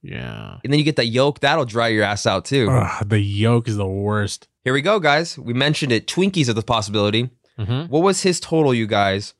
yeah, 0.00 0.58
and 0.62 0.72
then 0.72 0.78
you 0.78 0.84
get 0.84 0.94
that 0.96 1.06
yolk. 1.06 1.40
That'll 1.40 1.64
dry 1.64 1.88
your 1.88 2.04
ass 2.04 2.26
out 2.26 2.44
too. 2.44 2.68
Ugh, 2.70 3.08
the 3.08 3.18
yolk 3.18 3.66
is 3.66 3.76
the 3.76 3.88
worst. 3.88 4.46
Here 4.68 4.74
we 4.74 4.82
go, 4.82 5.00
guys. 5.00 5.38
We 5.38 5.54
mentioned 5.54 5.92
it. 5.92 6.06
Twinkies 6.06 6.46
are 6.50 6.52
the 6.52 6.62
possibility. 6.62 7.30
Mm-hmm. 7.58 7.90
What 7.90 8.02
was 8.02 8.20
his 8.20 8.38
total, 8.38 8.74
you 8.74 8.86
guys, 8.86 9.32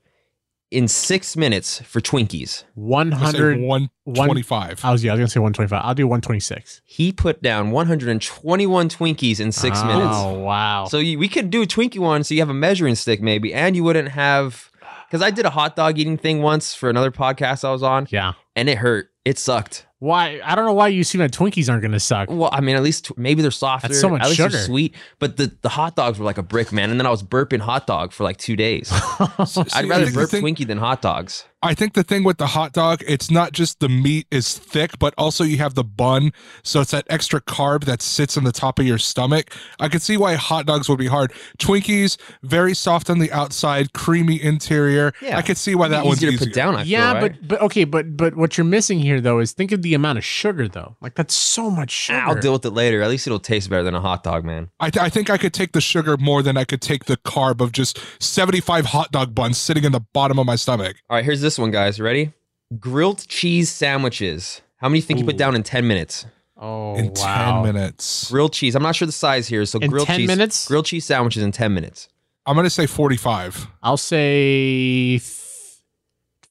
in 0.71 0.89
six 0.89 1.37
minutes 1.37 1.83
for 1.83 2.01
Twinkies? 2.01 2.65
One 2.75 3.13
I 3.13 3.17
hundred. 3.17 3.61
125. 3.61 4.83
I 4.83 4.91
was 4.91 5.05
yeah, 5.05 5.11
I 5.11 5.15
was 5.17 5.19
gonna 5.19 5.29
say 5.29 5.41
one 5.41 5.53
twenty 5.53 5.69
five. 5.69 5.83
I'll 5.85 5.95
do 5.95 6.09
one 6.09 6.23
twenty 6.23 6.41
six. 6.41 6.81
He 6.87 7.13
put 7.13 7.43
down 7.43 7.73
121 7.73 8.89
Twinkies 8.89 9.39
in 9.39 9.53
six 9.53 9.85
minutes. 9.85 10.15
Oh 10.15 10.39
wow. 10.39 10.87
So 10.87 10.97
you, 10.97 11.19
we 11.19 11.29
could 11.29 11.51
do 11.51 11.61
a 11.61 11.67
Twinkie 11.67 11.99
one, 11.99 12.25
so 12.25 12.33
you 12.33 12.41
have 12.41 12.49
a 12.49 12.55
measuring 12.55 12.95
stick 12.95 13.21
maybe, 13.21 13.53
and 13.53 13.77
you 13.77 13.85
wouldn't 13.85 14.09
have. 14.09 14.71
Because 15.11 15.21
I 15.21 15.31
did 15.31 15.45
a 15.45 15.51
hot 15.51 15.77
dog 15.77 15.99
eating 15.99 16.17
thing 16.17 16.41
once 16.41 16.75
for 16.75 16.89
another 16.89 17.11
podcast 17.11 17.67
I 17.67 17.73
was 17.73 17.83
on, 17.83 18.09
yeah. 18.09 18.33
and 18.57 18.67
it 18.71 18.79
hurt. 18.79 19.11
It 19.27 19.39
sucked. 19.39 19.85
Why? 20.01 20.41
I 20.45 20.55
don't 20.55 20.65
know 20.65 20.75
why 20.75 20.89
you 20.89 21.01
assume 21.01 21.21
that 21.21 21.33
Twinkies 21.33 21.69
aren't 21.69 21.83
gonna 21.83 21.99
suck. 21.99 22.29
Well, 22.31 22.51
I 22.53 22.61
mean, 22.61 22.77
at 22.77 22.83
least 22.83 23.17
maybe 23.19 23.43
they're 23.43 23.51
softer. 23.51 23.89
That's 23.89 24.01
so 24.01 24.11
much 24.11 24.23
at 24.23 24.29
least 24.29 24.37
sugar. 24.37 24.51
they're 24.51 24.65
sweet. 24.65 24.95
But 25.19 25.37
the, 25.37 25.53
the 25.63 25.69
hot 25.69 25.97
dogs 25.97 26.19
were 26.21 26.25
like 26.25 26.39
a 26.39 26.43
brick, 26.43 26.73
man. 26.73 26.91
And 26.91 27.01
then 27.01 27.07
I 27.07 27.11
was 27.11 27.23
burping 27.23 27.59
hot 27.61 27.87
dog 27.87 28.13
for 28.13 28.23
like 28.23 28.37
two 28.37 28.55
days. 28.55 28.89
See, 28.89 28.97
oh, 29.01 29.65
I'd 29.73 29.89
rather 29.89 30.11
burp 30.13 30.31
thing- 30.31 30.45
Twinkie 30.45 30.67
than 30.67 30.79
hot 30.79 31.03
dogs. 31.03 31.45
I 31.61 31.75
think 31.75 31.95
the 31.95 32.05
thing 32.05 32.23
with 32.23 32.39
the 32.39 32.47
hot 32.47 32.73
dog, 32.73 33.03
it's 33.07 33.33
not 33.33 33.53
just 33.53 33.81
the 33.81 33.89
meat 33.89 34.29
is 34.31 34.57
thick, 34.57 34.97
but 35.01 35.13
also 35.19 35.43
you 35.43 35.59
have 35.59 35.75
the 35.75 35.83
bun. 35.83 36.33
So 36.63 36.81
it's 36.81 36.93
that 36.93 37.05
extra 37.11 37.41
carb 37.41 37.85
that 37.85 38.01
sits 38.01 38.37
on 38.37 38.45
the 38.45 38.53
top 38.53 38.79
of 38.79 38.87
your 38.87 38.99
stomach. 38.99 39.53
I 39.81 39.89
could 39.89 40.01
see 40.01 40.17
why 40.17 40.35
hot 40.35 40.67
dogs 40.67 40.89
would 40.89 41.01
be 41.01 41.09
hard. 41.09 41.33
Twinkies, 41.59 42.17
very 42.45 42.75
soft 42.75 43.11
on 43.11 43.19
the 43.19 43.33
outside, 43.33 43.93
creamy 43.93 44.41
interior. 44.41 45.13
Yeah. 45.21 45.37
I 45.37 45.43
could 45.43 45.57
see 45.57 45.75
why 45.75 45.89
that 45.89 46.05
one's 46.05 46.19
easier 46.19 46.31
to 46.31 46.35
easier. 46.37 46.47
put 46.47 46.55
down. 46.55 46.77
I 46.77 46.83
yeah, 46.85 47.13
feel, 47.13 47.23
right? 47.23 47.33
but 47.41 47.49
but 47.49 47.63
okay, 47.63 47.83
but 47.83 48.17
but 48.17 48.37
what 48.37 48.57
you're 48.57 48.65
missing 48.65 49.01
here 49.01 49.21
though 49.21 49.41
is 49.41 49.53
think 49.53 49.73
of 49.73 49.83
the 49.83 49.95
amount 49.95 50.19
of 50.19 50.25
sugar 50.25 50.69
though. 50.69 50.97
Like 51.01 51.17
that's 51.17 51.35
so 51.35 51.71
much 51.71 51.91
ah, 52.11 52.15
sugar. 52.15 52.21
I'll 52.21 52.41
deal 52.41 52.53
with 52.53 52.65
it 52.67 52.71
later. 52.71 53.03
At 53.03 53.09
least 53.09 53.27
it'll 53.27 53.41
taste 53.41 53.69
better 53.69 53.83
than 53.83 53.97
a 53.97 54.01
hot 54.01 54.23
dog, 54.23 54.45
man. 54.45 54.71
I, 54.79 54.91
th- 54.91 55.03
I 55.05 55.09
think 55.09 55.29
I 55.29 55.39
could 55.39 55.55
take 55.55 55.73
the 55.73 55.81
sugar 55.81 56.17
more 56.17 56.41
than 56.41 56.57
I 56.57 56.63
could 56.63 56.81
take 56.81 57.07
the 57.07 57.17
carb 57.17 57.61
of 57.61 57.73
just 57.73 57.99
75 58.21 58.87
hot 58.87 59.11
dog 59.11 59.35
buns 59.35 59.59
sitting 59.59 59.83
in 59.83 59.91
the 59.91 60.05
bottom 60.13 60.39
of 60.39 60.47
my 60.47 60.55
stomach. 60.55 60.99
All 61.11 61.17
right, 61.17 61.25
here's 61.25 61.48
this 61.49 61.59
one, 61.59 61.71
guys. 61.71 61.99
Ready? 61.99 62.33
Grilled 62.79 63.27
cheese 63.27 63.71
sandwiches. 63.71 64.61
How 64.77 64.89
many 64.91 65.01
do 65.01 65.05
you 65.05 65.07
think 65.07 65.19
you 65.21 65.25
put 65.25 65.39
down 65.39 65.55
in 65.57 65.63
10 65.63 65.89
minutes? 65.89 66.27
oh 66.61 66.95
in 66.97 67.13
wow. 67.15 67.63
10 67.63 67.75
minutes. 67.75 68.31
Grilled 68.31 68.53
cheese. 68.53 68.75
I'm 68.75 68.83
not 68.83 68.95
sure 68.95 69.07
the 69.07 69.13
size 69.13 69.49
here. 69.49 69.65
So 69.65 69.79
In 69.79 69.89
grilled 69.89 70.07
10 70.09 70.19
cheese. 70.19 70.27
minutes? 70.27 70.69
Grilled 70.69 70.85
cheese 70.87 71.05
sandwiches 71.07 71.43
in 71.43 71.53
10 71.53 71.73
minutes. 71.73 72.09
I'm 72.45 72.55
going 72.55 72.65
to 72.65 72.71
say 72.71 72.87
45. 72.87 73.67
I'll 73.83 73.97
say 73.97 75.19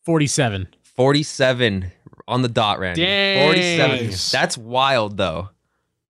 47. 0.06 0.68
47 0.96 1.92
on 2.28 2.42
the 2.42 2.48
dot, 2.50 2.80
Randy. 2.80 3.04
Dang. 3.04 3.46
47. 3.48 4.16
That's 4.32 4.58
wild, 4.58 5.18
though. 5.18 5.50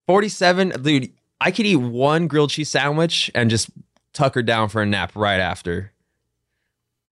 47, 0.08 0.70
dude. 0.82 1.12
I 1.42 1.52
could 1.52 1.66
eat 1.66 1.76
one 1.76 2.28
grilled 2.28 2.50
cheese 2.52 2.70
sandwich 2.70 3.30
and 3.36 3.50
just 3.50 3.70
tuck 4.14 4.34
her 4.36 4.42
down 4.42 4.70
for 4.70 4.82
a 4.82 4.86
nap 4.86 5.12
right 5.16 5.40
after. 5.40 5.92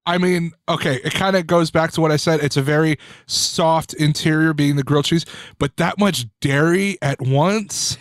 I 0.06 0.18
mean, 0.18 0.52
okay, 0.70 1.00
it 1.04 1.14
kind 1.14 1.36
of 1.36 1.48
goes 1.48 1.72
back 1.72 1.92
to 1.94 2.02
what 2.02 2.12
I 2.12 2.18
said. 2.18 2.40
It's 2.42 2.58
a 2.58 2.62
very 2.62 2.98
soft 3.26 3.94
interior 3.94 4.54
being 4.54 4.76
the 4.76 4.84
grilled 4.84 5.06
cheese, 5.06 5.26
but 5.58 5.78
that 5.78 5.98
much 5.98 6.26
dairy 6.42 6.98
at 7.02 7.22
once. 7.22 7.98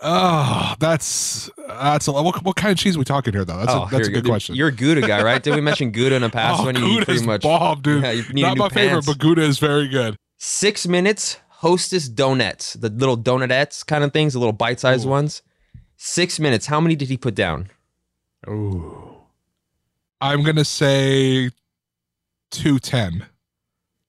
Oh, 0.00 0.74
that's 0.78 1.50
that's 1.68 2.06
a 2.06 2.12
lot. 2.12 2.24
What, 2.24 2.42
what 2.44 2.56
kind 2.56 2.72
of 2.72 2.78
cheese 2.78 2.96
are 2.96 2.98
we 2.98 3.04
talking 3.04 3.32
here, 3.32 3.44
though? 3.44 3.58
That's 3.58 3.72
oh, 3.72 3.84
a, 3.84 3.88
that's 3.90 4.08
a 4.08 4.10
good 4.10 4.24
go. 4.24 4.30
question. 4.30 4.54
You're 4.54 4.68
a 4.68 4.72
Gouda 4.72 5.00
guy, 5.00 5.22
right? 5.22 5.42
Did 5.42 5.54
we 5.54 5.60
mention 5.60 5.90
Gouda 5.92 6.16
in 6.16 6.22
the 6.22 6.30
past 6.30 6.60
oh, 6.60 6.66
when 6.66 6.76
you 6.76 6.84
eat 6.84 6.90
Gouda's 6.90 7.04
pretty 7.04 7.26
much? 7.26 7.42
bomb, 7.42 7.82
dude. 7.82 8.02
Yeah, 8.02 8.48
Not 8.48 8.58
my 8.58 8.68
favorite, 8.68 9.06
but 9.06 9.18
Gouda 9.18 9.42
is 9.42 9.58
very 9.58 9.88
good. 9.88 10.16
Six 10.38 10.88
minutes, 10.88 11.38
Hostess 11.48 12.08
donuts, 12.08 12.74
the 12.74 12.88
little 12.88 13.16
donutettes 13.16 13.86
kind 13.86 14.02
of 14.02 14.12
things, 14.12 14.32
the 14.32 14.40
little 14.40 14.52
bite-sized 14.52 15.06
Ooh. 15.06 15.10
ones. 15.10 15.42
Six 15.96 16.40
minutes. 16.40 16.66
How 16.66 16.80
many 16.80 16.96
did 16.96 17.08
he 17.08 17.16
put 17.16 17.36
down? 17.36 17.70
Ooh. 18.48 19.11
I'm 20.22 20.42
gonna 20.44 20.64
say 20.64 21.50
two 22.50 22.78
ten. 22.78 23.26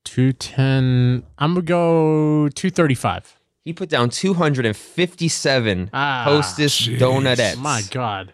210. 0.05 1.23
I'm 1.39 1.53
going 1.53 1.65
to 1.65 1.67
go 1.67 2.49
235. 2.49 3.39
He 3.63 3.71
put 3.71 3.87
down 3.89 4.09
257 4.09 5.89
Ah, 5.93 6.23
Hostess 6.25 6.81
jeez. 6.81 6.99
donutettes. 6.99 7.57
My 7.57 7.81
God. 7.89 8.33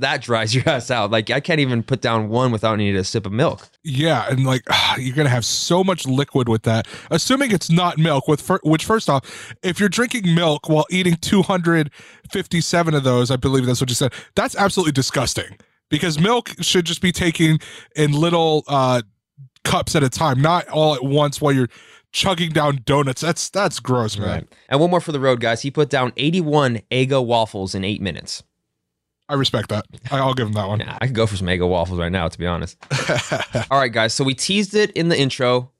That 0.00 0.22
dries 0.22 0.54
your 0.54 0.66
ass 0.68 0.90
out. 0.90 1.10
Like 1.10 1.28
I 1.30 1.40
can't 1.40 1.60
even 1.60 1.82
put 1.82 2.00
down 2.00 2.28
one 2.30 2.52
without 2.52 2.76
needing 2.78 2.96
a 2.98 3.04
sip 3.04 3.26
of 3.26 3.32
milk. 3.32 3.68
Yeah, 3.84 4.26
and 4.30 4.46
like 4.46 4.62
you're 4.98 5.14
gonna 5.14 5.28
have 5.28 5.44
so 5.44 5.84
much 5.84 6.06
liquid 6.06 6.48
with 6.48 6.62
that. 6.62 6.88
Assuming 7.10 7.50
it's 7.52 7.68
not 7.70 7.98
milk, 7.98 8.26
with 8.26 8.40
fir- 8.40 8.60
which 8.62 8.84
first 8.86 9.10
off, 9.10 9.52
if 9.62 9.78
you're 9.78 9.88
drinking 9.90 10.34
milk 10.34 10.68
while 10.68 10.86
eating 10.90 11.16
257 11.16 12.94
of 12.94 13.04
those, 13.04 13.30
I 13.30 13.36
believe 13.36 13.66
that's 13.66 13.80
what 13.80 13.90
you 13.90 13.94
said. 13.96 14.12
That's 14.36 14.56
absolutely 14.56 14.92
disgusting. 14.92 15.56
Because 15.90 16.20
milk 16.20 16.54
should 16.60 16.84
just 16.84 17.00
be 17.00 17.12
taken 17.12 17.58
in 17.96 18.12
little 18.12 18.64
uh, 18.68 19.02
cups 19.64 19.96
at 19.96 20.02
a 20.02 20.08
time, 20.08 20.40
not 20.40 20.68
all 20.68 20.94
at 20.94 21.04
once 21.04 21.40
while 21.40 21.52
you're 21.52 21.70
chugging 22.12 22.50
down 22.50 22.80
donuts. 22.84 23.20
That's 23.20 23.48
that's 23.50 23.80
gross, 23.80 24.18
man. 24.18 24.48
And 24.68 24.80
one 24.80 24.90
more 24.90 25.00
for 25.00 25.12
the 25.12 25.20
road, 25.20 25.40
guys. 25.40 25.62
He 25.62 25.70
put 25.70 25.90
down 25.90 26.12
81 26.16 26.80
Eggo 26.90 27.24
waffles 27.24 27.74
in 27.74 27.84
eight 27.84 28.00
minutes. 28.02 28.42
I 29.30 29.34
respect 29.34 29.68
that. 29.68 29.84
I'll 30.10 30.32
give 30.32 30.46
him 30.46 30.54
that 30.54 30.68
one. 30.68 30.80
Yeah, 30.80 30.96
I 31.00 31.06
could 31.06 31.14
go 31.14 31.26
for 31.26 31.36
some 31.36 31.48
Eggo 31.48 31.68
waffles 31.68 31.98
right 31.98 32.10
now, 32.10 32.28
to 32.28 32.38
be 32.38 32.46
honest. 32.46 32.78
All 33.70 33.78
right, 33.78 33.92
guys. 33.92 34.14
So 34.14 34.24
we 34.24 34.34
teased 34.34 34.74
it 34.74 34.90
in 34.92 35.08
the 35.08 35.18
intro. 35.18 35.70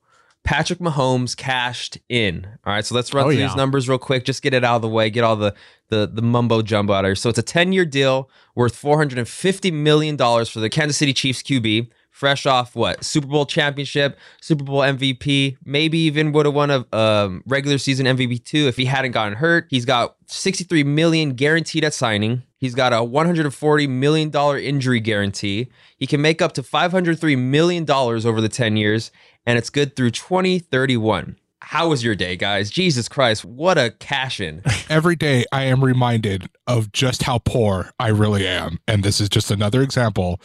Patrick 0.44 0.78
Mahomes 0.78 1.36
cashed 1.36 1.98
in. 2.08 2.46
All 2.64 2.72
right, 2.72 2.84
so 2.84 2.94
let's 2.94 3.12
run 3.12 3.24
Oh, 3.26 3.28
through 3.30 3.38
yeah. 3.38 3.48
these 3.48 3.56
numbers 3.56 3.88
real 3.88 3.98
quick. 3.98 4.24
Just 4.24 4.42
get 4.42 4.54
it 4.54 4.64
out 4.64 4.76
of 4.76 4.82
the 4.82 4.88
way. 4.88 5.10
Get 5.10 5.24
all 5.24 5.36
the 5.36 5.54
the 5.90 6.06
the 6.12 6.22
mumbo 6.22 6.62
jumbo 6.62 6.92
out 6.94 7.04
of 7.04 7.08
here. 7.08 7.14
So 7.16 7.28
it's 7.28 7.38
a 7.38 7.42
ten 7.42 7.72
year 7.72 7.84
deal 7.84 8.30
worth 8.54 8.74
four 8.76 8.96
hundred 8.98 9.18
and 9.18 9.28
fifty 9.28 9.70
million 9.70 10.16
dollars 10.16 10.48
for 10.48 10.60
the 10.60 10.70
Kansas 10.70 10.96
City 10.96 11.12
Chiefs 11.12 11.42
QB. 11.42 11.90
Fresh 12.10 12.46
off 12.46 12.74
what 12.74 13.04
Super 13.04 13.28
Bowl 13.28 13.46
championship, 13.46 14.18
Super 14.40 14.64
Bowl 14.64 14.80
MVP, 14.80 15.56
maybe 15.64 15.98
even 15.98 16.32
would 16.32 16.46
have 16.46 16.54
won 16.54 16.68
a 16.68 16.84
um, 16.96 17.44
regular 17.46 17.78
season 17.78 18.06
MVP 18.06 18.42
too 18.44 18.66
if 18.66 18.76
he 18.76 18.86
hadn't 18.86 19.12
gotten 19.12 19.34
hurt. 19.34 19.66
He's 19.70 19.84
got 19.84 20.16
63 20.26 20.82
million 20.82 21.34
guaranteed 21.34 21.84
at 21.84 21.94
signing. 21.94 22.42
He's 22.56 22.74
got 22.74 22.92
a 22.92 23.04
140 23.04 23.86
million 23.86 24.30
dollar 24.30 24.58
injury 24.58 24.98
guarantee. 24.98 25.68
He 25.96 26.08
can 26.08 26.20
make 26.20 26.42
up 26.42 26.54
to 26.54 26.62
503 26.64 27.36
million 27.36 27.84
dollars 27.84 28.26
over 28.26 28.40
the 28.40 28.48
10 28.48 28.76
years, 28.76 29.12
and 29.48 29.56
it's 29.56 29.70
good 29.70 29.96
through 29.96 30.10
2031. 30.10 31.38
How 31.60 31.88
was 31.88 32.04
your 32.04 32.14
day, 32.14 32.36
guys? 32.36 32.70
Jesus 32.70 33.08
Christ, 33.08 33.46
what 33.46 33.78
a 33.78 33.90
cash 33.98 34.40
in. 34.40 34.62
Every 34.90 35.16
day 35.16 35.46
I 35.50 35.64
am 35.64 35.82
reminded 35.82 36.50
of 36.66 36.92
just 36.92 37.22
how 37.22 37.38
poor 37.38 37.90
I 37.98 38.08
really 38.08 38.46
am. 38.46 38.78
And 38.86 39.02
this 39.02 39.22
is 39.22 39.30
just 39.30 39.50
another 39.50 39.80
example 39.80 40.38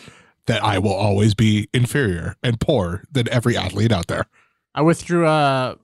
that 0.46 0.64
I 0.64 0.80
will 0.80 0.94
always 0.94 1.34
be 1.34 1.68
inferior 1.74 2.38
and 2.42 2.62
poor 2.62 3.04
than 3.12 3.28
every 3.30 3.58
athlete 3.58 3.92
out 3.92 4.08
there. 4.08 4.26
I 4.74 4.82
withdrew 4.82 5.28
uh, 5.28 5.76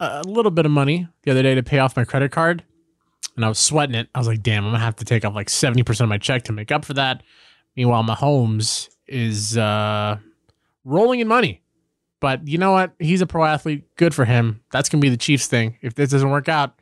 a 0.00 0.22
little 0.24 0.50
bit 0.50 0.66
of 0.66 0.72
money 0.72 1.06
the 1.22 1.30
other 1.30 1.44
day 1.44 1.54
to 1.54 1.62
pay 1.62 1.78
off 1.78 1.96
my 1.96 2.04
credit 2.04 2.32
card, 2.32 2.64
and 3.36 3.44
I 3.44 3.48
was 3.48 3.60
sweating 3.60 3.94
it. 3.94 4.08
I 4.14 4.18
was 4.18 4.26
like, 4.26 4.42
"Damn, 4.42 4.64
I'm 4.64 4.72
gonna 4.72 4.84
have 4.84 4.96
to 4.96 5.04
take 5.04 5.24
off 5.24 5.34
like 5.34 5.48
seventy 5.48 5.82
percent 5.82 6.06
of 6.06 6.10
my 6.10 6.18
check 6.18 6.42
to 6.44 6.52
make 6.52 6.70
up 6.70 6.84
for 6.84 6.94
that." 6.94 7.22
Meanwhile, 7.74 8.04
Mahomes 8.04 8.88
is 9.08 9.56
uh, 9.56 10.18
rolling 10.84 11.20
in 11.20 11.26
money, 11.26 11.62
but 12.20 12.46
you 12.46 12.58
know 12.58 12.72
what? 12.72 12.92
He's 12.98 13.20
a 13.20 13.26
pro 13.26 13.44
athlete. 13.44 13.84
Good 13.96 14.14
for 14.14 14.24
him. 14.24 14.60
That's 14.72 14.88
gonna 14.88 15.00
be 15.02 15.08
the 15.08 15.16
Chiefs 15.16 15.46
thing. 15.46 15.76
If 15.82 15.94
this 15.94 16.10
doesn't 16.10 16.30
work 16.30 16.48
out, 16.48 16.78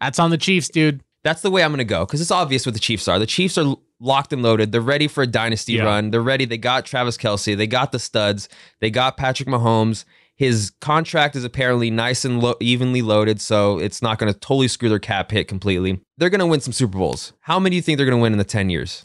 that's 0.00 0.18
on 0.18 0.30
the 0.30 0.38
Chiefs, 0.38 0.68
dude. 0.68 1.02
That's 1.24 1.42
the 1.42 1.50
way 1.50 1.64
I'm 1.64 1.70
going 1.72 1.78
to 1.78 1.84
go 1.84 2.06
because 2.06 2.20
it's 2.20 2.30
obvious 2.30 2.64
what 2.64 2.74
the 2.74 2.80
Chiefs 2.80 3.08
are. 3.08 3.18
The 3.18 3.26
Chiefs 3.26 3.58
are 3.58 3.74
locked 3.98 4.32
and 4.32 4.40
loaded. 4.40 4.70
They're 4.70 4.80
ready 4.80 5.08
for 5.08 5.22
a 5.24 5.26
dynasty 5.26 5.72
Yeah. 5.74 5.82
run. 5.82 6.12
They're 6.12 6.22
ready. 6.22 6.44
They 6.44 6.56
got 6.56 6.86
Travis 6.86 7.16
Kelce. 7.18 7.56
They 7.56 7.66
got 7.66 7.90
the 7.90 7.98
studs. 7.98 8.48
They 8.80 8.88
got 8.88 9.16
Patrick 9.16 9.48
Mahomes. 9.48 10.04
His 10.36 10.70
contract 10.80 11.34
is 11.34 11.42
apparently 11.42 11.90
nice 11.90 12.24
and 12.24 12.40
lo- 12.40 12.54
evenly 12.60 13.02
loaded, 13.02 13.40
so 13.40 13.80
it's 13.80 14.00
not 14.00 14.18
going 14.20 14.32
to 14.32 14.38
totally 14.38 14.68
screw 14.68 14.88
their 14.88 15.00
cap 15.00 15.32
hit 15.32 15.48
completely. 15.48 16.00
They're 16.16 16.30
going 16.30 16.38
to 16.38 16.46
win 16.46 16.60
some 16.60 16.72
Super 16.72 16.96
Bowls. 16.96 17.32
How 17.40 17.58
many 17.58 17.70
do 17.74 17.76
you 17.76 17.82
think 17.82 17.96
they're 17.98 18.06
going 18.06 18.16
to 18.18 18.22
win 18.22 18.32
in 18.32 18.38
the 18.38 18.44
10 18.44 18.70
years? 18.70 19.02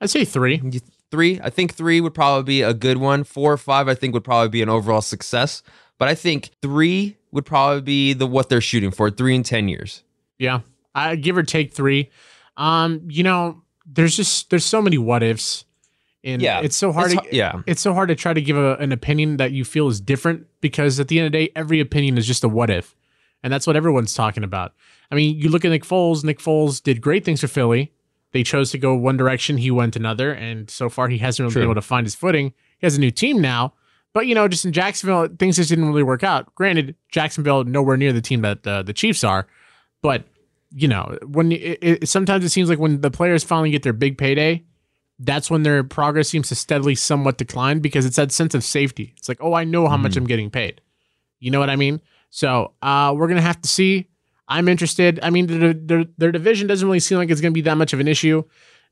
I'd 0.00 0.10
say 0.10 0.24
three. 0.24 0.60
Three? 1.12 1.38
I 1.44 1.50
think 1.50 1.74
three 1.74 2.00
would 2.00 2.14
probably 2.14 2.42
be 2.42 2.62
a 2.62 2.72
good 2.72 2.96
one. 2.96 3.22
Four 3.22 3.52
or 3.52 3.58
five, 3.58 3.86
I 3.86 3.94
think, 3.94 4.14
would 4.14 4.24
probably 4.24 4.48
be 4.48 4.62
an 4.62 4.70
overall 4.70 5.02
success. 5.02 5.62
But 5.98 6.08
I 6.08 6.14
think 6.14 6.50
three 6.62 7.18
would 7.32 7.44
probably 7.44 7.82
be 7.82 8.12
the 8.14 8.26
what 8.26 8.48
they're 8.48 8.62
shooting 8.62 8.90
for. 8.90 9.10
Three 9.10 9.34
in 9.34 9.42
10 9.42 9.68
years. 9.68 10.04
Yeah, 10.38 10.60
I 10.94 11.16
give 11.16 11.36
or 11.36 11.42
take 11.42 11.74
three. 11.74 12.10
Um, 12.56 13.02
you 13.08 13.22
know, 13.22 13.62
there's 13.86 14.16
just 14.16 14.48
there's 14.48 14.64
so 14.64 14.80
many 14.80 14.96
what 14.96 15.22
ifs, 15.22 15.66
and 16.24 16.40
Yeah, 16.40 16.60
it's 16.60 16.76
so 16.76 16.92
hard. 16.92 17.12
It's 17.12 17.22
to, 17.22 17.36
yeah. 17.36 17.60
it's 17.66 17.82
so 17.82 17.92
hard 17.92 18.08
to 18.08 18.14
try 18.14 18.32
to 18.32 18.40
give 18.40 18.56
a, 18.56 18.76
an 18.76 18.90
opinion 18.90 19.36
that 19.36 19.52
you 19.52 19.66
feel 19.66 19.88
is 19.88 20.00
different 20.00 20.46
because 20.62 20.98
at 20.98 21.08
the 21.08 21.18
end 21.18 21.26
of 21.26 21.32
the 21.32 21.46
day, 21.46 21.52
every 21.54 21.78
opinion 21.78 22.16
is 22.16 22.26
just 22.26 22.42
a 22.42 22.48
what 22.48 22.70
if, 22.70 22.96
and 23.42 23.52
that's 23.52 23.66
what 23.66 23.76
everyone's 23.76 24.14
talking 24.14 24.44
about. 24.44 24.72
I 25.10 25.14
mean, 25.14 25.38
you 25.38 25.50
look 25.50 25.64
at 25.64 25.68
Nick 25.68 25.84
Foles. 25.84 26.24
Nick 26.24 26.38
Foles 26.38 26.82
did 26.82 27.02
great 27.02 27.24
things 27.24 27.42
for 27.42 27.48
Philly. 27.48 27.92
They 28.32 28.42
chose 28.42 28.70
to 28.72 28.78
go 28.78 28.94
one 28.94 29.16
direction. 29.16 29.58
He 29.58 29.70
went 29.70 29.96
another, 29.96 30.32
and 30.32 30.68
so 30.70 30.88
far 30.88 31.08
he 31.08 31.18
hasn't 31.18 31.44
really 31.44 31.52
True. 31.52 31.62
been 31.62 31.66
able 31.70 31.74
to 31.74 31.86
find 31.86 32.06
his 32.06 32.14
footing. 32.14 32.52
He 32.78 32.86
has 32.86 32.96
a 32.96 33.00
new 33.00 33.10
team 33.10 33.40
now, 33.40 33.74
but 34.12 34.26
you 34.26 34.34
know, 34.34 34.48
just 34.48 34.64
in 34.64 34.72
Jacksonville, 34.72 35.28
things 35.38 35.56
just 35.56 35.68
didn't 35.68 35.86
really 35.86 36.02
work 36.02 36.24
out. 36.24 36.54
Granted, 36.54 36.96
Jacksonville 37.10 37.64
nowhere 37.64 37.96
near 37.96 38.12
the 38.12 38.20
team 38.20 38.42
that 38.42 38.66
uh, 38.66 38.82
the 38.82 38.92
Chiefs 38.92 39.22
are, 39.22 39.46
but 40.02 40.24
you 40.74 40.88
know, 40.88 41.18
when 41.26 41.52
it, 41.52 41.78
it, 41.82 42.08
sometimes 42.08 42.44
it 42.44 42.48
seems 42.48 42.68
like 42.68 42.78
when 42.78 43.00
the 43.02 43.10
players 43.10 43.44
finally 43.44 43.70
get 43.70 43.82
their 43.82 43.92
big 43.92 44.16
payday, 44.16 44.64
that's 45.18 45.50
when 45.50 45.62
their 45.62 45.84
progress 45.84 46.28
seems 46.28 46.48
to 46.48 46.54
steadily 46.54 46.94
somewhat 46.94 47.38
decline 47.38 47.80
because 47.80 48.06
it's 48.06 48.16
that 48.16 48.32
sense 48.32 48.54
of 48.54 48.64
safety. 48.64 49.14
It's 49.16 49.28
like, 49.28 49.38
oh, 49.40 49.54
I 49.54 49.64
know 49.64 49.86
how 49.86 49.96
much 49.96 50.16
I'm 50.16 50.26
getting 50.26 50.50
paid. 50.50 50.80
You 51.38 51.50
know 51.50 51.60
what 51.60 51.70
I 51.70 51.76
mean? 51.76 52.00
So 52.30 52.72
uh, 52.80 53.14
we're 53.16 53.28
gonna 53.28 53.42
have 53.42 53.60
to 53.60 53.68
see. 53.68 54.08
I'm 54.56 54.68
interested. 54.68 55.18
I 55.22 55.30
mean, 55.30 55.46
their, 55.46 55.72
their, 55.72 56.04
their 56.18 56.32
division 56.32 56.66
doesn't 56.68 56.86
really 56.86 57.00
seem 57.00 57.18
like 57.18 57.30
it's 57.30 57.40
gonna 57.40 57.52
be 57.52 57.60
that 57.62 57.76
much 57.76 57.92
of 57.92 58.00
an 58.00 58.08
issue. 58.08 58.42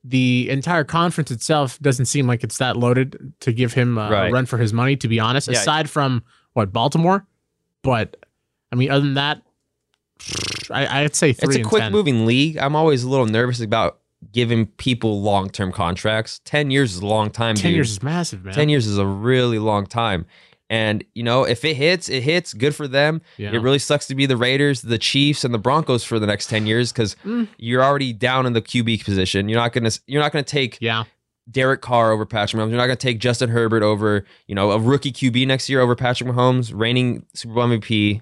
The 0.02 0.48
entire 0.50 0.84
conference 0.84 1.30
itself 1.30 1.78
doesn't 1.80 2.06
seem 2.06 2.26
like 2.26 2.42
it's 2.42 2.58
that 2.58 2.76
loaded 2.76 3.32
to 3.40 3.52
give 3.52 3.74
him 3.74 3.98
uh, 3.98 4.10
Right. 4.10 4.28
a 4.28 4.32
run 4.32 4.46
for 4.46 4.56
his 4.58 4.72
money. 4.72 4.96
To 4.96 5.08
be 5.08 5.20
honest, 5.20 5.48
Yeah. 5.48 5.58
aside 5.58 5.90
from 5.90 6.22
what 6.54 6.72
Baltimore, 6.72 7.26
but 7.82 8.16
I 8.72 8.76
mean, 8.76 8.90
other 8.90 9.04
than 9.04 9.14
that, 9.14 9.42
I, 10.70 11.02
I'd 11.02 11.14
say 11.14 11.32
three. 11.32 11.56
It's 11.56 11.66
a 11.66 11.68
quick 11.68 11.82
10. 11.82 11.92
moving 11.92 12.26
league. 12.26 12.56
I'm 12.58 12.76
always 12.76 13.02
a 13.02 13.08
little 13.08 13.26
nervous 13.26 13.60
about 13.60 13.98
giving 14.32 14.66
people 14.66 15.22
long 15.22 15.48
term 15.48 15.72
contracts. 15.72 16.40
10 16.44 16.70
years 16.70 16.92
is 16.94 16.98
a 17.00 17.06
long 17.06 17.30
time, 17.30 17.54
Ten 17.54 17.70
dude. 17.70 17.76
years 17.76 17.90
is 17.92 18.02
massive, 18.02 18.44
man. 18.44 18.54
10 18.54 18.68
years 18.68 18.86
is 18.86 18.98
a 18.98 19.06
really 19.06 19.58
long 19.58 19.86
time. 19.86 20.26
And 20.70 21.04
you 21.14 21.22
know, 21.24 21.42
if 21.44 21.64
it 21.64 21.74
hits, 21.74 22.08
it 22.08 22.22
hits. 22.22 22.54
Good 22.54 22.74
for 22.74 22.86
them. 22.88 23.20
Yeah. 23.36 23.50
It 23.52 23.58
really 23.58 23.80
sucks 23.80 24.06
to 24.06 24.14
be 24.14 24.24
the 24.24 24.36
Raiders, 24.36 24.82
the 24.82 24.98
Chiefs, 24.98 25.44
and 25.44 25.52
the 25.52 25.58
Broncos 25.58 26.04
for 26.04 26.18
the 26.18 26.26
next 26.26 26.46
ten 26.48 26.64
years 26.64 26.92
because 26.92 27.16
Mm. 27.26 27.48
you're 27.58 27.82
already 27.84 28.12
down 28.12 28.46
in 28.46 28.52
the 28.54 28.62
QB 28.62 29.04
position. 29.04 29.48
You're 29.48 29.60
not 29.60 29.72
gonna 29.72 29.90
you're 30.06 30.22
not 30.22 30.30
gonna 30.32 30.44
take 30.44 30.78
Yeah. 30.80 31.04
Derek 31.50 31.80
Carr 31.80 32.12
over 32.12 32.24
Patrick 32.24 32.62
Mahomes. 32.62 32.68
You're 32.70 32.78
not 32.78 32.86
gonna 32.86 32.94
take 32.96 33.18
Justin 33.18 33.48
Herbert 33.50 33.82
over 33.82 34.24
you 34.46 34.54
know 34.54 34.70
a 34.70 34.78
rookie 34.78 35.10
QB 35.12 35.46
next 35.48 35.68
year 35.68 35.80
over 35.80 35.96
Patrick 35.96 36.30
Mahomes, 36.30 36.70
reigning 36.72 37.26
Super 37.34 37.54
Bowl 37.54 37.64
MVP. 37.66 38.20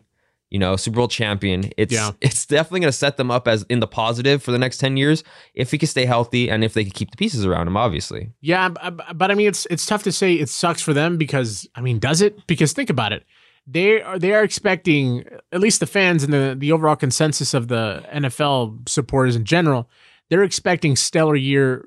You 0.51 0.59
know, 0.59 0.77
Super 0.77 0.97
Bowl 0.97 1.09
champion. 1.09 1.71
It's 1.77 1.93
Yeah. 1.93 2.13
it's 2.21 2.47
definitely 2.47 2.81
going 2.81 2.93
to 2.93 2.97
set 2.97 3.17
them 3.17 3.31
up 3.31 3.47
as 3.47 3.65
in 3.69 3.81
the 3.81 3.87
positive 3.87 4.43
for 4.43 4.51
the 4.51 4.59
next 4.59 4.79
ten 4.79 4.97
years 4.97 5.25
if 5.55 5.71
he 5.71 5.79
can 5.79 5.89
stay 5.89 6.05
healthy 6.07 6.51
and 6.51 6.65
if 6.65 6.75
they 6.75 6.85
can 6.85 6.93
keep 6.93 7.11
the 7.11 7.17
pieces 7.17 7.45
around 7.45 7.67
him. 7.67 7.77
Obviously, 7.77 8.33
Yeah, 8.41 8.69
but 8.69 9.31
I 9.31 9.35
mean, 9.35 9.49
it's 9.49 9.67
it's 9.71 9.87
tough 9.87 10.03
to 10.05 10.13
say 10.13 10.35
it 10.35 10.49
sucks 10.49 10.83
for 10.83 10.93
them 10.93 11.17
because 11.17 11.69
I 11.75 11.81
mean, 11.81 11.99
does 11.99 12.21
it? 12.23 12.47
Because 12.47 12.73
think 12.73 12.91
about 12.91 13.13
it, 13.13 13.25
they 13.67 14.01
are 14.01 14.19
they 14.19 14.33
are 14.33 14.43
expecting 14.43 15.25
at 15.53 15.61
least 15.61 15.81
the 15.81 15.87
fans 15.87 16.25
and 16.25 16.33
the 16.33 16.57
the 16.59 16.73
overall 16.73 16.97
consensus 16.97 17.53
of 17.53 17.69
the 17.69 18.05
NFL 18.13 18.89
supporters 18.89 19.37
in 19.37 19.45
general, 19.45 19.91
they're 20.31 20.43
expecting 20.43 20.97
stellar 20.97 21.37
year 21.37 21.85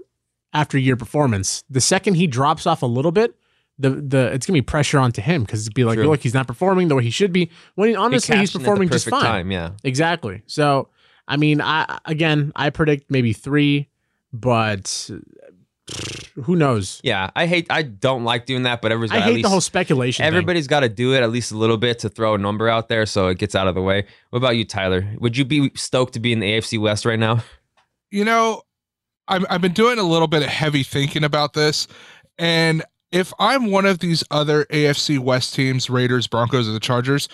after 0.53 0.77
year 0.77 0.95
performance. 0.95 1.63
The 1.69 1.81
second 1.81 2.15
he 2.15 2.27
drops 2.27 2.67
off 2.67 2.83
a 2.83 2.87
little 2.87 3.11
bit, 3.11 3.35
the 3.81 3.89
the 3.89 4.31
it's 4.33 4.45
gonna 4.45 4.57
be 4.57 4.61
pressure 4.61 4.99
onto 4.99 5.21
him 5.21 5.43
because 5.43 5.63
it'd 5.63 5.73
be 5.73 5.83
like, 5.83 5.97
True. 5.97 6.07
look, 6.07 6.21
he's 6.21 6.33
not 6.33 6.47
performing 6.47 6.87
the 6.87 6.95
way 6.95 7.03
he 7.03 7.09
should 7.09 7.33
be. 7.33 7.51
When 7.75 7.89
he, 7.89 7.95
honestly, 7.95 8.35
He 8.35 8.41
he's 8.41 8.51
cashed 8.51 8.55
in 8.55 8.61
at 8.61 8.63
the 8.63 8.69
performing 8.69 8.89
just 8.89 9.09
fine. 9.09 9.23
Time, 9.23 9.51
yeah. 9.51 9.71
Exactly. 9.83 10.43
So, 10.47 10.89
I 11.27 11.37
mean, 11.37 11.61
I 11.61 11.99
again, 12.05 12.51
I 12.55 12.69
predict 12.69 13.09
maybe 13.09 13.33
three, 13.33 13.89
but 14.31 15.09
who 16.43 16.55
knows? 16.55 17.01
Yeah, 17.03 17.29
I 17.35 17.47
hate. 17.47 17.67
I 17.69 17.81
don't 17.81 18.23
like 18.23 18.45
doing 18.45 18.63
that, 18.63 18.81
but 18.81 18.91
everybody's 18.91 19.11
I 19.11 19.15
got 19.15 19.23
at 19.23 19.27
hate 19.27 19.35
least, 19.35 19.43
the 19.43 19.49
whole 19.49 19.61
speculation. 19.61 20.25
Everybody's 20.25 20.67
got 20.67 20.81
to 20.81 20.89
do 20.89 21.13
it 21.13 21.21
at 21.21 21.29
least 21.31 21.51
a 21.51 21.57
little 21.57 21.77
bit 21.77 21.99
to 21.99 22.09
throw 22.09 22.35
a 22.35 22.37
number 22.37 22.69
out 22.69 22.87
there 22.87 23.05
so 23.05 23.27
it 23.27 23.37
gets 23.37 23.55
out 23.55 23.67
of 23.67 23.75
the 23.75 23.81
way. 23.81 24.05
What 24.29 24.37
about 24.37 24.55
you, 24.55 24.63
Tyler? 24.65 25.07
Would 25.19 25.35
you 25.35 25.45
be 25.45 25.71
stoked 25.75 26.13
to 26.13 26.19
be 26.19 26.31
in 26.31 26.39
the 26.39 26.51
AFC 26.51 26.79
West 26.79 27.05
right 27.05 27.19
now? 27.19 27.43
you 28.11 28.25
know, 28.25 28.61
I'm, 29.27 29.45
I've 29.49 29.61
been 29.61 29.71
doing 29.73 29.97
a 29.97 30.03
little 30.03 30.27
bit 30.27 30.43
of 30.43 30.49
heavy 30.49 30.83
thinking 30.83 31.23
about 31.23 31.53
this. 31.53 31.87
And 32.37 32.83
if 33.11 33.33
I'm 33.39 33.71
one 33.71 33.85
of 33.85 33.99
these 33.99 34.23
other 34.31 34.65
AFC 34.65 35.19
West 35.19 35.53
teams, 35.55 35.89
Raiders, 35.89 36.27
Broncos, 36.27 36.67
or 36.67 36.71
the 36.71 36.79
Chargers, 36.79 37.27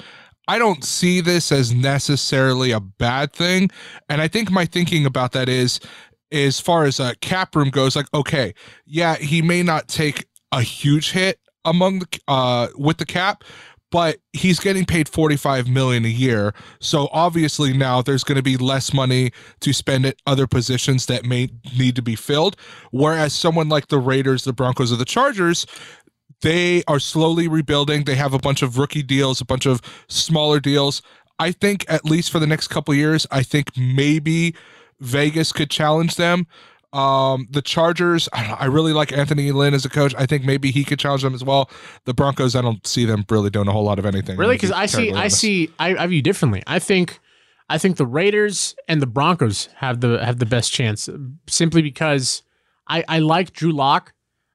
I 0.47 0.59
don't 0.59 0.83
see 0.83 1.21
this 1.21 1.51
as 1.51 1.73
necessarily 1.73 2.71
a 2.71 2.79
bad 2.79 3.33
thing. 3.33 3.69
And 4.09 4.21
I 4.21 4.27
think 4.27 4.49
my 4.49 4.65
thinking 4.65 5.05
about 5.05 5.33
that 5.33 5.49
is, 5.49 5.79
as 6.31 6.59
far 6.59 6.85
as 6.85 6.99
a 6.99 7.15
cap 7.17 7.55
room 7.55 7.69
goes, 7.69 7.95
like, 7.95 8.07
okay, 8.13 8.53
yeah, 8.85 9.15
he 9.15 9.41
may 9.41 9.63
not 9.63 9.87
take 9.87 10.25
a 10.51 10.61
huge 10.61 11.11
hit 11.11 11.39
among 11.65 11.99
the 11.99 12.19
uh 12.27 12.67
with 12.77 12.97
the 12.97 13.05
cap, 13.05 13.43
but 13.91 14.17
he's 14.33 14.59
getting 14.59 14.85
paid 14.85 15.07
45 15.07 15.67
million 15.67 16.05
a 16.05 16.09
year. 16.09 16.53
So 16.79 17.09
obviously 17.11 17.73
now 17.73 18.01
there's 18.01 18.23
going 18.23 18.35
to 18.35 18.43
be 18.43 18.57
less 18.57 18.93
money 18.93 19.31
to 19.61 19.73
spend 19.73 20.05
at 20.05 20.17
other 20.25 20.47
positions 20.47 21.05
that 21.05 21.25
may 21.25 21.49
need 21.77 21.95
to 21.95 22.01
be 22.01 22.15
filled. 22.15 22.57
Whereas 22.91 23.33
someone 23.33 23.69
like 23.69 23.87
the 23.87 23.99
Raiders, 23.99 24.43
the 24.43 24.53
Broncos, 24.53 24.91
or 24.91 24.97
the 24.97 25.05
Chargers, 25.05 25.65
they 26.41 26.83
are 26.87 26.99
slowly 26.99 27.47
rebuilding. 27.47 28.03
They 28.03 28.15
have 28.15 28.33
a 28.33 28.39
bunch 28.39 28.61
of 28.61 28.77
rookie 28.77 29.03
deals, 29.03 29.41
a 29.41 29.45
bunch 29.45 29.65
of 29.65 29.81
smaller 30.07 30.59
deals. 30.59 31.01
I 31.39 31.51
think 31.51 31.85
at 31.87 32.05
least 32.05 32.31
for 32.31 32.39
the 32.39 32.47
next 32.47 32.67
couple 32.67 32.93
years, 32.93 33.25
I 33.31 33.43
think 33.43 33.77
maybe 33.77 34.55
Vegas 34.99 35.51
could 35.51 35.69
challenge 35.69 36.15
them. 36.15 36.47
Um, 36.93 37.47
the 37.49 37.61
Chargers, 37.61 38.29
I, 38.33 38.47
know, 38.47 38.55
I 38.59 38.65
really 38.65 38.93
like 38.93 39.11
Anthony 39.11 39.51
Lynn 39.51 39.73
as 39.73 39.85
a 39.85 39.89
coach. 39.89 40.15
I 40.17 40.25
think 40.25 40.45
maybe 40.45 40.71
he 40.71 40.83
could 40.83 40.99
challenge 40.99 41.21
them 41.21 41.33
as 41.33 41.43
well. 41.43 41.69
The 42.05 42.13
Broncos, 42.13 42.55
I 42.55 42.61
don't 42.61 42.85
see 42.87 43.05
them 43.05 43.25
really 43.29 43.49
doing 43.49 43.67
a 43.67 43.71
whole 43.71 43.83
lot 43.83 43.99
of 43.99 44.05
anything. 44.05 44.37
really 44.37 44.55
because 44.55 44.71
I 44.71 44.85
see, 44.85 45.11
I 45.11 45.27
see, 45.27 45.69
I, 45.79 45.95
I 45.97 46.07
view 46.07 46.21
differently. 46.21 46.63
I 46.65 46.79
think, 46.79 47.19
I 47.69 47.77
think 47.77 47.97
the 47.97 48.05
Raiders 48.05 48.75
and 48.87 49.01
the 49.01 49.07
Broncos 49.07 49.67
have 49.75 49.99
the 49.99 50.23
have 50.23 50.39
the 50.39 50.45
best 50.45 50.71
chance 50.71 51.09
simply 51.47 51.81
because 51.81 52.43
I 52.87 53.03
I 53.07 53.19
like 53.19 53.51
Drew 53.51 53.71
Lock. 53.71 54.13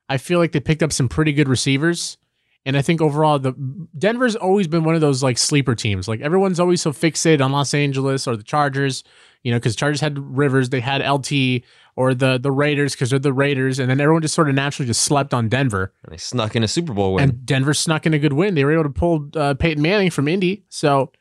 I 0.08 0.16
feel 0.16 0.38
like 0.38 0.52
they 0.52 0.60
picked 0.60 0.82
up 0.82 0.92
some 0.92 1.08
pretty 1.08 1.32
good 1.32 1.48
receivers. 1.48 2.16
And 2.64 2.76
I 2.76 2.82
think 2.82 3.00
overall, 3.00 3.38
the 3.38 3.52
Denver's 3.98 4.36
always 4.36 4.68
been 4.68 4.84
one 4.84 4.94
of 4.94 5.00
those 5.00 5.22
like 5.22 5.36
sleeper 5.36 5.74
teams. 5.74 6.06
Like 6.06 6.20
everyone's 6.20 6.60
always 6.60 6.80
so 6.80 6.92
fixated 6.92 7.44
on 7.44 7.50
Los 7.50 7.74
Angeles 7.74 8.26
or 8.26 8.36
the 8.36 8.44
Chargers, 8.44 9.02
you 9.42 9.50
know, 9.50 9.58
because 9.58 9.74
Chargers 9.74 10.00
had 10.00 10.18
Rivers, 10.18 10.68
they 10.68 10.80
had 10.80 11.04
LT, 11.06 11.62
or 11.96 12.14
the 12.14 12.38
the 12.38 12.50
Raiders 12.50 12.92
because 12.92 13.10
they're 13.10 13.18
the 13.18 13.32
Raiders, 13.32 13.78
and 13.78 13.90
then 13.90 14.00
everyone 14.00 14.22
just 14.22 14.34
sort 14.34 14.48
of 14.48 14.54
naturally 14.54 14.86
just 14.86 15.02
slept 15.02 15.34
on 15.34 15.48
Denver. 15.48 15.92
And 16.04 16.12
they 16.12 16.16
snuck 16.18 16.56
in 16.56 16.62
a 16.62 16.68
Super 16.68 16.92
Bowl 16.94 17.14
win. 17.14 17.24
And 17.24 17.46
Denver 17.46 17.74
snuck 17.74 18.06
in 18.06 18.14
a 18.14 18.18
good 18.18 18.32
win. 18.32 18.54
They 18.54 18.64
were 18.64 18.72
able 18.72 18.84
to 18.84 18.90
pull 18.90 19.28
uh, 19.34 19.54
Peyton 19.54 19.82
Manning 19.82 20.10
from 20.10 20.28
Indy. 20.28 20.64
So 20.68 21.12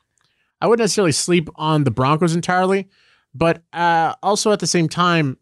I 0.62 0.67
wouldn't 0.67 0.84
necessarily 0.84 1.12
sleep 1.12 1.49
on 1.55 1.84
the 1.84 1.91
Broncos 1.91 2.36
entirely, 2.36 2.88
but 3.34 3.63
uh, 3.73 4.15
also 4.23 4.51
at 4.51 4.60
the 4.60 4.67
same 4.67 4.88
time, 4.88 5.38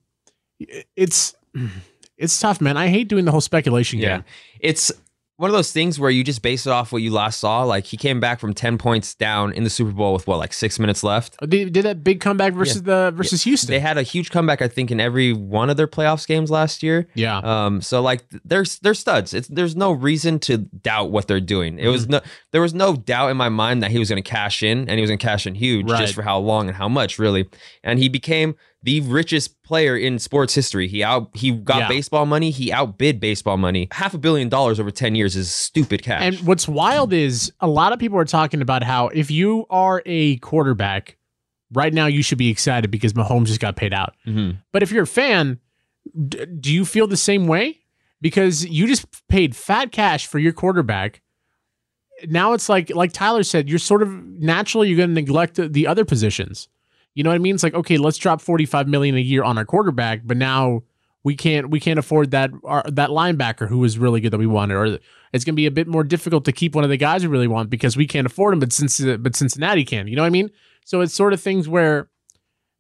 it's 0.96 1.36
it's 2.18 2.40
tough, 2.40 2.60
man. 2.62 2.78
I 2.78 2.88
hate 2.88 3.08
doing 3.08 3.26
the 3.26 3.32
whole 3.32 3.42
speculation 3.42 4.00
Yeah. 4.00 4.18
game. 4.18 4.26
It's 4.60 4.92
one 5.40 5.50
of 5.50 5.54
those 5.56 5.72
things 5.72 5.98
where 5.98 6.10
you 6.10 6.22
just 6.22 6.42
base 6.42 6.68
it 6.68 6.70
off 6.72 6.92
what 6.92 7.02
you 7.02 7.12
last 7.14 7.40
saw. 7.40 7.64
Like 7.64 7.86
he 7.86 7.96
came 7.96 8.20
back 8.20 8.42
from 8.42 8.54
10 8.54 8.78
points 8.78 9.16
down 9.16 9.54
in 9.54 9.64
the 9.64 9.70
Super 9.70 9.92
Bowl 9.92 10.12
with 10.12 10.28
what, 10.28 10.38
like 10.38 10.52
six 10.52 10.78
minutes 10.78 11.02
left? 11.02 11.38
They 11.42 11.64
did 11.64 11.86
that 11.86 12.04
big 12.04 12.20
comeback 12.20 12.52
versus 12.54 12.84
the 12.84 13.14
versus 13.16 13.44
Houston. 13.44 13.72
They 13.72 13.80
had 13.80 13.98
a 13.98 14.02
huge 14.04 14.32
comeback, 14.32 14.62
I 14.62 14.68
think, 14.68 14.92
in 14.92 15.00
every 15.00 15.32
one 15.32 15.70
of 15.70 15.78
their 15.78 15.88
playoffs 15.88 16.28
games 16.28 16.52
last 16.52 16.84
year. 16.84 17.08
yeah. 17.16 17.38
Um, 17.38 17.82
so 17.82 18.02
like 18.02 18.26
they're 18.44 18.66
they're 18.82 18.94
studs. 18.94 19.34
It's 19.34 19.48
there's 19.48 19.78
no 19.78 19.94
reason 19.94 20.40
to 20.40 20.58
doubt 20.58 21.12
what 21.12 21.28
they're 21.30 21.40
doing. 21.40 21.80
It 21.80 21.88
was 21.88 22.04
Mm-hmm. 22.04 22.12
no 22.12 22.22
there 22.52 22.62
was 22.62 22.74
no 22.74 22.96
doubt 22.98 23.30
in 23.30 23.38
my 23.38 23.50
mind 23.50 23.82
that 23.82 23.92
he 23.92 24.00
was 24.00 24.10
going 24.10 24.22
to 24.22 24.30
cash 24.30 24.62
in 24.62 24.80
and 24.90 24.92
he 24.92 25.02
was 25.02 25.10
going 25.10 25.20
to 25.20 25.26
cash 25.26 25.48
in 25.48 25.56
huge 25.56 25.90
Right. 25.90 26.02
just 26.02 26.16
for 26.16 26.22
how 26.22 26.38
long 26.40 26.68
and 26.68 26.76
how 26.76 26.90
much 26.90 27.18
really. 27.18 27.48
And 27.84 27.98
he 27.98 28.10
became 28.10 28.56
the 28.82 29.02
richest 29.02 29.62
player 29.64 29.98
in 29.98 30.20
sports 30.20 30.56
history. 30.56 30.88
He 30.88 31.04
out 31.04 31.30
he 31.36 31.52
got 31.52 31.80
Yeah. 31.80 31.88
baseball 31.90 32.26
money. 32.26 32.50
He 32.50 32.72
outbid 32.72 33.20
baseball 33.20 33.58
money. 33.58 33.88
Half 33.92 34.14
a 34.14 34.18
billion 34.18 34.48
dollars 34.50 34.80
over 34.80 34.90
ten 34.92 35.16
years 35.16 35.36
is 35.36 35.52
stupid 35.54 36.02
cash. 36.04 36.22
And 36.22 36.36
what's 36.48 36.68
wild 36.68 37.12
is 37.12 37.52
a 37.60 37.68
lot 37.68 37.92
of 37.94 38.00
people 38.00 38.18
are 38.18 38.26
talking 38.26 38.62
about 38.62 38.84
how 38.84 39.08
if 39.10 39.30
you 39.30 39.66
are 39.70 40.02
a 40.06 40.38
quarterback 40.38 41.18
right 41.74 41.94
now, 41.94 42.06
you 42.06 42.24
should 42.24 42.38
be 42.38 42.50
excited 42.50 42.90
because 42.90 43.14
Mahomes 43.14 43.48
just 43.48 43.60
got 43.60 43.76
paid 43.76 43.94
out. 43.94 44.16
Mhm. 44.26 44.58
But 44.72 44.82
if 44.82 44.92
you're 44.92 45.04
a 45.04 45.08
fan, 45.08 45.60
d- 46.28 46.46
do 46.60 46.74
you 46.74 46.86
feel 46.86 47.06
the 47.06 47.18
same 47.18 47.48
way? 47.48 47.80
Because 48.22 48.66
you 48.66 48.88
just 48.88 49.06
paid 49.28 49.56
fat 49.56 49.92
cash 49.92 50.26
for 50.26 50.40
your 50.40 50.52
quarterback. 50.54 51.22
Now 52.28 52.54
it's 52.54 52.68
like, 52.70 52.90
like 52.96 53.14
Tyler 53.14 53.44
said, 53.44 53.70
you're 53.70 53.80
sort 53.80 54.02
of 54.02 54.10
naturally 54.12 54.88
you're 54.90 54.98
going 54.98 55.10
to 55.10 55.16
neglect 55.16 55.56
the, 55.56 55.70
the 55.70 55.86
other 55.88 56.04
positions. 56.06 56.68
You 57.16 57.24
know 57.24 57.30
what 57.30 57.36
I 57.36 57.40
mean? 57.40 57.56
It's 57.56 57.64
like, 57.64 57.74
okay, 57.74 57.98
let's 57.98 58.18
drop 58.18 58.42
45 58.42 58.88
million 58.88 59.16
a 59.16 59.20
year 59.20 59.44
on 59.44 59.58
our 59.58 59.66
quarterback, 59.66 60.22
but 60.24 60.38
now 60.38 60.84
we 61.24 61.36
can't 61.36 61.70
we 61.70 61.80
can't 61.80 62.00
afford 62.00 62.32
that 62.32 62.52
our, 62.64 62.84
that 62.88 63.10
linebacker 63.10 63.68
who 63.68 63.80
was 63.80 63.98
really 63.98 64.22
good 64.22 64.32
that 64.32 64.38
we 64.38 64.48
wanted, 64.48 64.76
or 64.76 65.00
it's 65.34 65.44
going 65.44 65.54
to 65.54 65.58
be 65.58 65.66
a 65.66 65.72
bit 65.72 65.88
more 65.88 66.04
difficult 66.04 66.46
to 66.46 66.52
keep 66.52 66.76
one 66.76 66.84
of 66.84 66.90
the 66.90 66.98
guys 66.98 67.24
we 67.24 67.28
really 67.28 67.48
want 67.48 67.70
because 67.70 67.98
we 67.98 68.08
can't 68.08 68.26
afford 68.26 68.54
him, 68.54 68.60
but 68.60 68.72
since 68.72 69.00
but 69.00 69.36
Cincinnati 69.36 69.84
can. 69.84 70.08
You 70.08 70.16
know 70.16 70.22
what 70.22 70.28
I 70.28 70.32
mean? 70.32 70.50
So 70.86 71.02
it's 71.02 71.14
sort 71.14 71.34
of 71.34 71.42
things 71.42 71.68
where 71.68 72.10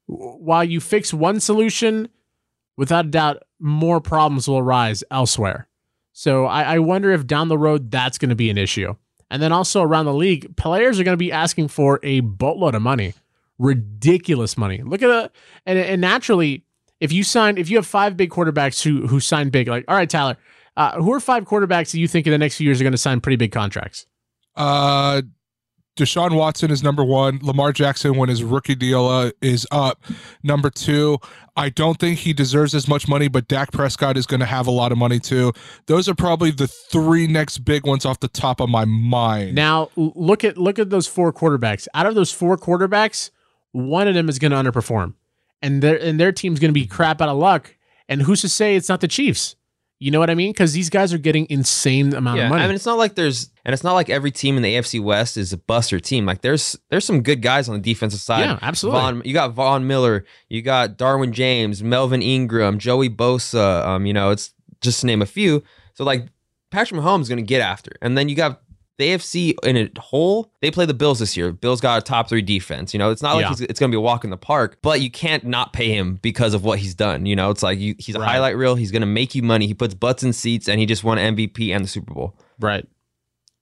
while 0.07 0.63
you 0.63 0.79
fix 0.79 1.13
one 1.13 1.39
solution, 1.39 2.09
without 2.77 3.05
a 3.05 3.09
doubt, 3.09 3.43
more 3.59 3.99
problems 3.99 4.47
will 4.47 4.57
arise 4.57 5.03
elsewhere. 5.11 5.67
So 6.13 6.45
I, 6.45 6.63
I 6.63 6.79
wonder 6.79 7.11
if 7.11 7.27
down 7.27 7.47
the 7.47 7.57
road 7.57 7.91
that's 7.91 8.17
going 8.17 8.29
to 8.29 8.35
be 8.35 8.49
an 8.49 8.57
issue. 8.57 8.95
And 9.29 9.41
then 9.41 9.51
also 9.51 9.83
around 9.83 10.05
the 10.05 10.13
league, 10.13 10.57
players 10.57 10.99
are 10.99 11.03
going 11.03 11.13
to 11.13 11.17
be 11.17 11.31
asking 11.31 11.67
for 11.67 11.99
a 12.01 12.21
boatload 12.21 12.73
of 12.73 12.81
money, 12.81 13.13
ridiculous 13.59 14.57
money. 14.57 14.81
Look 14.83 15.03
at 15.03 15.25
it, 15.25 15.31
and, 15.65 15.77
and 15.77 16.01
naturally, 16.01 16.63
if 16.99 17.11
you 17.11 17.23
sign, 17.23 17.57
if 17.57 17.69
you 17.69 17.77
have 17.77 17.85
five 17.85 18.17
big 18.17 18.31
quarterbacks 18.31 18.81
who 18.81 19.05
who 19.07 19.19
sign 19.19 19.49
big, 19.49 19.67
like 19.67 19.85
all 19.87 19.95
right, 19.95 20.09
Tyler, 20.09 20.37
uh, 20.77 20.99
who 21.01 21.13
are 21.13 21.19
five 21.19 21.45
quarterbacks 21.45 21.91
that 21.91 21.99
you 21.99 22.07
think 22.07 22.25
in 22.25 22.31
the 22.31 22.37
next 22.37 22.55
few 22.55 22.65
years 22.65 22.81
are 22.81 22.83
going 22.83 22.91
to 22.91 22.97
sign 22.97 23.21
pretty 23.21 23.35
big 23.35 23.51
contracts? 23.51 24.07
Uh, 24.55 25.21
Deshaun 25.99 26.35
Watson 26.35 26.71
is 26.71 26.81
number 26.81 27.03
one. 27.03 27.39
Lamar 27.41 27.73
Jackson, 27.73 28.15
when 28.15 28.29
his 28.29 28.41
rookie 28.43 28.75
deal 28.75 29.05
uh, 29.05 29.31
is 29.41 29.67
up, 29.71 30.03
number 30.43 30.69
two. 30.69 31.17
I 31.57 31.67
don't 31.67 31.99
think 31.99 32.19
he 32.19 32.31
deserves 32.31 32.73
as 32.73 32.87
much 32.87 33.09
money, 33.09 33.27
but 33.27 33.49
Dak 33.49 33.73
Prescott 33.73 34.15
is 34.15 34.25
going 34.25 34.39
to 34.39 34.45
have 34.45 34.65
a 34.65 34.71
lot 34.71 34.93
of 34.93 34.97
money 34.97 35.19
too. 35.19 35.51
Those 35.87 36.07
are 36.07 36.15
probably 36.15 36.51
the 36.51 36.67
three 36.67 37.27
next 37.27 37.59
big 37.59 37.85
ones 37.85 38.05
off 38.05 38.21
the 38.21 38.29
top 38.29 38.61
of 38.61 38.69
my 38.69 38.85
mind. 38.85 39.55
Now 39.55 39.89
look 39.97 40.45
at 40.45 40.57
look 40.57 40.79
at 40.79 40.89
those 40.89 41.05
four 41.07 41.33
quarterbacks. 41.33 41.87
Out 41.93 42.05
of 42.05 42.15
those 42.15 42.31
four 42.31 42.57
quarterbacks, 42.57 43.29
one 43.71 44.07
of 44.07 44.15
them 44.15 44.29
is 44.29 44.39
going 44.39 44.51
to 44.51 44.57
underperform, 44.57 45.13
and 45.61 45.81
their 45.81 45.97
and 46.01 46.19
their 46.19 46.31
team's 46.31 46.59
going 46.59 46.69
to 46.69 46.79
be 46.79 46.85
crap 46.85 47.21
out 47.21 47.29
of 47.29 47.37
luck. 47.37 47.75
And 48.07 48.21
who's 48.21 48.41
to 48.41 48.49
say 48.49 48.75
it's 48.75 48.89
not 48.89 49.01
the 49.01 49.07
Chiefs? 49.07 49.55
You 50.01 50.11
know 50.11 50.19
what 50.19 50.29
I 50.29 50.35
mean? 50.35 50.51
Because 50.53 50.71
these 50.71 50.89
guys 50.89 51.13
are 51.13 51.17
getting 51.17 51.45
insane 51.49 52.13
amount 52.15 52.37
yeah, 52.37 52.45
of 52.45 52.49
money. 52.51 52.63
I 52.63 52.67
mean, 52.67 52.75
it's 52.75 52.85
not 52.85 52.97
like 52.97 53.15
there's, 53.15 53.51
and 53.65 53.73
it's 53.73 53.83
not 53.83 53.93
like 53.93 54.09
every 54.09 54.31
team 54.31 54.55
in 54.55 54.63
the 54.63 54.75
AFC 54.75 55.03
West 55.03 55.35
is 55.35 55.51
a 55.51 55.57
buster 55.57 55.99
team. 55.99 56.25
Like 56.25 56.39
there's, 56.39 56.77
there's 56.87 57.03
some 57.03 57.21
good 57.21 57.41
guys 57.41 57.67
on 57.67 57.75
the 57.75 57.81
defensive 57.81 58.21
side. 58.21 58.45
Yeah, 58.45 58.59
absolutely. 58.61 59.01
Von, 59.01 59.21
you 59.25 59.33
got 59.33 59.51
Von 59.51 59.87
Miller, 59.87 60.23
you 60.47 60.61
got 60.61 60.97
Derwin 60.97 61.33
James, 61.33 61.83
Melvin 61.83 62.21
Ingram, 62.21 62.79
Joey 62.79 63.09
Bosa. 63.09 63.85
Um, 63.85 64.05
you 64.05 64.13
know, 64.13 64.29
it's 64.29 64.53
just 64.79 65.01
to 65.01 65.05
name 65.05 65.21
a 65.21 65.25
few. 65.25 65.63
So 65.95 66.05
like 66.05 66.27
Patrick 66.71 67.01
Mahomes 67.01 67.23
is 67.23 67.29
going 67.29 67.43
to 67.43 67.43
get 67.43 67.59
after, 67.59 67.91
and 68.01 68.17
then 68.17 68.29
you 68.29 68.37
got 68.37 68.61
the 68.99 69.05
AFC 69.09 69.55
in 69.63 69.77
a 69.77 69.89
whole, 69.99 70.51
they 70.61 70.69
play 70.69 70.85
the 70.85 70.93
Bills 70.93 71.17
this 71.19 71.35
year. 71.35 71.51
Bills 71.51 71.81
got 71.81 71.97
a 71.97 72.01
top 72.03 72.29
three 72.29 72.43
defense. 72.43 72.93
You 72.93 72.99
know, 72.99 73.09
it's 73.09 73.23
not 73.23 73.33
like 73.33 73.43
Yeah. 73.43 73.49
he's, 73.49 73.61
it's 73.61 73.79
going 73.79 73.89
to 73.89 73.95
be 73.95 73.97
a 73.97 74.01
walk 74.01 74.23
in 74.23 74.29
the 74.29 74.37
park, 74.37 74.77
but 74.83 75.01
you 75.01 75.09
can't 75.09 75.45
not 75.45 75.73
pay 75.73 75.91
him 75.95 76.19
because 76.21 76.53
of 76.53 76.63
what 76.63 76.77
he's 76.79 76.93
done. 76.93 77.25
You 77.25 77.35
know, 77.35 77.49
it's 77.49 77.63
like 77.63 77.79
you, 77.79 77.95
he's 77.97 78.15
a 78.15 78.19
Right. 78.19 78.29
highlight 78.29 78.57
reel. 78.57 78.75
He's 78.75 78.91
going 78.91 79.01
to 79.01 79.07
make 79.07 79.33
you 79.33 79.41
money. 79.41 79.65
He 79.65 79.73
puts 79.73 79.93
butts 79.95 80.21
in 80.21 80.33
seats, 80.33 80.67
and 80.69 80.79
he 80.79 80.85
just 80.85 81.03
won 81.03 81.17
MVP 81.17 81.73
and 81.73 81.83
the 81.83 81.89
Super 81.89 82.13
Bowl. 82.13 82.37
Right. 82.59 82.85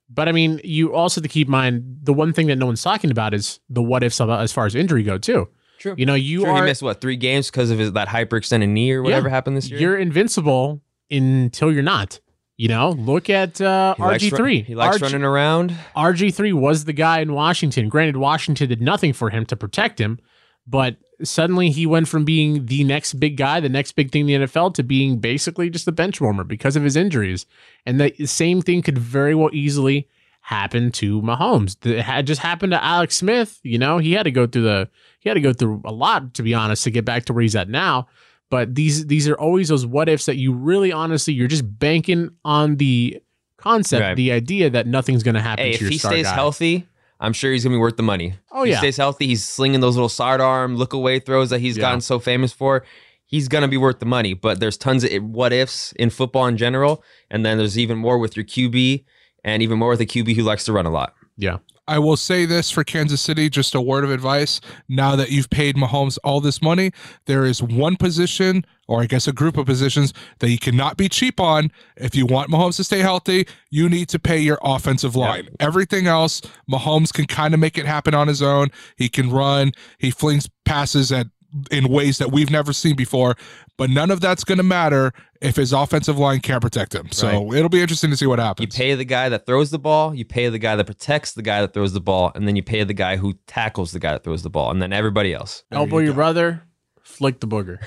But 0.09 0.27
I 0.27 0.31
mean, 0.31 0.59
you 0.63 0.93
also 0.93 1.19
have 1.21 1.23
to 1.23 1.29
keep 1.29 1.47
in 1.47 1.51
mind 1.51 1.97
the 2.03 2.13
one 2.13 2.33
thing 2.33 2.47
that 2.47 2.55
no 2.57 2.65
one's 2.65 2.81
talking 2.81 3.11
about 3.11 3.33
is 3.33 3.59
the 3.69 3.81
what 3.81 4.03
ifs 4.03 4.19
as 4.19 4.51
far 4.51 4.65
as 4.65 4.73
injury 4.73 5.03
go 5.03 5.17
too. 5.17 5.49
True. 5.79 5.93
You 5.97 6.05
know, 6.07 6.15
you 6.15 6.39
Sure, 6.41 6.49
are 6.49 6.55
he 6.63 6.69
missed 6.69 6.81
what 6.81 6.99
three 7.01 7.17
games 7.17 7.51
because 7.51 7.69
of 7.69 7.77
his 7.77 7.91
that 7.91 8.07
hyperextended 8.07 8.69
knee 8.69 8.91
or 8.91 9.03
whatever 9.03 9.29
happened 9.29 9.55
this 9.57 9.69
year. 9.69 9.79
you're 9.79 9.97
invincible 9.97 10.81
until 11.11 11.71
you're 11.71 11.83
not. 11.83 12.19
You 12.57 12.69
know, 12.69 12.89
look 12.89 13.29
at 13.29 13.61
uh, 13.61 13.93
He 13.95 14.03
likes 14.03 14.23
RG 14.23 14.31
run- 14.31 14.37
three. 14.37 14.61
He 14.63 14.75
likes 14.75 14.99
running 14.99 15.23
around. 15.23 15.75
RG 15.95 16.33
three 16.33 16.53
was 16.53 16.85
the 16.85 16.93
guy 16.93 17.19
in 17.19 17.33
Washington. 17.33 17.87
Granted, 17.87 18.17
Washington 18.17 18.67
did 18.67 18.81
nothing 18.81 19.13
for 19.13 19.29
him 19.29 19.45
to 19.45 19.55
protect 19.55 20.01
him, 20.01 20.19
but 20.65 20.97
suddenly 21.23 21.69
he 21.69 21.85
went 21.85 22.07
from 22.07 22.25
being 22.25 22.65
the 22.65 22.83
next 22.83 23.13
big 23.19 23.37
guy, 23.37 23.59
the 23.59 23.69
next 23.69 23.91
big 23.91 24.11
thing 24.11 24.27
in 24.27 24.41
the 24.41 24.47
NFL, 24.47 24.73
to 24.73 24.83
being 24.83 25.19
basically 25.19 25.69
just 25.69 25.87
a 25.87 25.91
bench 25.91 26.19
warmer 26.19 26.43
because 26.43 26.75
of 26.75 26.83
his 26.83 26.95
injuries. 26.95 27.45
And 27.85 27.99
the 28.01 28.25
same 28.25 28.61
thing 28.63 28.81
could 28.81 28.97
very 28.97 29.35
well 29.35 29.49
easily 29.53 30.07
happen 30.41 30.91
to 30.93 31.21
Mahomes. 31.21 31.75
It 31.85 32.01
had 32.01 32.25
just 32.25 32.41
happened 32.41 32.71
to 32.71 32.83
Alex 32.83 33.17
Smith. 33.17 33.59
You 33.63 33.77
know, 33.77 33.99
he 33.99 34.13
had 34.13 34.23
to 34.23 34.31
go 34.31 34.47
through 34.47 34.63
the 34.63 34.89
he 35.19 35.29
had 35.29 35.35
to 35.35 35.41
go 35.41 35.53
through 35.53 35.81
a 35.85 35.91
lot 35.91 36.33
to 36.35 36.41
be 36.43 36.53
honest 36.53 36.83
to 36.85 36.91
get 36.91 37.05
back 37.05 37.25
to 37.25 37.33
where 37.33 37.43
he's 37.43 37.55
at 37.55 37.69
now. 37.69 38.07
But 38.49 38.75
these 38.75 39.07
these 39.07 39.27
are 39.27 39.35
always 39.35 39.67
those 39.69 39.85
what 39.85 40.07
ifs 40.09 40.25
that 40.25 40.37
you 40.37 40.53
really 40.53 40.91
honestly 40.91 41.33
you're 41.33 41.47
just 41.47 41.79
banking 41.79 42.29
on 42.45 42.77
the 42.77 43.17
concept, 43.57 44.01
Right. 44.01 44.15
the 44.15 44.31
idea 44.31 44.69
that 44.69 44.87
nothing's 44.87 45.23
going 45.23 45.35
to 45.35 45.41
happen 45.41 45.65
Hey, 45.65 45.73
to 45.77 45.85
if 45.85 45.91
he 45.91 45.97
stays 45.97 46.25
guy. 46.25 46.33
healthy, 46.33 46.87
I'm 47.19 47.33
sure 47.33 47.51
he's 47.51 47.63
gonna 47.63 47.75
be 47.75 47.79
worth 47.79 47.97
the 47.97 48.03
money. 48.03 48.35
Oh, 48.51 48.61
If 48.63 48.69
yeah. 48.69 48.75
he 48.75 48.79
stays 48.79 48.97
healthy. 48.97 49.25
He's 49.27 49.43
slinging 49.43 49.79
those 49.79 49.95
little 49.95 50.07
sidearm 50.09 50.75
look 50.75 50.93
away 50.93 51.19
throws 51.19 51.49
that 51.49 51.59
he's 51.59 51.75
Yeah. 51.75 51.81
gotten 51.81 52.01
so 52.01 52.19
famous 52.19 52.53
for. 52.53 52.85
He's 53.25 53.47
gonna 53.47 53.67
be 53.67 53.75
worth 53.77 53.97
the 53.99 54.05
money. 54.05 54.33
But 54.35 54.59
there's 54.59 54.77
tons 54.77 55.03
of 55.03 55.11
what 55.23 55.51
ifs 55.51 55.91
in 55.93 56.11
football 56.11 56.45
in 56.45 56.55
general, 56.57 57.03
and 57.31 57.43
then 57.45 57.57
there's 57.57 57.77
even 57.77 57.97
more 57.97 58.17
with 58.19 58.37
your 58.37 58.45
QB, 58.45 59.03
and 59.43 59.63
even 59.63 59.79
more 59.79 59.89
with 59.89 59.99
a 60.01 60.05
QB 60.05 60.35
who 60.35 60.43
likes 60.43 60.63
to 60.65 60.71
run 60.73 60.85
a 60.85 60.91
lot. 60.91 61.13
Yeah. 61.37 61.57
I 61.87 61.99
will 61.99 62.17
say 62.17 62.45
this 62.45 62.69
for 62.69 62.83
Kansas 62.83 63.21
City, 63.21 63.49
just 63.49 63.73
a 63.73 63.81
word 63.81 64.03
of 64.03 64.11
advice. 64.11 64.59
Now 64.89 65.15
that 65.15 65.31
you've 65.31 65.49
paid 65.49 65.75
Mahomes 65.75 66.17
all 66.23 66.41
this 66.41 66.61
money, 66.61 66.91
there 67.25 67.45
is 67.45 67.63
one 67.63 67.95
position, 67.95 68.65
or 68.87 69.01
I 69.01 69.05
guess 69.05 69.27
a 69.27 69.33
group 69.33 69.57
of 69.57 69.65
positions, 69.65 70.13
that 70.39 70.49
you 70.49 70.59
cannot 70.59 70.97
be 70.97 71.07
cheap 71.07 71.39
on. 71.39 71.71
If 71.95 72.15
you 72.15 72.25
want 72.25 72.51
Mahomes 72.51 72.75
to 72.77 72.83
stay 72.83 72.99
healthy, 72.99 73.47
you 73.69 73.87
need 73.87 74.09
to 74.09 74.19
pay 74.19 74.39
your 74.39 74.59
offensive 74.61 75.15
line. 75.15 75.49
Everything 75.59 76.07
else, 76.07 76.41
Mahomes 76.69 77.13
can 77.13 77.25
kind 77.25 77.53
of 77.53 77.59
make 77.59 77.77
it 77.77 77.85
happen 77.85 78.13
on 78.13 78.27
his 78.27 78.41
own. 78.41 78.67
He 78.97 79.07
can 79.07 79.31
run, 79.31 79.71
he 79.97 80.11
flings 80.11 80.49
passes 80.65 81.11
at 81.11 81.27
in 81.71 81.87
ways 81.87 82.17
that 82.17 82.31
we've 82.31 82.49
never 82.49 82.73
seen 82.73 82.95
before, 82.95 83.35
but 83.77 83.89
none 83.89 84.11
of 84.11 84.21
that's 84.21 84.43
going 84.43 84.57
to 84.57 84.63
matter 84.63 85.13
if 85.41 85.55
his 85.55 85.71
offensive 85.71 86.17
line 86.17 86.39
can't 86.39 86.61
protect 86.61 86.93
him. 86.93 87.11
So 87.11 87.53
it'll 87.53 87.69
be 87.69 87.81
interesting 87.81 88.09
to 88.09 88.17
see 88.17 88.25
what 88.25 88.39
happens. 88.39 88.75
You 88.75 88.77
pay 88.77 88.95
the 88.95 89.05
guy 89.05 89.29
that 89.29 89.45
throws 89.45 89.71
the 89.71 89.79
ball, 89.79 90.13
you 90.13 90.25
pay 90.25 90.49
the 90.49 90.59
guy 90.59 90.75
that 90.75 90.85
protects 90.85 91.33
the 91.33 91.41
guy 91.41 91.61
that 91.61 91.73
throws 91.73 91.93
the 91.93 92.01
ball, 92.01 92.31
and 92.35 92.47
then 92.47 92.55
you 92.55 92.63
pay 92.63 92.83
the 92.83 92.93
guy 92.93 93.17
who 93.17 93.33
tackles 93.47 93.91
the 93.91 93.99
guy 93.99 94.13
that 94.13 94.23
throws 94.23 94.43
the 94.43 94.49
ball, 94.49 94.71
and 94.71 94.81
then 94.81 94.91
everybody 94.93 95.33
else. 95.33 95.63
Elbow 95.71 95.99
your 95.99 96.13
brother, 96.13 96.63
flick 97.07 97.39
the 97.39 97.47
booger. 97.47 97.79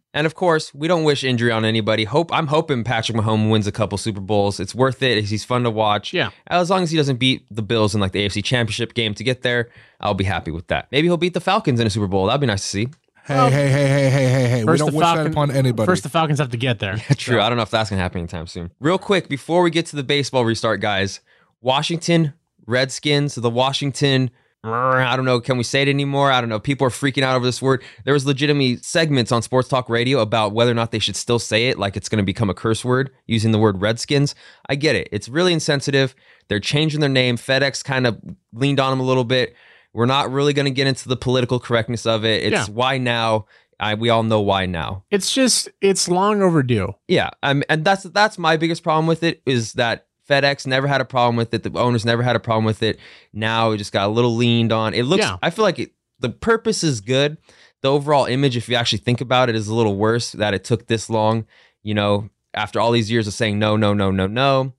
And 0.14 0.26
of 0.26 0.34
course, 0.34 0.74
we 0.74 0.88
don't 0.88 1.04
wish 1.04 1.22
injury 1.22 1.52
on 1.52 1.64
anybody. 1.64 2.02
Hope 2.02 2.32
I'm 2.32 2.48
hoping 2.48 2.82
Patrick 2.82 3.16
Mahomes 3.16 3.50
wins 3.50 3.68
a 3.68 3.72
couple 3.72 3.96
Super 3.98 4.20
Bowls. 4.20 4.58
It's 4.58 4.74
worth 4.74 5.00
it. 5.00 5.22
He's 5.22 5.44
fun 5.44 5.62
to 5.62 5.70
watch. 5.70 6.12
Yeah. 6.12 6.30
As 6.48 6.70
long 6.70 6.82
as 6.82 6.90
he 6.90 6.96
doesn't 6.96 7.18
beat 7.18 7.46
the 7.52 7.62
Bills 7.62 7.94
in 7.94 8.00
like 8.00 8.10
the 8.10 8.26
AFC 8.26 8.42
Championship 8.42 8.94
game 8.94 9.14
to 9.14 9.22
get 9.22 9.42
there, 9.42 9.68
I'll 10.00 10.14
be 10.14 10.24
happy 10.24 10.50
with 10.50 10.66
that. 10.68 10.88
Maybe 10.90 11.06
he'll 11.06 11.18
beat 11.18 11.34
the 11.34 11.40
Falcons 11.40 11.78
in 11.78 11.86
a 11.86 11.90
Super 11.90 12.08
Bowl. 12.08 12.26
That'd 12.26 12.40
be 12.40 12.48
nice 12.48 12.62
to 12.62 12.66
see. 12.66 12.88
Hey, 13.26 13.34
hey, 13.50 13.68
hey, 13.68 13.68
hey, 13.68 14.10
hey, 14.10 14.28
hey, 14.28 14.48
hey. 14.48 14.64
We 14.64 14.66
First 14.66 14.78
don't 14.80 14.90
the 14.90 14.96
wish 14.96 15.06
that 15.06 15.26
upon 15.26 15.50
anybody. 15.52 15.86
First, 15.86 16.02
the 16.02 16.08
Falcons 16.08 16.40
have 16.40 16.50
to 16.50 16.56
get 16.56 16.80
there. 16.80 16.96
True. 17.16 17.40
I 17.40 17.48
don't 17.48 17.56
know 17.56 17.62
if 17.62 17.70
that's 17.70 17.90
gonna 17.90 18.02
happen 18.02 18.18
anytime 18.18 18.48
soon. 18.48 18.72
Real 18.80 18.98
quick, 18.98 19.28
before 19.28 19.62
we 19.62 19.70
get 19.70 19.86
to 19.86 19.96
the 19.96 20.02
baseball 20.02 20.44
restart, 20.44 20.80
guys, 20.80 21.20
Washington 21.60 22.32
Redskins, 22.66 23.36
the 23.36 23.50
Washington. 23.50 24.30
I 24.64 25.14
don't 25.16 25.24
know. 25.24 25.40
Can 25.40 25.56
we 25.56 25.62
say 25.64 25.82
it 25.82 25.88
anymore? 25.88 26.32
I 26.32 26.40
don't 26.40 26.50
know. 26.50 26.58
People 26.58 26.86
are 26.86 26.90
freaking 26.90 27.22
out 27.22 27.36
over 27.36 27.44
this 27.44 27.62
word. 27.62 27.82
There 28.04 28.12
was 28.14 28.26
legitimately 28.26 28.76
segments 28.78 29.30
on 29.30 29.40
Sports 29.42 29.68
Talk 29.68 29.88
Radio 29.88 30.18
about 30.18 30.52
whether 30.52 30.70
or 30.70 30.74
not 30.74 30.90
they 30.90 30.98
should 30.98 31.16
still 31.16 31.38
say 31.38 31.68
it, 31.68 31.78
like 31.78 31.96
it's 31.96 32.08
going 32.08 32.18
to 32.18 32.24
become 32.24 32.50
a 32.50 32.54
curse 32.54 32.84
word 32.84 33.10
using 33.26 33.52
the 33.52 33.58
word 33.58 33.80
Redskins. 33.80 34.34
I 34.68 34.74
get 34.74 34.96
it. 34.96 35.08
It's 35.12 35.28
really 35.28 35.52
insensitive. 35.52 36.14
They're 36.48 36.60
changing 36.60 37.00
their 37.00 37.08
name. 37.08 37.36
FedEx 37.36 37.84
kind 37.84 38.06
of 38.06 38.20
leaned 38.52 38.80
on 38.80 38.90
them 38.90 39.00
a 39.00 39.04
little 39.04 39.24
bit. 39.24 39.54
We're 39.94 40.06
not 40.06 40.30
really 40.30 40.52
going 40.52 40.66
to 40.66 40.70
get 40.72 40.86
into 40.86 41.08
the 41.08 41.16
political 41.16 41.60
correctness 41.60 42.04
of 42.04 42.24
it. 42.24 42.42
It's 42.42 42.68
Yeah. 42.68 42.74
why 42.74 42.98
now. 42.98 43.46
I, 43.80 43.94
we 43.94 44.10
all 44.10 44.24
know 44.24 44.40
why 44.40 44.66
now. 44.66 45.04
It's 45.08 45.32
just 45.32 45.68
it's 45.80 46.08
long 46.08 46.42
overdue. 46.42 46.96
Yeah, 47.06 47.30
um, 47.44 47.62
and 47.68 47.84
that's 47.84 48.02
that's 48.02 48.36
my 48.36 48.56
biggest 48.56 48.82
problem 48.82 49.06
with 49.06 49.22
it 49.22 49.40
is 49.46 49.74
that 49.74 50.07
FedEx 50.28 50.66
never 50.66 50.86
had 50.86 51.00
a 51.00 51.04
problem 51.04 51.36
with 51.36 51.54
it. 51.54 51.62
The 51.62 51.78
owners 51.78 52.04
never 52.04 52.22
had 52.22 52.36
a 52.36 52.40
problem 52.40 52.64
with 52.64 52.82
it. 52.82 52.98
Now 53.32 53.70
it 53.72 53.78
just 53.78 53.92
got 53.92 54.06
a 54.06 54.12
little 54.12 54.36
leaned 54.36 54.72
on. 54.72 54.94
It 54.94 55.04
looks. 55.04 55.24
Yeah. 55.24 55.38
I 55.42 55.50
feel 55.50 55.64
like 55.64 55.78
it, 55.78 55.92
the 56.18 56.30
purpose 56.30 56.84
is 56.84 57.00
good. 57.00 57.38
The 57.80 57.90
overall 57.90 58.26
image, 58.26 58.56
if 58.56 58.68
you 58.68 58.74
actually 58.74 58.98
think 58.98 59.20
about 59.20 59.48
it, 59.48 59.54
is 59.54 59.68
a 59.68 59.74
little 59.74 59.96
worse 59.96 60.32
that 60.32 60.52
it 60.52 60.64
took 60.64 60.86
this 60.86 61.08
long. 61.08 61.46
You 61.82 61.94
know, 61.94 62.28
after 62.54 62.80
all 62.80 62.92
these 62.92 63.10
years 63.10 63.26
of 63.26 63.34
saying 63.34 63.58
no, 63.58 63.76
no, 63.76 63.94
no, 63.94 64.10
no, 64.10 64.26
no, 64.26 64.74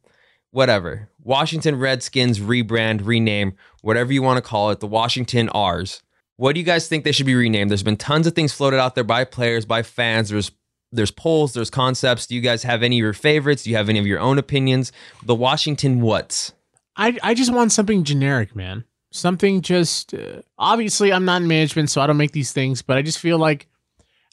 whatever. 0.51 1.09
Washington 1.23 1.75
Redskins 1.77 2.39
rebrand, 2.39 3.05
rename, 3.05 3.53
whatever 3.81 4.11
you 4.13 4.21
want 4.21 4.37
to 4.37 4.47
call 4.47 4.69
it. 4.71 4.79
The 4.79 4.87
Washington 4.87 5.49
R's. 5.49 6.01
What 6.35 6.53
do 6.53 6.59
you 6.59 6.65
guys 6.65 6.87
think 6.87 7.03
they 7.03 7.11
should 7.11 7.25
be 7.25 7.35
renamed? 7.35 7.69
There's 7.69 7.83
been 7.83 7.97
tons 7.97 8.25
of 8.25 8.33
things 8.33 8.53
floated 8.53 8.79
out 8.79 8.95
there 8.95 9.03
by 9.03 9.25
players, 9.25 9.65
by 9.65 9.83
fans. 9.83 10.29
There's 10.29 10.51
there's 10.91 11.11
polls, 11.11 11.53
there's 11.53 11.69
concepts. 11.69 12.25
Do 12.27 12.35
you 12.35 12.41
guys 12.41 12.63
have 12.63 12.81
any 12.83 12.97
of 12.99 13.03
your 13.03 13.13
favorites? 13.13 13.63
Do 13.63 13.69
you 13.69 13.75
have 13.77 13.89
any 13.89 13.99
of 13.99 14.07
your 14.07 14.19
own 14.19 14.37
opinions? 14.37 14.91
The 15.23 15.35
Washington 15.35 16.01
what's? 16.01 16.53
I 16.95 17.17
I 17.23 17.33
just 17.33 17.53
want 17.53 17.71
something 17.71 18.03
generic, 18.03 18.55
man. 18.55 18.83
Something 19.11 19.61
just 19.61 20.13
uh, 20.13 20.41
obviously 20.57 21.11
I'm 21.13 21.25
not 21.25 21.41
in 21.41 21.47
management, 21.47 21.89
so 21.89 22.01
I 22.01 22.07
don't 22.07 22.17
make 22.17 22.31
these 22.31 22.51
things, 22.51 22.81
but 22.81 22.97
I 22.97 23.01
just 23.01 23.19
feel 23.19 23.37
like 23.37 23.67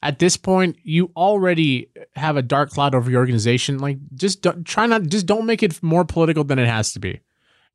at 0.03 0.19
this 0.19 0.37
point 0.37 0.77
you 0.83 1.11
already 1.17 1.89
have 2.15 2.37
a 2.37 2.43
dark 2.43 2.71
cloud 2.71 2.95
over 2.95 3.11
your 3.11 3.21
organization. 3.21 3.79
Like 3.79 3.99
just 4.15 4.43
don't, 4.43 4.65
try 4.65 4.87
not 4.87 5.05
just 5.05 5.27
don't 5.27 5.47
make 5.47 5.63
it 5.63 5.83
more 5.83 6.05
political 6.05 6.45
than 6.45 6.59
it 6.59 6.69
has 6.69 6.93
to 6.93 7.01
be. 7.01 7.21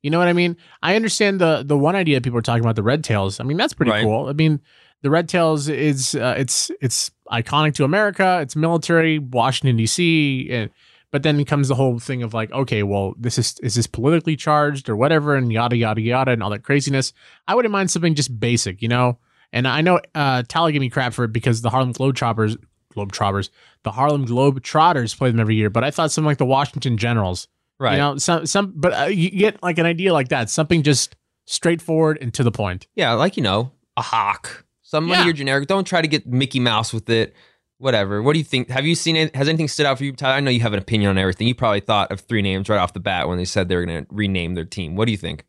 You 0.02 0.10
know 0.10 0.18
what 0.18 0.28
I 0.28 0.32
mean? 0.32 0.56
I 0.82 0.96
understand 0.96 1.40
the 1.40 1.62
the 1.66 1.76
one 1.78 1.96
idea 1.96 2.20
people 2.20 2.38
are 2.38 2.42
talking 2.42 2.62
about 2.64 2.76
the 2.76 2.82
red 2.82 3.02
tails. 3.04 3.40
I 3.40 3.44
mean 3.44 3.56
that's 3.56 3.74
pretty 3.74 3.92
Right. 3.92 4.04
cool. 4.04 4.28
I 4.28 4.32
mean 4.32 4.60
the 5.02 5.10
red 5.10 5.28
tails 5.28 5.68
is 5.68 6.14
uh, 6.14 6.34
it's 6.38 6.70
it's 6.80 7.10
iconic 7.32 7.74
to 7.76 7.84
America. 7.84 8.38
It's 8.42 8.54
military, 8.54 9.18
Washington 9.18 9.76
D.C. 9.76 10.48
and 10.50 10.70
but 11.10 11.22
then 11.22 11.44
comes 11.44 11.68
the 11.68 11.74
whole 11.74 11.98
thing 11.98 12.22
of 12.22 12.32
like, 12.32 12.50
okay, 12.52 12.82
well, 12.82 13.14
this 13.18 13.36
is 13.38 13.56
is 13.62 13.74
this 13.74 13.86
politically 13.86 14.36
charged 14.36 14.88
or 14.88 14.96
whatever, 14.96 15.34
and 15.36 15.52
yada 15.52 15.76
yada 15.76 16.00
yada, 16.00 16.30
and 16.32 16.42
all 16.42 16.50
that 16.50 16.62
craziness. 16.62 17.12
I 17.48 17.54
wouldn't 17.54 17.72
mind 17.72 17.90
something 17.90 18.14
just 18.14 18.38
basic, 18.40 18.80
you 18.82 18.88
know. 18.88 19.18
And 19.52 19.68
I 19.68 19.82
know 19.82 20.00
uh, 20.14 20.42
Tally 20.48 20.72
gave 20.72 20.80
me 20.80 20.88
crap 20.88 21.12
for 21.12 21.24
it 21.24 21.32
because 21.32 21.60
the 21.60 21.68
Harlem 21.68 21.92
Globetrotters, 21.92 22.56
Globetrotters, 22.96 23.50
the 23.82 23.90
Harlem 23.90 24.26
Globetrotters 24.26 25.14
play 25.16 25.30
them 25.30 25.40
every 25.40 25.56
year. 25.56 25.68
But 25.68 25.84
I 25.84 25.90
thought 25.90 26.10
something 26.10 26.26
like 26.26 26.38
the 26.38 26.46
Washington 26.46 26.96
Generals, 26.96 27.48
Right. 27.78 27.92
you 27.92 27.98
know, 27.98 28.16
some 28.16 28.46
some. 28.46 28.72
But 28.74 28.92
uh, 28.98 29.04
you 29.04 29.28
get 29.30 29.62
like 29.62 29.76
an 29.78 29.84
idea 29.84 30.14
like 30.14 30.28
that, 30.28 30.48
something 30.48 30.82
just 30.82 31.14
straightforward 31.44 32.16
and 32.22 32.32
to 32.34 32.42
the 32.42 32.52
point. 32.52 32.86
yeah, 32.94 33.12
like 33.12 33.36
you 33.36 33.42
know, 33.42 33.72
a 33.98 34.02
hawk. 34.02 34.64
Some 34.92 35.08
Yeah. 35.08 35.20
of 35.20 35.24
your 35.24 35.32
generic. 35.32 35.68
Don't 35.68 35.86
try 35.86 36.02
to 36.02 36.06
get 36.06 36.26
Mickey 36.26 36.60
Mouse 36.60 36.92
with 36.92 37.08
it. 37.08 37.34
Whatever. 37.78 38.22
What 38.22 38.34
do 38.34 38.38
you 38.38 38.44
think? 38.44 38.68
Have 38.68 38.84
you 38.84 38.94
seen 38.94 39.16
it? 39.16 39.34
Has 39.34 39.48
anything 39.48 39.68
stood 39.68 39.86
out 39.86 39.96
for 39.96 40.04
you, 40.04 40.12
Tyler? 40.12 40.34
I 40.34 40.40
know 40.40 40.50
you 40.50 40.60
have 40.60 40.74
an 40.74 40.78
opinion 40.78 41.08
on 41.08 41.16
everything. 41.16 41.48
You 41.48 41.54
probably 41.54 41.80
thought 41.80 42.12
of 42.12 42.20
three 42.20 42.42
names 42.42 42.68
right 42.68 42.76
off 42.76 42.92
the 42.92 43.00
bat 43.00 43.26
when 43.26 43.38
they 43.38 43.46
said 43.46 43.70
they 43.70 43.76
were 43.76 43.86
going 43.86 44.04
to 44.04 44.06
rename 44.14 44.54
their 44.54 44.66
team. 44.66 44.94
What 44.94 45.06
do 45.06 45.12
you 45.12 45.16
think? 45.16 45.44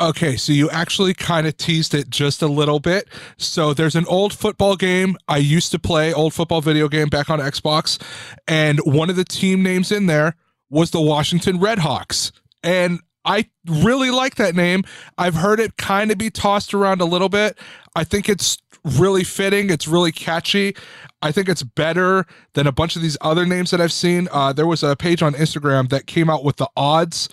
Okay, 0.00 0.36
so 0.36 0.50
you 0.52 0.70
actually 0.70 1.12
kind 1.12 1.46
of 1.46 1.58
teased 1.58 1.92
it 1.94 2.08
just 2.08 2.40
a 2.40 2.46
little 2.46 2.80
bit. 2.80 3.06
So 3.36 3.74
there's 3.74 3.94
an 3.94 4.06
old 4.06 4.32
football 4.32 4.76
game 4.76 5.16
I 5.28 5.36
used 5.36 5.72
to 5.72 5.78
play, 5.78 6.10
old 6.12 6.32
football 6.32 6.62
video 6.62 6.88
game 6.88 7.08
back 7.08 7.28
on 7.28 7.38
Xbox, 7.38 8.00
and 8.48 8.78
one 8.80 9.10
of 9.10 9.16
the 9.16 9.24
team 9.24 9.62
names 9.62 9.92
in 9.92 10.06
there 10.06 10.36
was 10.70 10.90
the 10.90 11.02
Washington 11.02 11.58
Redhawks. 11.58 12.32
And 12.64 13.00
I 13.26 13.46
really 13.66 14.10
like 14.10 14.36
that 14.36 14.54
name. 14.54 14.84
I've 15.18 15.34
heard 15.34 15.60
it 15.60 15.76
kind 15.76 16.10
of 16.10 16.18
be 16.18 16.30
tossed 16.30 16.72
around 16.72 17.00
a 17.00 17.04
little 17.04 17.28
bit. 17.28 17.58
I 17.94 18.04
think 18.04 18.28
it's 18.28 18.58
really 18.86 19.24
fitting. 19.24 19.70
It's 19.70 19.86
really 19.86 20.12
catchy. 20.12 20.74
I 21.22 21.32
think 21.32 21.48
it's 21.48 21.62
better 21.62 22.24
than 22.54 22.66
a 22.66 22.72
bunch 22.72 22.96
of 22.96 23.02
these 23.02 23.16
other 23.20 23.44
names 23.44 23.70
that 23.70 23.80
I've 23.80 23.92
seen. 23.92 24.28
Uh, 24.32 24.52
there 24.52 24.66
was 24.66 24.82
a 24.82 24.96
page 24.96 25.22
on 25.22 25.34
Instagram 25.34 25.88
that 25.90 26.06
came 26.06 26.30
out 26.30 26.44
with 26.44 26.56
the 26.56 26.68
odds 26.76 27.28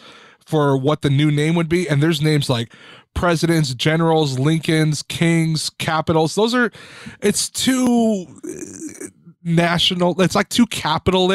for 0.45 0.75
what 0.75 1.01
the 1.01 1.09
new 1.09 1.31
name 1.31 1.55
would 1.55 1.69
be, 1.69 1.87
and 1.87 2.03
there's 2.03 2.21
names 2.21 2.49
like 2.49 2.73
presidents, 3.13 3.73
generals, 3.73 4.39
Lincolns, 4.39 5.03
kings, 5.03 5.69
capitals. 5.69 6.35
Those 6.35 6.53
are, 6.53 6.71
it's 7.21 7.49
too. 7.49 8.25
national. 9.43 10.19
It's 10.21 10.35
like 10.35 10.49
too 10.49 10.65
capital. 10.67 11.31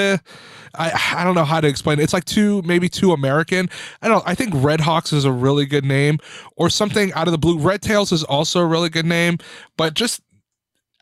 I 0.74 1.14
I 1.16 1.24
don't 1.24 1.34
know 1.34 1.44
how 1.44 1.60
to 1.60 1.68
explain 1.68 1.98
it. 1.98 2.02
It's 2.02 2.12
like 2.12 2.24
too 2.24 2.62
maybe 2.62 2.88
too 2.88 3.12
American. 3.12 3.68
I 4.02 4.08
don't. 4.08 4.22
I 4.26 4.34
think 4.34 4.52
Red 4.56 4.80
Hawks 4.80 5.12
is 5.12 5.24
a 5.24 5.32
really 5.32 5.66
good 5.66 5.84
name, 5.84 6.18
or 6.56 6.70
something 6.70 7.12
out 7.14 7.28
of 7.28 7.32
the 7.32 7.38
blue. 7.38 7.58
Red 7.58 7.82
Tails 7.82 8.12
is 8.12 8.24
also 8.24 8.60
a 8.60 8.66
really 8.66 8.88
good 8.88 9.06
name, 9.06 9.38
but 9.76 9.94
just 9.94 10.20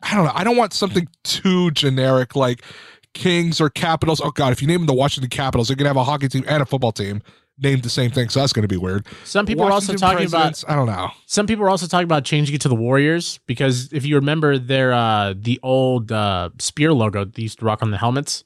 I 0.03 0.15
don't 0.15 0.25
know. 0.25 0.31
I 0.33 0.43
don't 0.43 0.57
want 0.57 0.73
something 0.73 1.07
too 1.23 1.71
generic 1.71 2.35
like 2.35 2.61
Kings 3.13 3.59
or 3.59 3.69
Capitals. 3.69 4.21
Oh 4.21 4.31
God, 4.31 4.51
if 4.51 4.61
you 4.61 4.67
name 4.67 4.81
them 4.81 4.87
the 4.87 4.93
Washington 4.93 5.29
Capitals, 5.29 5.67
they're 5.67 5.77
gonna 5.77 5.89
have 5.89 5.97
a 5.97 6.03
hockey 6.03 6.27
team 6.27 6.43
and 6.47 6.61
a 6.61 6.65
football 6.65 6.91
team 6.91 7.21
named 7.59 7.81
the 7.81 7.89
same 7.89 8.11
thing. 8.11 8.29
So 8.29 8.39
that's 8.39 8.53
gonna 8.53 8.67
be 8.67 8.77
weird. 8.77 9.07
Some 9.23 9.45
people 9.45 9.65
are 9.65 9.71
also 9.71 9.93
talking 9.93 10.27
about 10.27 10.63
I 10.67 10.75
don't 10.75 10.85
know. 10.85 11.09
some 11.25 11.47
people 11.47 11.65
are 11.65 11.69
also 11.69 11.87
talking 11.87 12.05
about 12.05 12.23
changing 12.23 12.55
it 12.55 12.61
to 12.61 12.69
the 12.69 12.75
Warriors 12.75 13.39
because 13.47 13.91
if 13.91 14.05
you 14.05 14.15
remember 14.15 14.57
their 14.57 14.93
uh 14.93 15.33
the 15.35 15.59
old 15.63 16.11
uh 16.11 16.51
spear 16.59 16.93
logo 16.93 17.25
they 17.25 17.41
used 17.43 17.59
to 17.59 17.65
rock 17.65 17.81
on 17.81 17.91
the 17.91 17.97
helmets, 17.97 18.43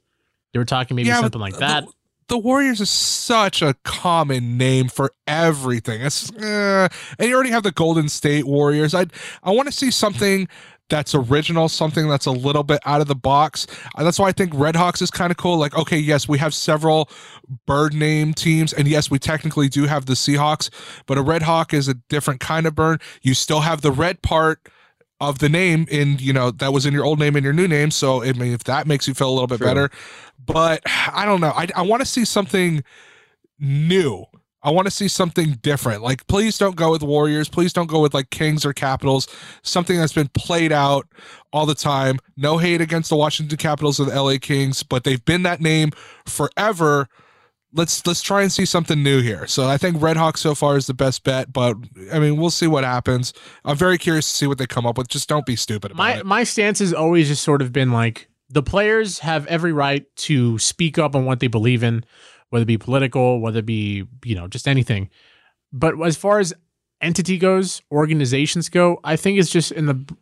they 0.53 0.59
were 0.59 0.65
talking 0.65 0.95
maybe 0.95 1.09
Yeah, 1.09 1.21
something 1.21 1.41
like 1.41 1.57
that. 1.57 1.85
The, 1.85 1.91
the 2.27 2.37
Warriors 2.37 2.79
is 2.79 2.89
such 2.89 3.61
a 3.61 3.75
common 3.83 4.57
name 4.57 4.87
for 4.87 5.13
everything. 5.27 6.01
It's 6.01 6.31
uh, 6.31 6.87
and 7.19 7.29
you 7.29 7.35
already 7.35 7.49
have 7.49 7.63
the 7.63 7.71
Golden 7.71 8.07
State 8.09 8.45
Warriors. 8.45 8.93
I 8.93 9.05
I 9.43 9.51
want 9.51 9.67
to 9.67 9.73
see 9.73 9.91
something 9.91 10.47
that's 10.91 11.15
original, 11.15 11.69
something 11.69 12.07
that's 12.07 12.25
a 12.25 12.31
little 12.31 12.63
bit 12.63 12.79
out 12.85 13.01
of 13.01 13.07
the 13.07 13.15
box. 13.15 13.65
Uh, 13.95 14.03
that's 14.03 14.19
why 14.19 14.27
I 14.27 14.33
think 14.33 14.51
Red 14.53 14.75
Hawks 14.75 15.01
is 15.01 15.09
kind 15.09 15.31
of 15.31 15.37
cool. 15.37 15.57
Like, 15.57 15.75
okay, 15.75 15.97
yes, 15.97 16.27
we 16.27 16.37
have 16.37 16.53
several 16.53 17.09
bird 17.65 17.93
name 17.93 18.33
teams, 18.33 18.73
and 18.73 18.87
yes, 18.87 19.09
we 19.09 19.17
technically 19.17 19.69
do 19.69 19.85
have 19.85 20.05
the 20.05 20.13
Seahawks, 20.13 20.69
but 21.07 21.17
a 21.17 21.21
Red 21.21 21.43
Hawk 21.43 21.73
is 21.73 21.87
a 21.87 21.93
different 21.93 22.41
kind 22.41 22.67
of 22.67 22.75
bird. 22.75 23.01
You 23.21 23.33
still 23.33 23.61
have 23.61 23.81
the 23.81 23.91
red 23.91 24.21
part 24.21 24.67
of 25.21 25.39
the 25.39 25.47
name 25.47 25.85
in 25.89 26.17
you 26.17 26.33
know 26.33 26.51
that 26.51 26.73
was 26.73 26.85
in 26.85 26.93
your 26.93 27.05
old 27.05 27.19
name 27.19 27.35
and 27.35 27.43
your 27.43 27.53
new 27.53 27.67
name. 27.67 27.91
So 27.91 28.23
i 28.23 28.33
mean 28.33 28.51
if 28.51 28.65
that 28.65 28.87
makes 28.87 29.07
you 29.07 29.13
feel 29.13 29.29
a 29.29 29.31
little 29.31 29.47
bit 29.47 29.59
True. 29.59 29.67
better. 29.67 29.89
But 30.43 30.81
i 31.13 31.25
don't 31.25 31.39
know. 31.39 31.53
I, 31.55 31.67
I 31.75 31.83
want 31.83 32.01
to 32.01 32.05
see 32.05 32.25
something 32.25 32.83
new. 33.59 34.25
I 34.63 34.69
want 34.69 34.85
to 34.87 34.91
see 34.91 35.07
something 35.07 35.53
different. 35.61 36.01
Like 36.01 36.25
please 36.27 36.57
don't 36.57 36.75
go 36.75 36.91
with 36.91 37.03
warriors. 37.03 37.47
Please 37.47 37.71
don't 37.71 37.87
go 37.87 38.01
with 38.01 38.13
like 38.13 38.31
kings 38.31 38.65
or 38.65 38.73
capitals. 38.73 39.27
Something 39.61 39.97
that's 39.97 40.13
been 40.13 40.29
played 40.29 40.71
out 40.71 41.07
all 41.53 41.65
the 41.67 41.75
time. 41.75 42.17
No 42.35 42.57
hate 42.57 42.81
against 42.81 43.09
the 43.09 43.15
washington 43.15 43.57
capitals 43.57 43.99
or 43.99 44.05
the 44.05 44.21
la 44.21 44.35
kings 44.41 44.81
but 44.81 45.03
they've 45.03 45.23
been 45.23 45.43
that 45.43 45.61
name 45.61 45.91
forever 46.25 47.07
let's 47.73 48.05
let's 48.05 48.21
try 48.21 48.41
and 48.41 48.51
see 48.51 48.65
something 48.65 49.01
new 49.01 49.21
here. 49.21 49.47
So 49.47 49.67
I 49.67 49.77
think 49.77 50.01
Red 50.01 50.17
Hawk 50.17 50.37
so 50.37 50.55
far 50.55 50.77
is 50.77 50.87
the 50.87 50.93
best 50.93 51.23
bet, 51.23 51.51
but 51.51 51.77
I 52.11 52.19
mean 52.19 52.37
we'll 52.37 52.49
see 52.49 52.67
what 52.67 52.83
happens. 52.83 53.33
I'm 53.65 53.77
very 53.77 53.97
curious 53.97 54.29
to 54.29 54.37
see 54.37 54.47
what 54.47 54.57
they 54.57 54.67
come 54.67 54.85
up 54.85 54.97
with. 54.97 55.07
Just 55.07 55.29
don't 55.29 55.45
be 55.45 55.55
stupid 55.55 55.91
about 55.91 55.97
my 55.97 56.17
it. 56.17 56.25
my 56.25 56.43
stance 56.43 56.79
has 56.79 56.93
always 56.93 57.27
just 57.27 57.43
sort 57.43 57.61
of 57.61 57.71
been 57.71 57.91
like 57.91 58.29
the 58.49 58.63
players 58.63 59.19
have 59.19 59.47
every 59.47 59.71
right 59.71 60.05
to 60.17 60.59
speak 60.59 60.97
up 60.97 61.15
on 61.15 61.25
what 61.25 61.39
they 61.39 61.47
believe 61.47 61.83
in, 61.83 62.03
whether 62.49 62.63
it 62.63 62.67
be 62.67 62.77
political, 62.77 63.39
whether 63.39 63.59
it 63.59 63.65
be 63.65 64.05
you 64.23 64.35
know 64.35 64.47
just 64.47 64.67
anything. 64.67 65.09
But 65.71 65.99
as 66.01 66.17
far 66.17 66.39
as 66.39 66.53
entity 66.99 67.37
goes, 67.37 67.81
organizations 67.91 68.69
go, 68.69 68.99
I 69.03 69.15
think 69.15 69.39
it's 69.39 69.49
just 69.49 69.71
in 69.71 69.85
the 69.85 70.15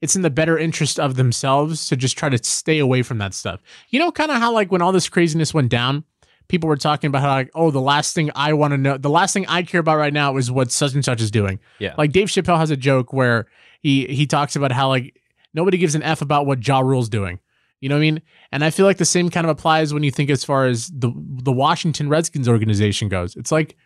it's 0.00 0.16
in 0.16 0.22
the 0.22 0.30
better 0.30 0.58
interest 0.58 0.98
of 0.98 1.16
themselves 1.16 1.86
to 1.88 1.96
just 1.96 2.16
try 2.16 2.28
to 2.30 2.42
stay 2.42 2.78
away 2.78 3.02
from 3.02 3.18
that 3.18 3.34
stuff. 3.34 3.60
You 3.90 3.98
know, 3.98 4.10
kind 4.10 4.30
of 4.30 4.38
how 4.38 4.52
like 4.52 4.72
when 4.72 4.82
all 4.82 4.92
this 4.92 5.08
craziness 5.08 5.52
went 5.52 5.68
down, 5.68 6.04
people 6.50 6.68
were 6.68 6.76
talking 6.76 7.08
about 7.08 7.22
how 7.22 7.28
like, 7.28 7.50
oh, 7.54 7.70
the 7.70 7.80
last 7.80 8.14
thing 8.14 8.30
I 8.34 8.52
want 8.52 8.72
to 8.72 8.78
know, 8.78 8.98
the 8.98 9.08
last 9.08 9.32
thing 9.32 9.46
I 9.48 9.62
care 9.62 9.80
about 9.80 9.96
right 9.96 10.12
now 10.12 10.36
is 10.36 10.50
what 10.50 10.70
such 10.70 10.92
and 10.94 11.04
such 11.04 11.22
is 11.22 11.30
doing. 11.30 11.60
Yeah. 11.78 11.94
Like 11.96 12.12
Dave 12.12 12.28
Chappelle 12.28 12.58
has 12.58 12.70
a 12.70 12.76
joke 12.76 13.12
where 13.12 13.46
he 13.80 14.06
he 14.06 14.26
talks 14.26 14.56
about 14.56 14.72
how 14.72 14.88
like 14.88 15.18
nobody 15.54 15.78
gives 15.78 15.94
an 15.94 16.02
F 16.02 16.20
about 16.20 16.44
what 16.46 16.66
Ja 16.66 16.80
Rule's 16.80 17.08
doing. 17.08 17.38
You 17.80 17.88
know 17.88 17.94
what 17.94 18.00
I 18.00 18.10
mean? 18.10 18.22
And 18.52 18.62
I 18.62 18.68
feel 18.70 18.84
like 18.84 18.98
the 18.98 19.06
same 19.06 19.30
kind 19.30 19.46
of 19.46 19.50
applies 19.50 19.94
when 19.94 20.02
you 20.02 20.10
think 20.10 20.28
as 20.28 20.44
far 20.44 20.66
as 20.66 20.88
the 20.88 21.10
the 21.16 21.52
Washington 21.52 22.08
Redskins 22.10 22.46
organization 22.48 23.08
goes. 23.08 23.36
It's 23.36 23.50
like 23.52 23.76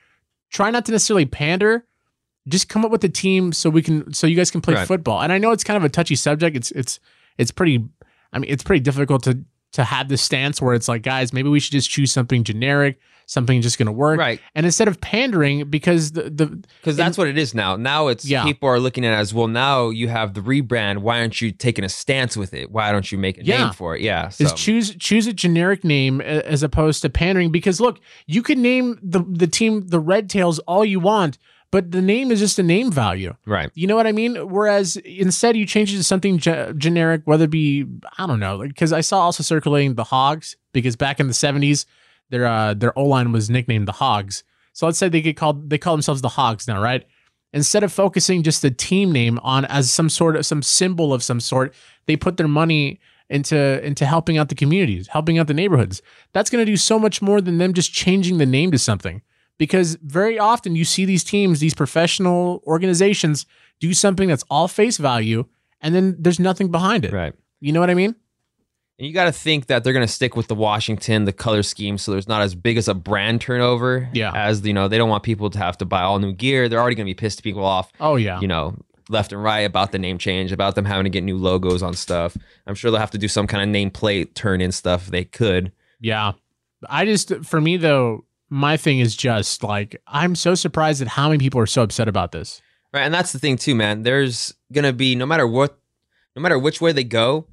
try 0.50 0.70
not 0.70 0.84
to 0.86 0.92
necessarily 0.92 1.26
pander, 1.26 1.86
just 2.48 2.68
come 2.68 2.84
up 2.84 2.90
with 2.90 3.04
a 3.04 3.08
team 3.08 3.52
so 3.52 3.70
we 3.70 3.82
can 3.82 4.12
so 4.12 4.26
you 4.26 4.34
guys 4.36 4.50
can 4.50 4.60
play 4.60 4.74
Right. 4.74 4.88
football. 4.88 5.20
And 5.22 5.32
I 5.32 5.38
know 5.38 5.52
it's 5.52 5.62
kind 5.64 5.76
of 5.76 5.84
a 5.84 5.88
touchy 5.88 6.16
subject. 6.16 6.56
It's 6.56 6.70
it's 6.72 6.98
it's 7.38 7.50
pretty 7.52 7.84
I 8.32 8.38
mean, 8.40 8.50
it's 8.50 8.64
pretty 8.64 8.80
difficult 8.80 9.22
to 9.24 9.44
to 9.74 9.84
have 9.84 10.08
the 10.08 10.16
stance 10.16 10.60
where 10.60 10.74
it's 10.74 10.88
like, 10.88 11.02
guys, 11.02 11.32
maybe 11.32 11.48
we 11.48 11.60
should 11.60 11.72
just 11.72 11.90
choose 11.90 12.10
something 12.12 12.44
generic, 12.44 12.98
something 13.26 13.60
just 13.60 13.76
going 13.78 13.86
to 13.86 13.92
work. 13.92 14.18
Right. 14.18 14.40
And 14.54 14.64
instead 14.66 14.86
of 14.86 15.00
pandering, 15.00 15.68
because 15.68 16.12
the, 16.12 16.30
the 16.30 16.46
Because 16.80 16.96
that's 16.96 17.18
what 17.18 17.26
it 17.28 17.36
is 17.36 17.54
now. 17.54 17.74
Now 17.76 18.08
it's 18.08 18.24
Yeah. 18.24 18.44
people 18.44 18.68
are 18.68 18.78
looking 18.78 19.04
at 19.04 19.12
it 19.12 19.16
as 19.16 19.34
well. 19.34 19.48
Now 19.48 19.90
you 19.90 20.08
have 20.08 20.34
the 20.34 20.40
rebrand. 20.40 20.98
Why 20.98 21.20
aren't 21.20 21.40
you 21.40 21.50
taking 21.50 21.84
a 21.84 21.88
stance 21.88 22.36
with 22.36 22.54
it? 22.54 22.70
Why 22.70 22.92
don't 22.92 23.10
you 23.10 23.18
make 23.18 23.38
a 23.38 23.44
Yeah. 23.44 23.64
name 23.64 23.72
for 23.72 23.96
it? 23.96 24.02
Yeah. 24.02 24.28
So. 24.28 24.44
is 24.44 24.52
choose 24.52 24.94
choose 24.96 25.26
a 25.26 25.32
generic 25.32 25.84
name 25.84 26.20
as 26.20 26.62
opposed 26.62 27.02
to 27.02 27.10
pandering 27.10 27.50
because 27.50 27.80
look 27.80 27.98
you 28.26 28.42
can 28.42 28.62
name 28.62 28.98
the 29.02 29.24
the 29.28 29.46
team 29.48 29.88
the 29.88 30.00
red 30.00 30.30
tails 30.30 30.58
all 30.60 30.84
you 30.84 31.00
want 31.00 31.38
but 31.74 31.90
the 31.90 32.00
name 32.00 32.30
is 32.30 32.38
just 32.38 32.56
a 32.60 32.62
name 32.62 32.92
value. 32.92 33.34
Right. 33.46 33.68
you 33.74 33.88
know 33.88 33.96
what 33.96 34.06
i 34.06 34.12
mean? 34.12 34.36
Whereas 34.48 34.96
instead 34.98 35.56
you 35.56 35.66
change 35.66 35.92
it 35.92 35.96
to 35.96 36.04
something 36.04 36.38
ge- 36.38 36.76
generic 36.78 37.22
whether 37.24 37.46
it 37.46 37.50
be 37.50 37.84
i 38.16 38.28
don't 38.28 38.38
know 38.38 38.58
because 38.58 38.92
i 38.92 39.00
saw 39.00 39.18
also 39.18 39.42
circulating 39.42 39.96
the 39.96 40.04
hogs 40.04 40.56
because 40.72 40.94
back 40.94 41.18
in 41.18 41.26
the 41.26 41.32
70s 41.32 41.84
their 42.30 42.46
uh 42.46 42.74
their 42.74 42.96
o-line 42.96 43.32
was 43.32 43.50
nicknamed 43.50 43.88
the 43.88 43.98
hogs. 44.04 44.44
So 44.72 44.86
let's 44.86 44.98
say 44.98 45.08
they 45.08 45.20
get 45.20 45.36
called 45.36 45.68
they 45.68 45.78
call 45.78 45.94
themselves 45.94 46.22
the 46.22 46.28
hogs 46.28 46.68
now 46.68 46.80
right? 46.80 47.04
Instead 47.52 47.82
of 47.82 47.92
focusing 47.92 48.44
just 48.44 48.62
the 48.62 48.70
team 48.70 49.10
name 49.10 49.40
on 49.42 49.64
as 49.64 49.90
some 49.90 50.08
sort 50.08 50.36
of 50.36 50.46
some 50.46 50.62
symbol 50.62 51.12
of 51.12 51.24
some 51.24 51.40
sort 51.40 51.74
they 52.06 52.16
put 52.16 52.36
their 52.36 52.46
money 52.46 53.00
into 53.28 53.84
into 53.84 54.06
helping 54.06 54.38
out 54.38 54.48
the 54.48 54.54
communities 54.54 55.08
helping 55.08 55.38
out 55.38 55.48
the 55.48 55.54
neighborhoods. 55.54 56.02
That's 56.34 56.50
going 56.50 56.64
to 56.64 56.70
do 56.70 56.76
so 56.76 57.00
much 57.00 57.20
more 57.20 57.40
than 57.40 57.58
them 57.58 57.72
just 57.74 57.92
changing 57.92 58.38
the 58.38 58.46
name 58.46 58.70
to 58.70 58.78
something 58.78 59.22
because 59.58 59.96
very 60.02 60.38
often 60.38 60.74
you 60.76 60.84
see 60.84 61.04
these 61.04 61.24
teams 61.24 61.60
these 61.60 61.74
professional 61.74 62.62
organizations 62.66 63.46
do 63.80 63.92
something 63.94 64.28
that's 64.28 64.44
all 64.50 64.68
face 64.68 64.96
value 64.98 65.44
and 65.80 65.94
then 65.94 66.16
there's 66.18 66.40
nothing 66.40 66.70
behind 66.70 67.04
it 67.04 67.12
Right. 67.12 67.34
you 67.60 67.72
know 67.72 67.80
what 67.80 67.90
i 67.90 67.94
mean 67.94 68.14
And 68.98 69.06
you 69.08 69.12
got 69.12 69.24
to 69.24 69.32
think 69.32 69.66
that 69.66 69.82
they're 69.82 69.92
going 69.92 70.06
to 70.06 70.12
stick 70.12 70.36
with 70.36 70.46
the 70.46 70.54
Washington, 70.54 71.24
the 71.24 71.32
color 71.32 71.64
scheme, 71.64 71.98
so 71.98 72.12
there's 72.12 72.28
not 72.28 72.42
as 72.42 72.54
big 72.54 72.76
as 72.78 72.86
a 72.86 72.94
brand 72.94 73.40
turnover. 73.40 74.08
Yeah. 74.12 74.30
As 74.32 74.64
you 74.64 74.72
know, 74.72 74.86
they 74.86 74.98
don't 74.98 75.08
want 75.10 75.24
people 75.24 75.50
to 75.50 75.58
have 75.58 75.76
to 75.78 75.84
buy 75.84 76.02
all 76.02 76.20
new 76.20 76.32
gear. 76.32 76.68
They're 76.68 76.78
already 76.78 76.94
going 76.94 77.06
to 77.08 77.10
be 77.10 77.14
pissed 77.24 77.42
people 77.42 77.64
off. 77.64 77.90
oh 77.98 78.14
yeah 78.14 78.38
You 78.40 78.46
know, 78.46 78.76
left 79.08 79.32
and 79.32 79.42
right 79.42 79.66
about 79.66 79.90
the 79.90 79.98
name 79.98 80.16
change, 80.18 80.52
about 80.52 80.76
them 80.76 80.84
having 80.84 81.04
to 81.04 81.10
get 81.10 81.24
new 81.24 81.36
logos 81.36 81.82
on 81.82 81.94
stuff. 81.94 82.36
I'm 82.68 82.76
sure 82.76 82.92
they'll 82.92 83.00
have 83.00 83.10
to 83.18 83.18
do 83.18 83.26
some 83.26 83.48
kind 83.48 83.62
of 83.64 83.74
nameplate 83.74 84.34
turn 84.34 84.60
in 84.60 84.70
stuff. 84.70 85.06
if 85.06 85.10
They 85.10 85.24
could. 85.24 85.72
Yeah. 86.00 86.34
I 86.88 87.04
just, 87.04 87.34
for 87.44 87.60
me 87.60 87.76
though, 87.76 88.24
my 88.54 88.76
thing 88.76 89.00
is 89.00 89.16
just 89.16 89.64
like, 89.64 90.00
I'm 90.06 90.34
so 90.36 90.54
surprised 90.54 91.02
at 91.02 91.08
how 91.08 91.28
many 91.28 91.38
people 91.38 91.60
are 91.60 91.66
so 91.66 91.82
upset 91.82 92.06
about 92.06 92.30
this. 92.30 92.62
Right. 92.92 93.02
And 93.02 93.12
that's 93.12 93.32
the 93.32 93.40
thing 93.40 93.56
too, 93.56 93.74
man. 93.74 94.04
There's 94.04 94.54
gonna 94.72 94.92
be 94.92 95.16
no 95.16 95.26
matter 95.26 95.46
what 95.46 95.76
no 96.36 96.42
matter 96.42 96.58
which 96.58 96.80
way 96.80 96.92
they 96.92 97.02
go, 97.04 97.48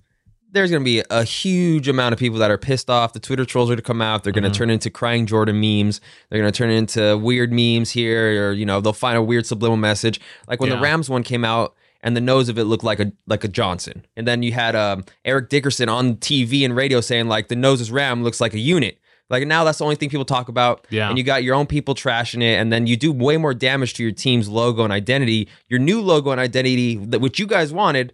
there's 0.52 0.70
gonna 0.70 0.84
be 0.84 1.02
a 1.10 1.24
huge 1.24 1.88
amount 1.88 2.14
of 2.14 2.20
people 2.20 2.38
that 2.39 2.52
are 2.52 2.58
pissed 2.60 2.89
off. 2.89 3.14
The 3.14 3.20
Twitter 3.20 3.45
trolls 3.45 3.72
are 3.72 3.76
to 3.76 3.82
come 3.82 4.02
out. 4.02 4.24
They're 4.24 4.34
gonna 4.34 4.52
Mhm. 4.52 4.54
turn 4.54 4.70
into 4.70 4.91
crying 4.91 5.26
Jordan 5.26 5.60
memes. 5.60 5.99
They're 6.30 6.39
gonna 6.39 6.52
turn 6.52 6.70
into 6.70 7.18
weird 7.18 7.52
memes 7.52 7.89
here, 7.91 8.49
or 8.49 8.54
you 8.54 8.66
know, 8.68 8.80
they'll 8.82 8.93
find 8.93 9.18
a 9.18 9.24
weird 9.24 9.47
subliminal 9.47 9.78
message. 9.78 10.20
Like 10.47 10.60
when 10.60 10.70
Yeah. 10.70 10.76
the 10.76 10.82
Rams 10.84 11.10
one 11.10 11.24
came 11.24 11.43
out 11.43 11.74
and 12.04 12.16
the 12.16 12.22
nose 12.22 12.47
of 12.49 12.60
it 12.60 12.66
looked 12.66 12.84
like 12.84 12.99
a 12.99 13.12
like 13.26 13.43
a 13.43 13.47
Johnson. 13.47 14.06
And 14.16 14.28
then 14.28 14.43
you 14.43 14.52
had 14.52 14.76
um, 14.76 15.06
Eric 15.26 15.49
Dickerson 15.49 15.89
on 15.89 16.18
TV 16.18 16.64
and 16.64 16.76
radio 16.76 17.02
saying 17.02 17.28
like 17.28 17.47
the 17.47 17.56
nose 17.56 17.82
is 17.82 17.91
Ram 17.91 18.24
looks 18.24 18.39
like 18.39 18.54
a 18.54 18.60
unit. 18.60 18.99
Like 19.32 19.48
now 19.48 19.64
that's 19.64 19.78
the 19.78 19.86
only 19.86 19.96
thing 19.96 20.10
people 20.10 20.26
talk 20.26 20.50
about. 20.50 20.86
Yeah. 20.90 21.10
And 21.10 21.18
you 21.18 21.24
got 21.24 21.44
your 21.44 21.56
own 21.56 21.66
people 21.66 21.96
trashing 21.96 22.44
it, 22.44 22.60
and 22.60 22.72
then 22.72 22.86
you 22.86 22.98
do 22.98 23.12
way 23.12 23.38
more 23.38 23.54
damage 23.54 23.94
to 23.96 24.04
your 24.04 24.12
team's 24.12 24.50
logo 24.50 24.84
and 24.84 24.92
identity, 24.92 25.48
your 25.70 25.80
new 25.80 26.02
logo 26.02 26.32
and 26.32 26.40
identity 26.40 26.98
that 26.98 27.22
which 27.22 27.40
you 27.40 27.48
guys 27.48 27.72
wanted, 27.72 28.14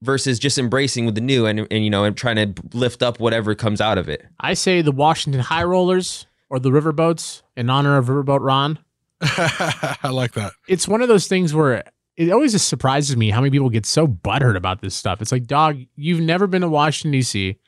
versus 0.00 0.38
just 0.38 0.56
embracing 0.56 1.04
with 1.04 1.16
the 1.16 1.20
new 1.20 1.46
and 1.46 1.66
and 1.70 1.84
you 1.84 1.90
know 1.90 2.04
and 2.04 2.16
trying 2.16 2.36
to 2.36 2.62
lift 2.72 3.02
up 3.02 3.18
whatever 3.18 3.54
comes 3.54 3.80
out 3.80 3.98
of 3.98 4.08
it. 4.08 4.24
I 4.38 4.54
say 4.54 4.80
the 4.80 4.92
Washington 4.92 5.42
High 5.42 5.64
Rollers 5.64 6.26
or 6.48 6.60
the 6.60 6.70
Riverboats 6.70 7.42
in 7.56 7.68
honor 7.68 7.96
of 7.96 8.06
Riverboat 8.06 8.40
Ron. 8.40 8.78
I 9.20 10.10
like 10.10 10.32
that. 10.34 10.52
It's 10.68 10.86
one 10.86 11.02
of 11.02 11.08
those 11.08 11.26
things 11.26 11.52
where 11.52 11.82
it 12.16 12.30
always 12.30 12.52
just 12.52 12.68
surprises 12.68 13.16
me 13.16 13.30
how 13.30 13.40
many 13.40 13.50
people 13.50 13.68
get 13.68 13.84
so 13.84 14.06
butthurt 14.06 14.56
about 14.56 14.80
this 14.80 14.94
stuff. 14.94 15.20
It's 15.20 15.32
like, 15.32 15.46
dog, 15.46 15.78
you've 15.96 16.20
never 16.20 16.46
been 16.46 16.62
to 16.62 16.68
Washington, 16.68 17.12
D.C., 17.12 17.58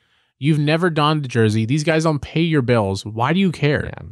you've 0.41 0.57
never 0.57 0.89
donned 0.89 1.23
the 1.23 1.27
jersey. 1.27 1.67
These 1.67 1.83
guys 1.83 2.03
don't 2.03 2.19
pay 2.19 2.41
your 2.41 2.63
bills. 2.63 3.05
Why 3.05 3.31
do 3.31 3.39
you 3.39 3.51
care? 3.51 3.85
Yeah. 3.85 4.07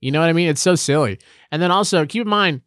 You 0.00 0.12
know 0.12 0.20
what 0.20 0.28
I 0.28 0.32
mean? 0.32 0.48
It's 0.48 0.60
so 0.60 0.76
silly. 0.76 1.18
And 1.50 1.60
then 1.60 1.72
also 1.72 2.06
keep 2.06 2.22
in 2.22 2.28
mind, 2.28 2.60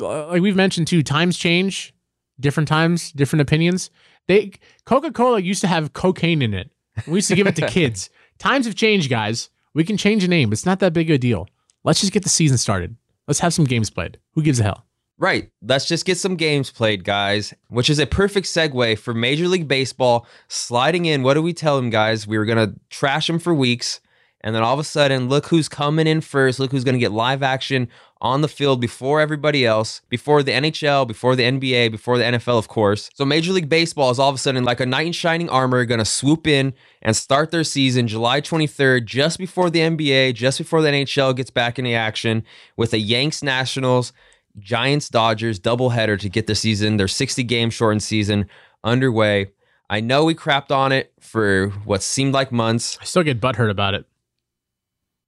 uh, 0.00 0.28
like 0.28 0.40
we've 0.40 0.56
mentioned 0.56 0.86
too, 0.86 1.02
times 1.02 1.36
change, 1.36 1.94
different 2.40 2.66
times, 2.66 3.12
different 3.12 3.42
opinions. 3.42 3.90
They 4.28 4.52
Coca 4.86 5.12
Cola 5.12 5.40
used 5.40 5.60
to 5.60 5.66
have 5.66 5.92
cocaine 5.92 6.40
in 6.40 6.54
it. 6.54 6.70
We 7.06 7.18
used 7.18 7.28
to 7.28 7.36
give 7.36 7.46
it 7.46 7.56
to 7.56 7.66
kids. 7.68 8.08
Times 8.38 8.64
have 8.64 8.74
changed, 8.74 9.10
guys. 9.10 9.50
We 9.74 9.84
can 9.84 9.98
change 9.98 10.24
a 10.24 10.28
name. 10.28 10.50
It's 10.50 10.64
not 10.66 10.80
that 10.80 10.94
big 10.94 11.10
of 11.10 11.16
a 11.16 11.18
deal. 11.18 11.48
Let's 11.84 12.00
just 12.00 12.12
get 12.12 12.22
the 12.22 12.28
season 12.30 12.56
started. 12.56 12.96
Let's 13.26 13.40
have 13.40 13.52
some 13.52 13.66
games 13.66 13.90
played. 13.90 14.18
Who 14.32 14.42
gives 14.42 14.58
a 14.58 14.62
hell? 14.62 14.86
Right. 15.18 15.50
Let's 15.62 15.86
just 15.86 16.04
get 16.04 16.16
some 16.16 16.36
games 16.36 16.70
played, 16.70 17.02
guys, 17.02 17.52
which 17.68 17.90
is 17.90 17.98
a 17.98 18.06
perfect 18.06 18.46
segue 18.46 18.98
for 18.98 19.12
Major 19.12 19.48
League 19.48 19.66
Baseball 19.66 20.26
sliding 20.46 21.06
in. 21.06 21.24
What 21.24 21.34
do 21.34 21.42
we 21.42 21.52
tell 21.52 21.76
them, 21.76 21.90
guys? 21.90 22.26
We 22.26 22.38
were 22.38 22.44
going 22.44 22.68
to 22.68 22.78
trash 22.88 23.26
them 23.26 23.40
for 23.40 23.52
weeks. 23.52 24.00
And 24.42 24.54
then 24.54 24.62
all 24.62 24.74
of 24.74 24.78
a 24.78 24.84
sudden, 24.84 25.28
look 25.28 25.46
who's 25.46 25.68
coming 25.68 26.06
in 26.06 26.20
first. 26.20 26.60
Look 26.60 26.70
who's 26.70 26.84
going 26.84 26.94
to 26.94 27.00
get 27.00 27.10
live 27.10 27.42
action 27.42 27.88
on 28.20 28.40
the 28.40 28.48
field 28.48 28.80
before 28.80 29.20
everybody 29.20 29.66
else, 29.66 30.00
before 30.08 30.44
the 30.44 30.52
NHL, 30.52 31.06
before 31.06 31.34
the 31.34 31.42
NBA, 31.42 31.90
before 31.90 32.18
the 32.18 32.24
NFL, 32.24 32.58
of 32.58 32.68
course. 32.68 33.10
So 33.14 33.24
Major 33.24 33.52
League 33.52 33.68
Baseball 33.68 34.10
is 34.10 34.18
all 34.18 34.28
of 34.28 34.34
a 34.36 34.38
sudden 34.38 34.64
like 34.64 34.80
a 34.80 34.86
knight 34.86 35.06
in 35.08 35.12
shining 35.12 35.48
armor 35.48 35.84
going 35.84 35.98
to 35.98 36.04
swoop 36.04 36.46
in 36.46 36.74
and 37.02 37.16
start 37.16 37.50
their 37.50 37.64
season 37.64 38.06
July 38.06 38.40
23rd, 38.40 39.04
just 39.04 39.38
before 39.38 39.70
the 39.70 39.80
NBA, 39.80 40.34
just 40.34 40.58
before 40.58 40.82
the 40.82 40.88
NHL 40.88 41.34
gets 41.34 41.50
back 41.50 41.78
into 41.78 41.92
action 41.92 42.44
with 42.76 42.92
the 42.92 42.98
Yanks 42.98 43.42
Nationals, 43.42 44.12
Giants 44.60 45.08
Dodgers 45.08 45.58
doubleheader 45.60 46.18
to 46.20 46.28
get 46.28 46.46
the 46.46 46.54
season, 46.54 46.96
their 46.96 47.08
60 47.08 47.42
game 47.44 47.70
shortened 47.70 48.02
season 48.02 48.48
underway. 48.84 49.52
I 49.90 50.00
know 50.00 50.24
we 50.24 50.34
crapped 50.34 50.70
on 50.70 50.92
it 50.92 51.12
for 51.20 51.68
what 51.84 52.02
seemed 52.02 52.34
like 52.34 52.52
months. 52.52 52.98
I 53.00 53.04
still 53.04 53.22
get 53.22 53.40
butthurt 53.40 53.70
about 53.70 53.94
it. 53.94 54.06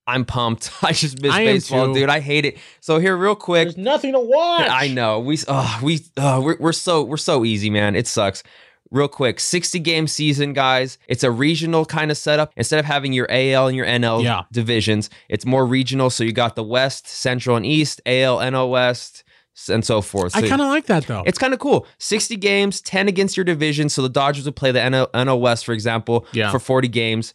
I'm 0.07 0.25
pumped. 0.25 0.71
I 0.83 0.93
just 0.93 1.23
miss 1.23 1.33
I 1.33 1.45
baseball, 1.45 1.95
dude. 1.95 2.09
I 2.09 2.21
hate 2.21 2.45
it. 2.45 2.59
So 2.81 2.99
here, 2.99 3.17
real 3.17 3.37
quick, 3.37 3.67
there's 3.67 3.77
nothing 3.77 4.13
to 4.13 4.21
watch. 4.21 4.69
I 4.69 4.89
know 4.89 5.21
we 5.21 5.39
uh, 5.47 5.81
we 5.83 6.01
uh, 6.17 6.41
we're, 6.43 6.57
we're 6.59 6.73
so 6.73 7.03
we're 7.05 7.17
so 7.17 7.45
easy, 7.45 7.71
man. 7.71 7.95
It 7.95 8.07
sucks. 8.07 8.43
Real 8.91 9.07
quick, 9.09 9.39
60 9.39 9.79
game 9.79 10.07
season, 10.09 10.53
guys. 10.53 10.99
It's 11.07 11.23
a 11.23 11.31
regional 11.31 11.85
kind 11.85 12.11
of 12.11 12.17
setup. 12.17 12.53
Instead 12.57 12.81
of 12.81 12.85
having 12.87 13.13
your 13.13 13.27
AL 13.31 13.69
and 13.69 13.77
your 13.77 13.87
NL 13.87 14.23
Yeah. 14.23 14.43
divisions, 14.51 15.09
it's 15.29 15.47
more 15.47 15.65
regional. 15.65 16.11
So 16.11 16.25
you 16.25 16.33
got 16.33 16.57
the 16.57 16.65
West, 16.65 17.07
Central, 17.07 17.57
and 17.57 17.65
East, 17.65 18.01
AL, 18.05 18.39
NL 18.41 18.69
West, 18.69 19.23
and 19.69 19.85
so 19.85 20.01
forth. 20.01 20.35
I 20.35 20.41
kind 20.49 20.61
of 20.61 20.69
like 20.69 20.87
that 20.87 21.07
though. 21.07 21.23
it's 21.27 21.39
kind 21.39 21.53
of 21.55 21.61
cool. 21.61 21.87
60 21.99 22.35
games, 22.37 22.81
10 22.81 23.07
against 23.09 23.37
your 23.37 23.45
division. 23.45 23.89
So 23.89 24.03
the 24.03 24.09
Dodgers 24.09 24.45
would 24.47 24.57
play 24.57 24.73
the 24.73 24.81
NL, 24.81 25.07
NL 25.15 25.39
West, 25.41 25.65
for 25.65 25.73
example, 25.73 26.27
Yeah. 26.33 26.51
for 26.51 26.59
40 26.59 26.89
games. 26.89 27.33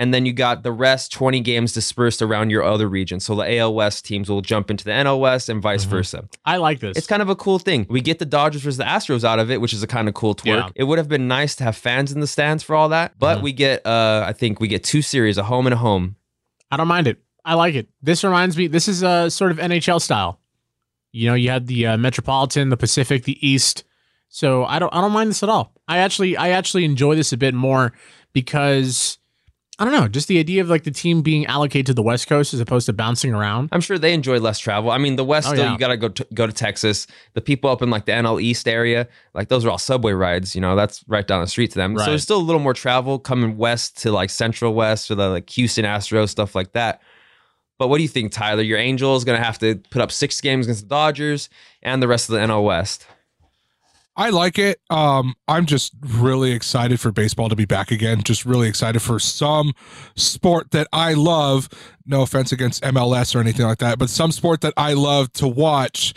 And 0.00 0.14
then 0.14 0.24
you 0.26 0.32
got 0.32 0.62
the 0.62 0.70
rest 0.70 1.10
20 1.12 1.40
games 1.40 1.72
dispersed 1.72 2.22
around 2.22 2.50
your 2.50 2.62
other 2.62 2.88
region. 2.88 3.18
So 3.18 3.34
the 3.34 3.42
AL 3.58 3.74
West 3.74 4.04
teams 4.04 4.28
will 4.28 4.42
jump 4.42 4.70
into 4.70 4.84
the 4.84 4.92
NL 4.92 5.18
West 5.18 5.48
and 5.48 5.60
vice 5.60 5.84
Mhm. 5.84 5.88
versa. 5.88 6.28
I 6.44 6.58
like 6.58 6.78
this. 6.78 6.96
It's 6.96 7.06
kind 7.08 7.20
of 7.20 7.28
a 7.28 7.34
cool 7.34 7.58
thing. 7.58 7.84
We 7.90 8.00
get 8.00 8.20
the 8.20 8.24
Dodgers 8.24 8.62
versus 8.62 8.76
the 8.78 8.84
Astros 8.84 9.24
out 9.24 9.40
of 9.40 9.50
it, 9.50 9.60
which 9.60 9.72
is 9.72 9.82
a 9.82 9.88
kind 9.88 10.06
of 10.06 10.14
cool 10.14 10.36
twerk. 10.36 10.46
Yeah. 10.46 10.68
It 10.76 10.84
would 10.84 10.98
have 10.98 11.08
been 11.08 11.26
nice 11.26 11.56
to 11.56 11.64
have 11.64 11.76
fans 11.76 12.12
in 12.12 12.20
the 12.20 12.28
stands 12.28 12.62
for 12.62 12.76
all 12.76 12.88
that, 12.90 13.14
but 13.18 13.38
Mhm. 13.38 13.42
we 13.42 13.52
get, 13.52 13.84
uh, 13.84 14.24
I 14.24 14.32
think 14.32 14.60
we 14.60 14.68
get 14.68 14.84
two 14.84 15.02
series, 15.02 15.36
a 15.36 15.42
home 15.42 15.66
and 15.66 15.74
a 15.74 15.78
home. 15.78 16.14
I 16.70 16.76
don't 16.76 16.86
mind 16.88 17.08
it. 17.08 17.18
I 17.44 17.54
like 17.54 17.74
it. 17.74 17.88
This 18.00 18.22
reminds 18.22 18.56
me. 18.56 18.68
This 18.68 18.86
is 18.86 19.02
a 19.02 19.30
sort 19.30 19.50
of 19.50 19.58
NHL 19.58 19.98
style. 20.00 20.38
You 21.10 21.26
know, 21.28 21.34
you 21.34 21.50
had 21.50 21.66
the 21.66 21.86
uh, 21.86 21.96
Metropolitan, 21.96 22.68
the 22.68 22.76
Pacific, 22.76 23.24
the 23.24 23.38
East. 23.44 23.82
So 24.28 24.64
I 24.64 24.78
don't. 24.78 24.94
I 24.94 25.00
don't 25.00 25.12
mind 25.12 25.30
this 25.30 25.42
at 25.42 25.48
all. 25.48 25.72
I 25.88 25.98
actually, 25.98 26.36
I 26.36 26.50
actually 26.50 26.84
enjoy 26.84 27.14
this 27.16 27.32
a 27.32 27.36
bit 27.38 27.54
more 27.54 27.94
because 28.34 29.17
I 29.80 29.84
don't 29.84 29.92
know. 29.92 30.08
Just 30.08 30.26
the 30.26 30.38
idea 30.40 30.60
of 30.60 30.68
like 30.68 30.82
the 30.82 30.90
team 30.90 31.22
being 31.22 31.46
allocated 31.46 31.86
to 31.86 31.94
the 31.94 32.02
West 32.02 32.26
Coast 32.26 32.52
as 32.52 32.58
opposed 32.58 32.86
to 32.86 32.92
bouncing 32.92 33.32
around. 33.32 33.68
I'm 33.70 33.80
sure 33.80 33.96
they 33.96 34.12
enjoy 34.12 34.38
less 34.40 34.58
travel. 34.58 34.90
I 34.90 34.98
mean, 34.98 35.14
the 35.14 35.24
West, 35.24 35.48
Oh, 35.48 35.54
though, 35.54 35.62
yeah. 35.62 35.72
you 35.72 35.78
got 35.78 35.88
to 35.88 35.96
go 35.96 36.08
to, 36.08 36.26
go 36.34 36.46
to 36.48 36.52
Texas. 36.52 37.06
The 37.34 37.40
people 37.40 37.70
up 37.70 37.80
in 37.80 37.88
like 37.88 38.04
the 38.04 38.10
NL 38.12 38.42
East 38.42 38.66
area, 38.66 39.06
like 39.34 39.48
those 39.48 39.64
are 39.64 39.70
all 39.70 39.78
subway 39.78 40.12
rides. 40.12 40.56
You 40.56 40.60
know, 40.60 40.74
that's 40.74 41.04
right 41.06 41.24
down 41.26 41.40
the 41.42 41.46
street 41.46 41.70
to 41.72 41.76
them. 41.78 41.94
Right. 41.94 42.04
So 42.04 42.10
there's 42.10 42.24
still 42.24 42.38
a 42.38 42.42
little 42.42 42.60
more 42.60 42.74
travel 42.74 43.20
coming 43.20 43.56
west 43.56 43.98
to 44.02 44.10
like 44.10 44.30
Central 44.30 44.74
West 44.74 45.10
or 45.12 45.14
the 45.14 45.28
like 45.28 45.48
Houston 45.50 45.84
Astros 45.84 46.30
stuff 46.30 46.56
like 46.56 46.72
that. 46.72 47.00
But 47.78 47.86
what 47.86 47.98
do 47.98 48.02
you 48.02 48.08
think, 48.08 48.32
Tyler? 48.32 48.62
Your 48.62 48.78
Angels 48.78 49.22
going 49.22 49.38
to 49.38 49.44
have 49.44 49.60
to 49.60 49.76
put 49.90 50.02
up 50.02 50.10
six 50.10 50.40
games 50.40 50.66
against 50.66 50.82
the 50.82 50.88
Dodgers 50.88 51.48
and 51.82 52.02
the 52.02 52.08
rest 52.08 52.28
of 52.28 52.32
the 52.34 52.40
NL 52.40 52.64
West. 52.64 53.06
I 54.18 54.30
like 54.30 54.58
it. 54.58 54.80
Um, 54.90 55.36
I'm 55.46 55.64
just 55.64 55.92
really 56.00 56.50
excited 56.50 56.98
for 56.98 57.12
baseball 57.12 57.48
to 57.48 57.54
be 57.54 57.66
back 57.66 57.92
again. 57.92 58.24
Just 58.24 58.44
really 58.44 58.68
excited 58.68 59.00
for 59.00 59.20
some 59.20 59.72
sport 60.16 60.72
that 60.72 60.88
I 60.92 61.14
love. 61.14 61.68
No 62.04 62.22
offense 62.22 62.50
against 62.50 62.82
MLS 62.82 63.36
or 63.36 63.38
anything 63.38 63.64
like 63.64 63.78
that, 63.78 63.96
but 63.96 64.10
some 64.10 64.32
sport 64.32 64.60
that 64.62 64.74
I 64.76 64.94
love 64.94 65.32
to 65.34 65.46
watch 65.46 66.14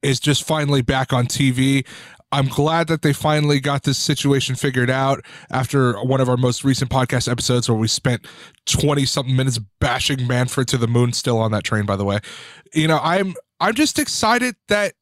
is 0.00 0.18
just 0.18 0.44
finally 0.44 0.80
back 0.80 1.12
on 1.12 1.26
TV. 1.26 1.86
I'm 2.32 2.48
glad 2.48 2.88
that 2.88 3.02
they 3.02 3.12
finally 3.12 3.60
got 3.60 3.82
this 3.82 3.98
situation 3.98 4.54
figured 4.54 4.88
out 4.88 5.22
after 5.50 6.02
one 6.02 6.22
of 6.22 6.30
our 6.30 6.38
most 6.38 6.64
recent 6.64 6.90
podcast 6.90 7.30
episodes 7.30 7.68
where 7.68 7.76
we 7.76 7.86
spent 7.86 8.26
20 8.64 9.04
something 9.04 9.36
minutes 9.36 9.58
bashing 9.78 10.26
Manfred 10.26 10.68
to 10.68 10.78
the 10.78 10.88
moon 10.88 11.12
still 11.12 11.38
on 11.38 11.52
that 11.52 11.64
train 11.64 11.84
by 11.84 11.96
the 11.96 12.04
way. 12.06 12.20
You 12.72 12.88
know, 12.88 12.98
I'm 13.02 13.34
I'm 13.60 13.74
just 13.74 13.98
excited 13.98 14.56
that 14.68 14.94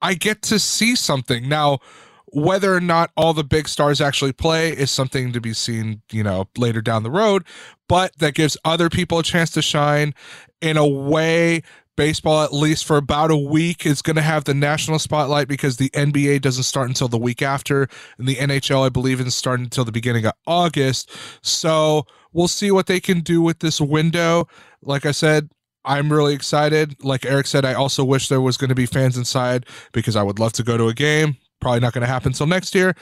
I 0.00 0.14
get 0.14 0.42
to 0.42 0.58
see 0.58 0.96
something. 0.96 1.48
Now, 1.48 1.78
whether 2.26 2.74
or 2.74 2.80
not 2.80 3.10
all 3.16 3.32
the 3.32 3.44
big 3.44 3.68
stars 3.68 4.00
actually 4.00 4.32
play 4.32 4.70
is 4.70 4.90
something 4.90 5.32
to 5.32 5.40
be 5.40 5.54
seen, 5.54 6.02
you 6.12 6.22
know, 6.22 6.48
later 6.56 6.82
down 6.82 7.02
the 7.02 7.10
road, 7.10 7.44
but 7.88 8.16
that 8.18 8.34
gives 8.34 8.56
other 8.64 8.90
people 8.90 9.18
a 9.18 9.22
chance 9.22 9.50
to 9.52 9.62
shine 9.62 10.14
in 10.60 10.76
a 10.76 10.86
way 10.86 11.62
baseball 11.96 12.44
at 12.44 12.52
least 12.52 12.84
for 12.84 12.96
about 12.96 13.28
a 13.28 13.36
week 13.36 13.84
is 13.84 14.02
going 14.02 14.14
to 14.14 14.22
have 14.22 14.44
the 14.44 14.54
national 14.54 15.00
spotlight 15.00 15.48
because 15.48 15.78
the 15.78 15.90
NBA 15.90 16.40
doesn't 16.40 16.62
start 16.62 16.86
until 16.86 17.08
the 17.08 17.18
week 17.18 17.42
after 17.42 17.88
and 18.18 18.28
the 18.28 18.36
NHL 18.36 18.86
I 18.86 18.88
believe 18.88 19.18
isn't 19.18 19.32
starting 19.32 19.64
until 19.64 19.84
the 19.84 19.90
beginning 19.90 20.24
of 20.24 20.32
August. 20.46 21.10
So, 21.42 22.06
we'll 22.32 22.46
see 22.46 22.70
what 22.70 22.86
they 22.86 23.00
can 23.00 23.20
do 23.20 23.42
with 23.42 23.58
this 23.58 23.80
window. 23.80 24.46
Like 24.80 25.06
I 25.06 25.10
said, 25.10 25.50
I'm 25.88 26.12
really 26.12 26.34
excited. 26.34 27.02
Like 27.02 27.24
Eric 27.24 27.46
said, 27.46 27.64
I 27.64 27.74
also 27.74 28.04
wish 28.04 28.28
there 28.28 28.40
was 28.40 28.56
going 28.56 28.68
to 28.68 28.74
be 28.74 28.86
fans 28.86 29.16
inside 29.16 29.66
because 29.92 30.14
I 30.16 30.22
would 30.22 30.38
love 30.38 30.52
to 30.54 30.62
go 30.62 30.76
to 30.76 30.88
a 30.88 30.94
game. 30.94 31.36
Probably 31.60 31.80
not 31.80 31.92
going 31.94 32.02
to 32.02 32.06
happen 32.08 32.28
until 32.32 32.46
next 32.46 32.74
year, 32.74 32.94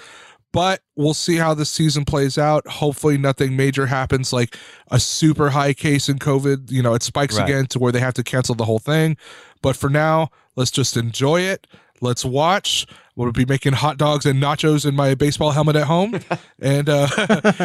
but 0.53 0.81
we'll 0.97 1.13
see 1.13 1.37
how 1.37 1.53
the 1.53 1.67
season 1.67 2.05
plays 2.07 2.39
out. 2.39 2.67
Hopefully, 2.67 3.19
nothing 3.19 3.57
major 3.57 3.87
happens 3.87 4.33
like 4.33 4.57
a 4.91 4.99
super 5.01 5.51
high 5.51 5.75
case 5.75 6.09
in 6.09 6.19
COVID. 6.19 6.71
You 6.71 6.83
know, 6.83 6.95
it 6.95 7.03
spikes 7.03 7.37
Right. 7.37 7.45
again 7.49 7.67
to 7.67 7.79
where 7.79 7.93
they 7.93 8.01
have 8.01 8.15
to 8.15 8.23
cancel 8.23 8.55
the 8.55 8.65
whole 8.65 8.79
thing. 8.79 9.17
But 9.61 9.77
for 9.77 9.91
now, 9.91 10.31
let's 10.55 10.71
just 10.71 10.97
enjoy 10.97 11.41
it. 11.41 11.67
Let's 12.01 12.25
watch. 12.25 12.87
We'll 13.17 13.33
be 13.33 13.47
making 13.47 13.73
hot 13.73 13.97
dogs 13.97 14.27
and 14.27 14.43
nachos 14.43 14.85
in 14.85 14.95
my 14.95 15.15
baseball 15.15 15.51
helmet 15.51 15.75
at 15.77 15.87
home, 15.87 16.21
and 16.61 16.87
uh, 16.87 17.09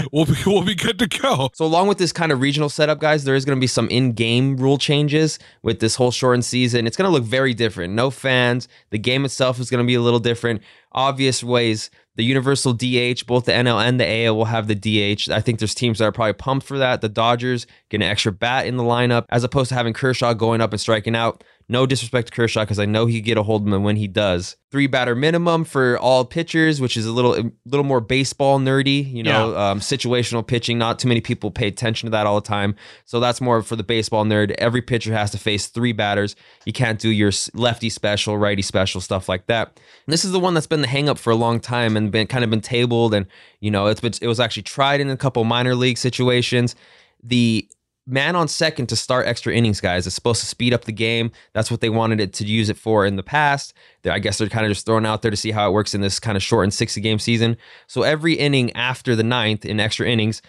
we'll 0.14 0.26
be 0.26 0.36
we'll 0.46 0.64
be 0.64 0.76
good 0.76 0.98
to 1.00 1.08
go. 1.08 1.50
So 1.54 1.66
along 1.66 1.90
with 1.90 1.98
this 1.98 2.14
kind 2.14 2.32
of 2.32 2.40
regional 2.40 2.70
setup, 2.70 3.00
guys, 3.00 3.26
there 3.26 3.36
is 3.36 3.44
going 3.44 3.58
to 3.58 3.60
be 3.60 3.68
some 3.68 3.90
in-game 3.90 4.56
rule 4.56 4.78
changes 4.78 5.40
with 5.62 5.82
this 5.82 5.96
whole 5.96 6.12
shortened 6.12 6.46
season. 6.46 6.88
It's 6.88 6.96
going 6.96 7.10
to 7.10 7.12
look 7.12 7.26
very 7.26 7.54
different. 7.54 7.94
No 7.94 8.10
fans. 8.10 8.70
The 8.92 8.98
game 8.98 9.26
itself 9.26 9.60
is 9.60 9.70
going 9.70 9.84
to 9.84 9.88
be 9.88 9.96
a 9.96 10.02
little 10.02 10.22
different. 10.22 10.62
Obvious 10.94 11.44
ways. 11.44 11.90
The 12.16 12.24
universal 12.24 12.74
DH, 12.74 13.26
both 13.26 13.46
the 13.46 13.54
NL 13.54 13.82
and 13.82 13.98
the 13.98 14.26
AL 14.26 14.36
will 14.36 14.46
have 14.46 14.68
the 14.68 14.76
DH. 14.76 15.30
I 15.30 15.40
think 15.40 15.60
there's 15.60 15.74
teams 15.74 16.00
that 16.00 16.06
are 16.06 16.12
probably 16.12 16.34
pumped 16.34 16.66
for 16.66 16.78
that. 16.78 17.00
The 17.00 17.08
Dodgers 17.08 17.66
get 17.90 18.02
an 18.02 18.08
extra 18.08 18.34
bat 18.34 18.68
in 18.68 18.76
the 18.76 18.84
lineup 18.84 19.26
as 19.30 19.46
opposed 19.46 19.70
to 19.70 19.76
having 19.76 19.94
Kershaw 19.94 20.34
going 20.34 20.60
up 20.60 20.72
and 20.72 20.80
striking 20.80 21.16
out. 21.16 21.44
No 21.72 21.86
disrespect 21.86 22.28
to 22.28 22.34
Kershaw 22.34 22.64
because 22.64 22.80
I 22.80 22.86
know 22.86 23.06
he 23.06 23.22
get 23.22 23.38
a 23.38 23.44
hold 23.44 23.66
of 23.66 23.74
him 23.74 23.82
when 23.82 23.96
he 23.96 24.06
does. 24.06 24.58
Three 24.72 24.88
batter 24.88 25.16
minimum 25.16 25.64
for 25.64 25.98
all 25.98 26.26
pitchers, 26.26 26.82
which 26.82 26.98
is 26.98 27.06
a 27.06 27.14
little 27.14 27.34
a 27.34 27.50
little 27.64 27.86
more 27.86 28.02
baseball 28.02 28.60
nerdy. 28.60 29.10
You 29.10 29.24
know, 29.24 29.58
um, 29.58 29.80
situational 29.80 30.46
pitching. 30.46 30.78
Not 30.78 31.00
too 31.00 31.08
many 31.08 31.22
people 31.22 31.50
pay 31.50 31.68
attention 31.68 32.08
to 32.08 32.12
that 32.12 32.28
all 32.28 32.36
the 32.36 32.46
time. 32.46 32.76
So 33.06 33.22
that's 33.22 33.40
more 33.40 33.62
for 33.62 33.78
the 33.78 33.84
baseball 33.84 34.26
nerd. 34.26 34.52
Every 34.58 34.82
pitcher 34.82 35.14
has 35.14 35.32
to 35.32 35.38
face 35.38 35.68
three 35.68 35.94
batters. 35.94 36.36
You 36.66 36.74
can't 36.74 37.00
do 37.00 37.08
your 37.08 37.32
lefty 37.54 37.88
special, 37.88 38.38
righty 38.38 38.64
special, 38.64 39.00
stuff 39.00 39.30
like 39.30 39.48
that. 39.48 39.68
And 40.06 40.12
this 40.12 40.26
is 40.26 40.34
the 40.34 40.42
one 40.42 40.54
that's 40.54 40.68
been 40.68 40.82
the 40.82 40.88
hang 40.88 41.08
up 41.08 41.18
for 41.18 41.32
a 41.32 41.38
long 41.38 41.62
time 41.62 41.96
and 41.96 42.12
been 42.12 42.28
kind 42.28 42.44
of 42.44 42.50
been 42.50 42.60
tabled. 42.60 43.14
And 43.14 43.28
you 43.62 43.72
know, 43.72 43.88
it's 43.88 44.02
been 44.02 44.12
it 44.22 44.28
was 44.28 44.42
actually 44.42 44.64
tried 44.64 45.00
in 45.00 45.10
a 45.10 45.16
couple 45.16 45.46
minor 45.46 45.76
league 45.76 45.98
situations. 45.98 46.76
The 47.24 47.66
man 48.12 48.36
on 48.36 48.48
second 48.48 48.88
to 48.88 48.96
start 48.96 49.26
extra 49.26 49.54
innings, 49.54 49.82
guys. 49.82 50.06
It's 50.06 50.16
supposed 50.16 50.42
to 50.42 50.46
speed 50.46 50.74
up 50.74 50.86
the 50.86 50.92
game. 50.92 51.32
That's 51.54 51.72
what 51.72 51.82
they 51.82 51.90
wanted 51.90 52.20
it 52.20 52.34
to 52.34 52.46
use 52.46 52.70
it 52.70 52.78
for 52.78 53.06
in 53.06 53.16
the 53.16 53.24
past. 53.24 53.74
I 54.06 54.20
guess 54.20 54.38
they're 54.38 54.50
kind 54.50 54.66
of 54.66 54.72
just 54.72 54.86
throwing 54.86 55.06
out 55.06 55.22
there 55.22 55.32
to 55.32 55.38
see 55.38 55.52
how 55.52 55.70
it 55.70 55.74
works 55.74 55.96
in 55.96 56.02
this 56.02 56.20
kind 56.20 56.36
of 56.36 56.44
shortened 56.44 56.74
60 56.74 57.00
game 57.02 57.20
season. 57.20 57.58
So 57.88 58.04
every 58.04 58.34
inning 58.34 58.72
after 58.74 59.16
the 59.16 59.24
ninth 59.24 59.66
in 59.66 59.80
extra 59.80 60.08
innings, 60.08 60.42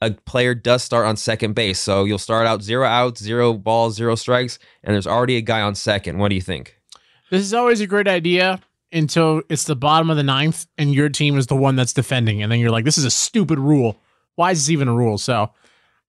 a 0.00 0.12
player 0.12 0.54
does 0.54 0.82
start 0.82 1.06
on 1.06 1.16
second 1.16 1.54
base. 1.54 1.78
So 1.78 2.04
you'll 2.04 2.18
start 2.18 2.46
out 2.46 2.62
zero 2.62 2.86
outs, 2.86 3.22
zero 3.22 3.52
balls, 3.52 3.96
zero 3.96 4.14
strikes, 4.14 4.58
and 4.82 4.94
there's 4.94 5.06
already 5.06 5.36
a 5.36 5.42
guy 5.42 5.60
on 5.60 5.74
second. 5.74 6.18
What 6.18 6.30
do 6.30 6.34
you 6.34 6.40
think? 6.40 6.78
This 7.30 7.42
is 7.42 7.52
always 7.52 7.80
a 7.80 7.86
great 7.86 8.08
idea 8.08 8.60
until 8.92 9.42
it's 9.48 9.64
the 9.64 9.76
bottom 9.76 10.10
of 10.10 10.16
the 10.16 10.22
ninth 10.22 10.66
and 10.78 10.92
your 10.94 11.08
team 11.08 11.38
is 11.38 11.46
the 11.46 11.54
one 11.54 11.76
that's 11.76 11.92
defending, 11.92 12.42
and 12.42 12.50
then 12.50 12.58
you're 12.58 12.70
like, 12.70 12.84
"This 12.84 12.98
is 12.98 13.04
a 13.04 13.10
stupid 13.10 13.58
rule. 13.58 14.00
Why 14.34 14.52
is 14.52 14.58
this 14.58 14.70
even 14.70 14.88
a 14.88 14.94
rule?" 14.94 15.18
So, 15.18 15.50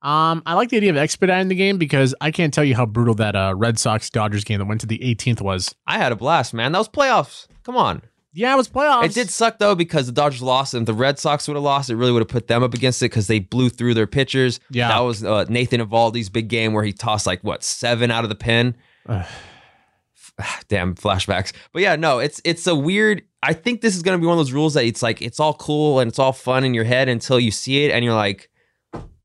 um, 0.01 0.41
I 0.45 0.55
like 0.55 0.69
the 0.69 0.77
idea 0.77 0.89
of 0.89 0.97
expediting 0.97 1.47
the 1.47 1.55
game 1.55 1.77
because 1.77 2.15
I 2.19 2.31
can't 2.31 2.53
tell 2.53 2.63
you 2.63 2.75
how 2.75 2.85
brutal 2.85 3.13
that 3.15 3.35
uh, 3.35 3.53
Red 3.55 3.77
Sox 3.77 4.09
Dodgers 4.09 4.43
game 4.43 4.59
that 4.59 4.65
went 4.65 4.81
to 4.81 4.87
the 4.87 4.97
18th 4.99 5.41
was. 5.41 5.75
I 5.85 5.97
had 5.97 6.11
a 6.11 6.15
blast, 6.15 6.53
man. 6.53 6.71
That 6.71 6.79
was 6.79 6.89
playoffs. 6.89 7.47
Come 7.63 7.77
on. 7.77 8.01
Yeah, 8.33 8.53
it 8.53 8.57
was 8.57 8.69
playoffs. 8.69 9.05
It 9.05 9.13
did 9.13 9.29
suck 9.29 9.59
though 9.59 9.75
because 9.75 10.05
the 10.05 10.13
Dodgers 10.13 10.41
lost, 10.41 10.73
and 10.73 10.83
if 10.83 10.85
the 10.87 10.93
Red 10.93 11.19
Sox 11.19 11.47
would 11.47 11.55
have 11.55 11.63
lost, 11.63 11.89
it 11.89 11.97
really 11.97 12.13
would 12.13 12.21
have 12.21 12.29
put 12.29 12.47
them 12.47 12.63
up 12.63 12.73
against 12.73 13.01
it 13.01 13.05
because 13.05 13.27
they 13.27 13.39
blew 13.39 13.69
through 13.69 13.93
their 13.93 14.07
pitchers. 14.07 14.59
Yeah. 14.69 14.87
that 14.87 14.99
was 14.99 15.23
uh, 15.23 15.45
Nathan 15.49 15.81
Eovaldi's 15.81 16.29
big 16.29 16.47
game 16.47 16.73
where 16.73 16.83
he 16.83 16.93
tossed 16.93 17.27
like 17.27 17.43
what 17.43 17.63
seven 17.63 18.09
out 18.09 18.23
of 18.23 18.29
the 18.29 18.35
pen. 18.35 18.75
Damn 20.69 20.95
flashbacks. 20.95 21.51
But 21.73 21.81
yeah, 21.81 21.95
no, 21.97 22.19
it's 22.19 22.41
it's 22.45 22.65
a 22.67 22.75
weird. 22.75 23.23
I 23.43 23.53
think 23.53 23.81
this 23.81 23.95
is 23.95 24.01
gonna 24.01 24.17
be 24.17 24.25
one 24.25 24.33
of 24.33 24.39
those 24.39 24.53
rules 24.53 24.75
that 24.75 24.85
it's 24.85 25.03
like 25.03 25.21
it's 25.21 25.39
all 25.39 25.53
cool 25.53 25.99
and 25.99 26.07
it's 26.07 26.19
all 26.19 26.31
fun 26.33 26.63
in 26.63 26.73
your 26.73 26.85
head 26.85 27.09
until 27.09 27.39
you 27.39 27.51
see 27.51 27.83
it 27.83 27.91
and 27.91 28.05
you're 28.05 28.13
like, 28.15 28.49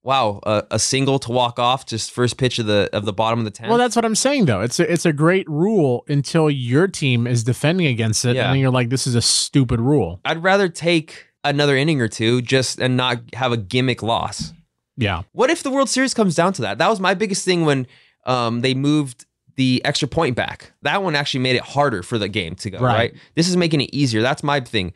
wow, 0.07 0.39
a, 0.45 0.63
a 0.71 0.79
single 0.79 1.19
to 1.19 1.33
walk 1.33 1.59
off 1.59 1.85
just 1.85 2.13
first 2.13 2.39
pitch 2.39 2.59
of 2.61 2.67
the 2.67 2.89
of 2.93 3.05
the 3.05 3.13
bottom 3.13 3.41
of 3.41 3.45
the 3.45 3.51
tenth. 3.51 3.69
Well, 3.69 3.77
that's 3.79 3.97
what 3.97 4.05
I'm 4.05 4.15
saying 4.15 4.45
though. 4.47 4.61
It's 4.61 4.79
a, 4.81 4.91
it's 4.91 5.05
a 5.05 5.13
great 5.13 5.49
rule 5.51 6.05
until 6.09 6.49
your 6.49 6.87
team 6.87 7.27
is 7.27 7.43
defending 7.45 7.87
against 7.89 8.25
it, 8.25 8.37
Yeah. 8.37 8.45
and 8.45 8.53
then 8.55 8.61
you're 8.61 8.71
like, 8.71 8.89
this 8.89 9.07
is 9.07 9.15
a 9.17 9.21
stupid 9.23 9.81
rule. 9.81 10.21
I'd 10.25 10.43
rather 10.43 10.69
take 10.69 11.27
another 11.45 11.77
inning 11.77 12.01
or 12.01 12.09
two 12.09 12.41
just 12.41 12.81
and 12.81 12.97
not 12.97 13.19
have 13.35 13.51
a 13.53 13.57
gimmick 13.57 14.03
loss. 14.03 14.53
Yeah, 14.97 15.23
What 15.33 15.51
if 15.51 15.63
the 15.63 15.71
World 15.71 15.91
Series 15.91 16.15
comes 16.15 16.35
down 16.35 16.55
to 16.55 16.63
that? 16.63 16.79
That 16.79 16.89
was 16.89 17.01
my 17.01 17.13
biggest 17.13 17.45
thing 17.45 17.67
when 17.67 17.87
um, 18.25 18.63
they 18.63 18.73
moved 18.73 19.27
the 19.57 19.83
extra 19.85 20.09
point 20.09 20.37
back. 20.37 20.73
That 20.83 21.03
one 21.03 21.15
actually 21.15 21.41
made 21.41 21.57
it 21.57 21.63
harder 21.63 22.03
for 22.03 22.17
the 22.19 22.29
game 22.29 22.55
to 22.57 22.71
go, 22.71 22.79
Right. 22.79 22.95
right? 22.95 23.15
This 23.35 23.49
is 23.49 23.57
making 23.59 23.83
it 23.83 23.91
easier. 23.93 24.23
That's 24.23 24.43
my 24.43 24.61
thing. 24.61 24.95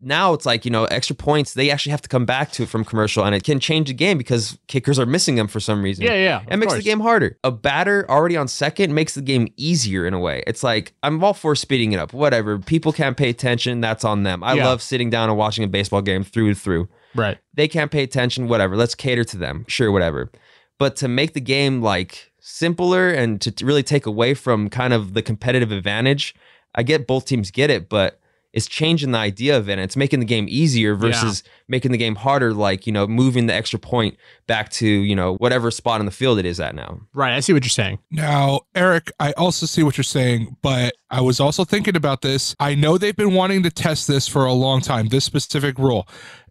Now 0.00 0.34
it's 0.34 0.44
like, 0.44 0.64
you 0.66 0.70
know, 0.70 0.84
extra 0.84 1.16
points, 1.16 1.54
they 1.54 1.70
actually 1.70 1.92
have 1.92 2.02
to 2.02 2.08
come 2.08 2.26
back 2.26 2.52
to 2.52 2.64
it 2.64 2.68
from 2.68 2.84
commercial 2.84 3.24
and 3.24 3.34
it 3.34 3.44
can 3.44 3.58
change 3.58 3.88
the 3.88 3.94
game 3.94 4.18
because 4.18 4.58
kickers 4.68 4.98
are 4.98 5.06
missing 5.06 5.36
them 5.36 5.48
for 5.48 5.58
some 5.58 5.82
reason. 5.82 6.04
yeah, 6.04 6.14
yeah. 6.14 6.42
It 6.50 6.58
makes 6.58 6.74
the 6.74 6.82
game 6.82 7.00
harder. 7.00 7.38
A 7.42 7.50
batter 7.50 8.04
already 8.10 8.36
on 8.36 8.46
second 8.46 8.94
makes 8.94 9.14
the 9.14 9.22
game 9.22 9.48
easier 9.56 10.06
in 10.06 10.12
a 10.12 10.18
way. 10.20 10.44
It's 10.46 10.62
like 10.62 10.92
I'm 11.02 11.22
all 11.24 11.32
for 11.32 11.54
speeding 11.56 11.92
it 11.92 11.98
up. 11.98 12.12
Whatever. 12.12 12.58
People 12.58 12.92
can't 12.92 13.16
pay 13.16 13.30
attention. 13.30 13.80
That's 13.80 14.04
on 14.04 14.22
them. 14.22 14.44
I 14.44 14.52
Yeah. 14.54 14.66
love 14.66 14.82
sitting 14.82 15.08
down 15.08 15.30
and 15.30 15.38
watching 15.38 15.64
a 15.64 15.68
baseball 15.68 16.02
game 16.02 16.24
through 16.24 16.48
and 16.48 16.58
through 16.58 16.88
right. 17.14 17.38
they 17.54 17.66
can't 17.66 17.90
pay 17.90 18.02
attention, 18.02 18.48
whatever. 18.48 18.76
Let's 18.76 18.94
cater 18.94 19.24
to 19.24 19.36
them. 19.38 19.64
Sure, 19.66 19.90
whatever. 19.90 20.30
But 20.78 20.96
to 20.96 21.08
make 21.08 21.32
the 21.32 21.40
game 21.40 21.80
like 21.80 22.32
simpler 22.38 23.08
and 23.10 23.40
to 23.40 23.52
really 23.64 23.82
take 23.82 24.04
away 24.04 24.34
from 24.34 24.68
kind 24.68 24.92
of 24.92 25.14
the 25.14 25.22
competitive 25.22 25.72
advantage, 25.72 26.34
I 26.74 26.82
get 26.82 27.06
both 27.06 27.24
teams 27.24 27.50
get 27.50 27.70
it, 27.70 27.88
but 27.88 28.20
it's 28.56 28.66
changing 28.66 29.12
the 29.12 29.18
idea 29.18 29.54
of 29.54 29.68
it. 29.68 29.72
And 29.72 29.82
it's 29.82 29.96
making 29.96 30.20
the 30.20 30.26
game 30.26 30.46
easier 30.48 30.94
versus 30.94 31.42
making 31.68 31.92
the 31.92 31.98
game 31.98 32.14
harder, 32.14 32.54
like, 32.54 32.86
you 32.86 32.92
know, 32.92 33.06
moving 33.06 33.46
the 33.46 33.52
extra 33.52 33.78
point 33.78 34.16
back 34.46 34.70
to, 34.70 34.88
you 34.88 35.14
know, 35.14 35.36
whatever 35.36 35.70
spot 35.70 36.00
in 36.00 36.06
the 36.06 36.12
field 36.12 36.38
it 36.38 36.46
is 36.46 36.58
at 36.58 36.74
now. 36.74 37.02
Right. 37.12 37.34
I 37.34 37.40
see 37.40 37.52
what 37.52 37.64
you're 37.64 37.68
saying. 37.68 37.98
Now, 38.10 38.62
Eric, 38.74 39.12
I 39.20 39.32
also 39.32 39.66
see 39.66 39.82
what 39.82 39.98
you're 39.98 40.04
saying, 40.04 40.56
but 40.62 40.94
I 41.10 41.20
was 41.20 41.38
also 41.38 41.64
thinking 41.64 41.96
about 41.96 42.22
this. 42.22 42.56
I 42.58 42.74
know 42.74 42.96
they've 42.96 43.14
been 43.14 43.34
wanting 43.34 43.62
to 43.64 43.70
test 43.70 44.08
this 44.08 44.26
for 44.26 44.46
a 44.46 44.54
long 44.54 44.80
time, 44.80 45.08
this 45.08 45.26
specific 45.26 45.78
rule. 45.78 46.08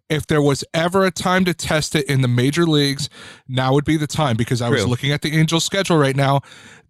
If 0.08 0.28
there 0.28 0.40
was 0.40 0.62
ever 0.72 1.06
a 1.06 1.10
time 1.10 1.44
to 1.46 1.54
test 1.54 1.96
it 1.96 2.08
in 2.08 2.20
the 2.20 2.28
major 2.28 2.66
leagues, 2.66 3.10
now 3.48 3.72
would 3.72 3.84
be 3.84 3.96
the 3.96 4.06
time 4.06 4.36
because 4.36 4.62
I 4.62 4.68
was 4.68 4.86
looking 4.86 5.10
at 5.10 5.22
the 5.22 5.36
Angels 5.36 5.64
schedule 5.64 5.98
right 5.98 6.14
now. 6.14 6.42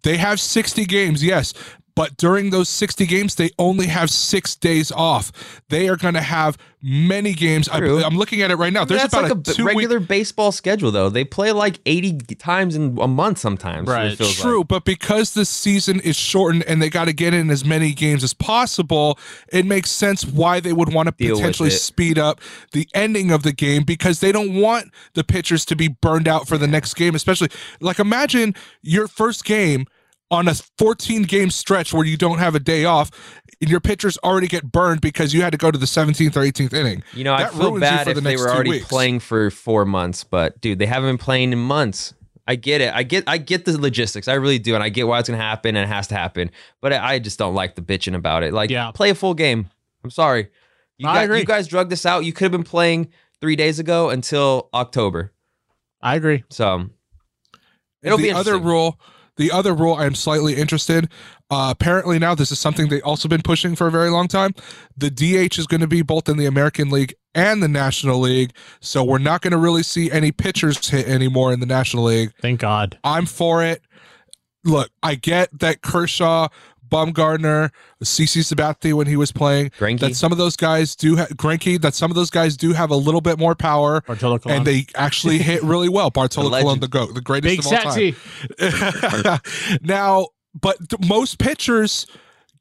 They 0.03 0.17
have 0.17 0.39
60 0.39 0.85
games, 0.85 1.23
yes, 1.23 1.55
but 1.97 2.15
during 2.15 2.51
those 2.51 2.69
60 2.69 3.07
games, 3.07 3.33
they 3.33 3.49
only 3.57 3.87
have 3.87 4.11
six 4.11 4.55
days 4.55 4.91
off. 4.91 5.61
They 5.69 5.89
are 5.89 5.95
going 5.95 6.13
to 6.13 6.21
have 6.21 6.59
many 6.79 7.33
games. 7.33 7.67
I, 7.67 7.79
True. 7.79 8.03
I'm 8.03 8.15
looking 8.15 8.43
at 8.43 8.51
it 8.51 8.55
right 8.57 8.71
now. 8.71 8.85
There's 8.85 9.01
That's 9.01 9.13
about 9.13 9.23
like 9.23 9.31
a, 9.31 9.33
a, 9.33 9.37
b- 9.37 9.51
two 9.51 9.65
week 9.65 9.75
regular 9.75 9.99
baseball 9.99 10.51
schedule, 10.51 10.91
though. 10.91 11.09
They 11.09 11.25
play 11.25 11.51
like 11.51 11.79
80 11.87 12.19
times 12.35 12.75
in 12.75 12.99
a 13.01 13.07
month 13.07 13.39
sometimes. 13.39 13.89
Right. 13.89 14.11
It 14.11 14.17
feels 14.19 14.35
True, 14.35 14.59
like. 14.59 14.67
but 14.67 14.85
because 14.85 15.33
the 15.33 15.43
season 15.43 15.99
is 16.01 16.15
shortened 16.15 16.65
and 16.65 16.83
they 16.83 16.89
got 16.89 17.05
to 17.05 17.13
get 17.13 17.33
in 17.33 17.49
as 17.49 17.65
many 17.65 17.93
games 17.93 18.23
as 18.23 18.35
possible, 18.35 19.17
it 19.51 19.65
makes 19.65 19.89
sense 19.89 20.23
why 20.23 20.59
they 20.59 20.73
would 20.73 20.93
want 20.93 21.07
to 21.07 21.15
Deal 21.17 21.35
potentially 21.35 21.71
speed 21.71 22.19
up 22.19 22.39
the 22.73 22.87
ending 22.93 23.31
of 23.31 23.41
the 23.41 23.51
game 23.51 23.81
because 23.81 24.19
they 24.19 24.31
don't 24.31 24.53
want 24.53 24.93
the 25.15 25.23
pitchers 25.23 25.65
to 25.65 25.75
be 25.75 25.87
burned 25.87 26.27
out 26.27 26.47
for 26.47 26.59
the 26.59 26.67
next 26.67 26.93
game, 26.93 27.15
especially 27.15 27.49
like 27.81 27.97
imagine 27.97 28.53
your 28.83 29.07
first 29.07 29.43
game 29.45 29.87
on 30.29 30.47
a 30.47 30.53
14 30.77 31.23
game 31.23 31.49
stretch 31.49 31.93
where 31.93 32.05
you 32.05 32.17
don't 32.17 32.39
have 32.39 32.53
a 32.55 32.59
day 32.59 32.83
off 32.85 33.09
and 33.61 33.69
your 33.69 33.79
pitchers 33.79 34.17
already 34.23 34.47
get 34.47 34.71
burned 34.71 35.01
because 35.01 35.33
you 35.33 35.41
had 35.41 35.51
to 35.51 35.57
go 35.57 35.71
to 35.71 35.77
the 35.77 35.85
17th 35.85 36.35
or 36.35 36.41
18th 36.41 36.73
inning. 36.73 37.03
You 37.13 37.23
know, 37.23 37.33
I 37.33 37.47
feel 37.47 37.79
bad 37.79 38.03
for 38.05 38.09
if 38.11 38.15
the 38.15 38.21
they 38.21 38.35
were 38.37 38.49
already 38.49 38.71
weeks. 38.71 38.87
playing 38.87 39.19
for 39.21 39.49
four 39.51 39.85
months, 39.85 40.23
but 40.23 40.59
dude, 40.61 40.79
they 40.79 40.85
haven't 40.85 41.09
been 41.09 41.17
playing 41.17 41.53
in 41.53 41.59
months. 41.59 42.13
I 42.49 42.55
get 42.55 42.79
it. 42.79 42.93
I 42.93 43.03
get. 43.03 43.25
I 43.27 43.39
get 43.39 43.65
the 43.65 43.77
logistics. 43.77 44.29
I 44.29 44.35
really 44.35 44.57
do, 44.59 44.73
and 44.73 44.81
I 44.81 44.87
get 44.87 45.05
why 45.05 45.19
it's 45.19 45.27
gonna 45.27 45.41
happen 45.41 45.75
and 45.75 45.83
it 45.83 45.93
has 45.93 46.07
to 46.07 46.15
happen. 46.15 46.49
But 46.81 46.93
I 46.93 47.15
I 47.15 47.19
just 47.19 47.37
don't 47.37 47.53
like 47.55 47.75
the 47.75 47.81
bitching 47.81 48.15
about 48.15 48.43
it. 48.43 48.53
Like, 48.53 48.69
Yeah. 48.69 48.89
play 48.91 49.09
a 49.09 49.15
full 49.15 49.33
game. 49.33 49.69
I'm 50.03 50.09
sorry. 50.11 50.47
You 50.97 51.09
I 51.09 51.15
guys, 51.15 51.25
agree. 51.25 51.39
you 51.39 51.45
guys 51.45 51.67
drug 51.67 51.89
this 51.89 52.05
out. 52.05 52.23
You 52.23 52.31
could 52.31 52.45
have 52.45 52.51
been 52.53 52.63
playing 52.63 53.09
three 53.41 53.57
days 53.57 53.79
ago 53.79 54.09
until 54.11 54.69
October. 54.73 55.33
I 56.01 56.15
agree. 56.15 56.45
So 56.49 56.85
it'll 58.01 58.17
the 58.17 58.23
be 58.23 58.31
other 58.31 58.57
rule 58.57 58.97
the 59.37 59.51
other 59.51 59.73
rule 59.73 59.95
i'm 59.95 60.15
slightly 60.15 60.55
interested 60.55 61.09
uh, 61.49 61.69
apparently 61.71 62.19
now 62.19 62.35
this 62.35 62.51
is 62.51 62.59
something 62.59 62.89
they 62.89 63.01
also 63.01 63.29
been 63.29 63.41
pushing 63.41 63.73
for 63.73 63.87
a 63.87 63.91
very 63.91 64.09
long 64.09 64.27
time. 64.27 64.53
The 64.97 65.09
dh 65.09 65.57
is 65.57 65.65
going 65.65 65.79
to 65.79 65.87
be 65.87 66.01
both 66.01 66.27
in 66.27 66.37
the 66.37 66.45
american 66.45 66.89
league 66.89 67.13
and 67.33 67.63
the 67.63 67.67
national 67.67 68.19
league 68.19 68.51
so 68.81 69.03
we're 69.03 69.17
not 69.17 69.41
going 69.41 69.51
to 69.51 69.57
really 69.57 69.83
see 69.83 70.11
any 70.11 70.31
pitchers 70.31 70.89
hit 70.89 71.07
anymore 71.07 71.53
in 71.53 71.59
the 71.59 71.65
national 71.65 72.03
league. 72.03 72.33
Thank 72.41 72.59
God. 72.59 72.99
i'm 73.03 73.25
for 73.25 73.63
it. 73.63 73.81
Look 74.63 74.89
i 75.01 75.15
get 75.15 75.57
that 75.59 75.81
kershaw 75.81 76.49
Bumgardner, 76.89 77.71
CC 78.03 78.41
Sabathia 78.41 78.93
when 78.93 79.07
he 79.07 79.15
was 79.15 79.31
playing, 79.31 79.69
Greinke. 79.71 79.99
that 80.01 80.15
some 80.15 80.31
of 80.31 80.37
those 80.37 80.55
guys 80.55 80.95
do 80.95 81.15
have 81.15 81.29
Greinke, 81.29 81.81
that 81.81 81.93
some 81.93 82.11
of 82.11 82.15
those 82.15 82.29
guys 82.29 82.55
do 82.57 82.73
have 82.73 82.89
a 82.91 82.95
little 82.95 83.21
bit 83.21 83.37
more 83.39 83.55
power, 83.55 84.01
Bartolo 84.01 84.39
Colon. 84.39 84.57
and 84.59 84.67
they 84.67 84.85
actually 84.95 85.37
hit 85.39 85.61
really 85.63 85.89
well. 85.89 86.09
Bartolo 86.17 86.49
The 86.49 86.59
Colon, 86.61 86.79
the 86.79 86.87
goat, 86.87 87.13
the 87.13 87.21
greatest 87.21 87.49
Big 87.49 87.59
of 87.59 87.85
all 87.85 87.93
time. 87.93 88.15
Now, 89.81 90.27
but 90.59 90.77
th- 90.89 91.07
most 91.07 91.39
pitchers 91.39 92.07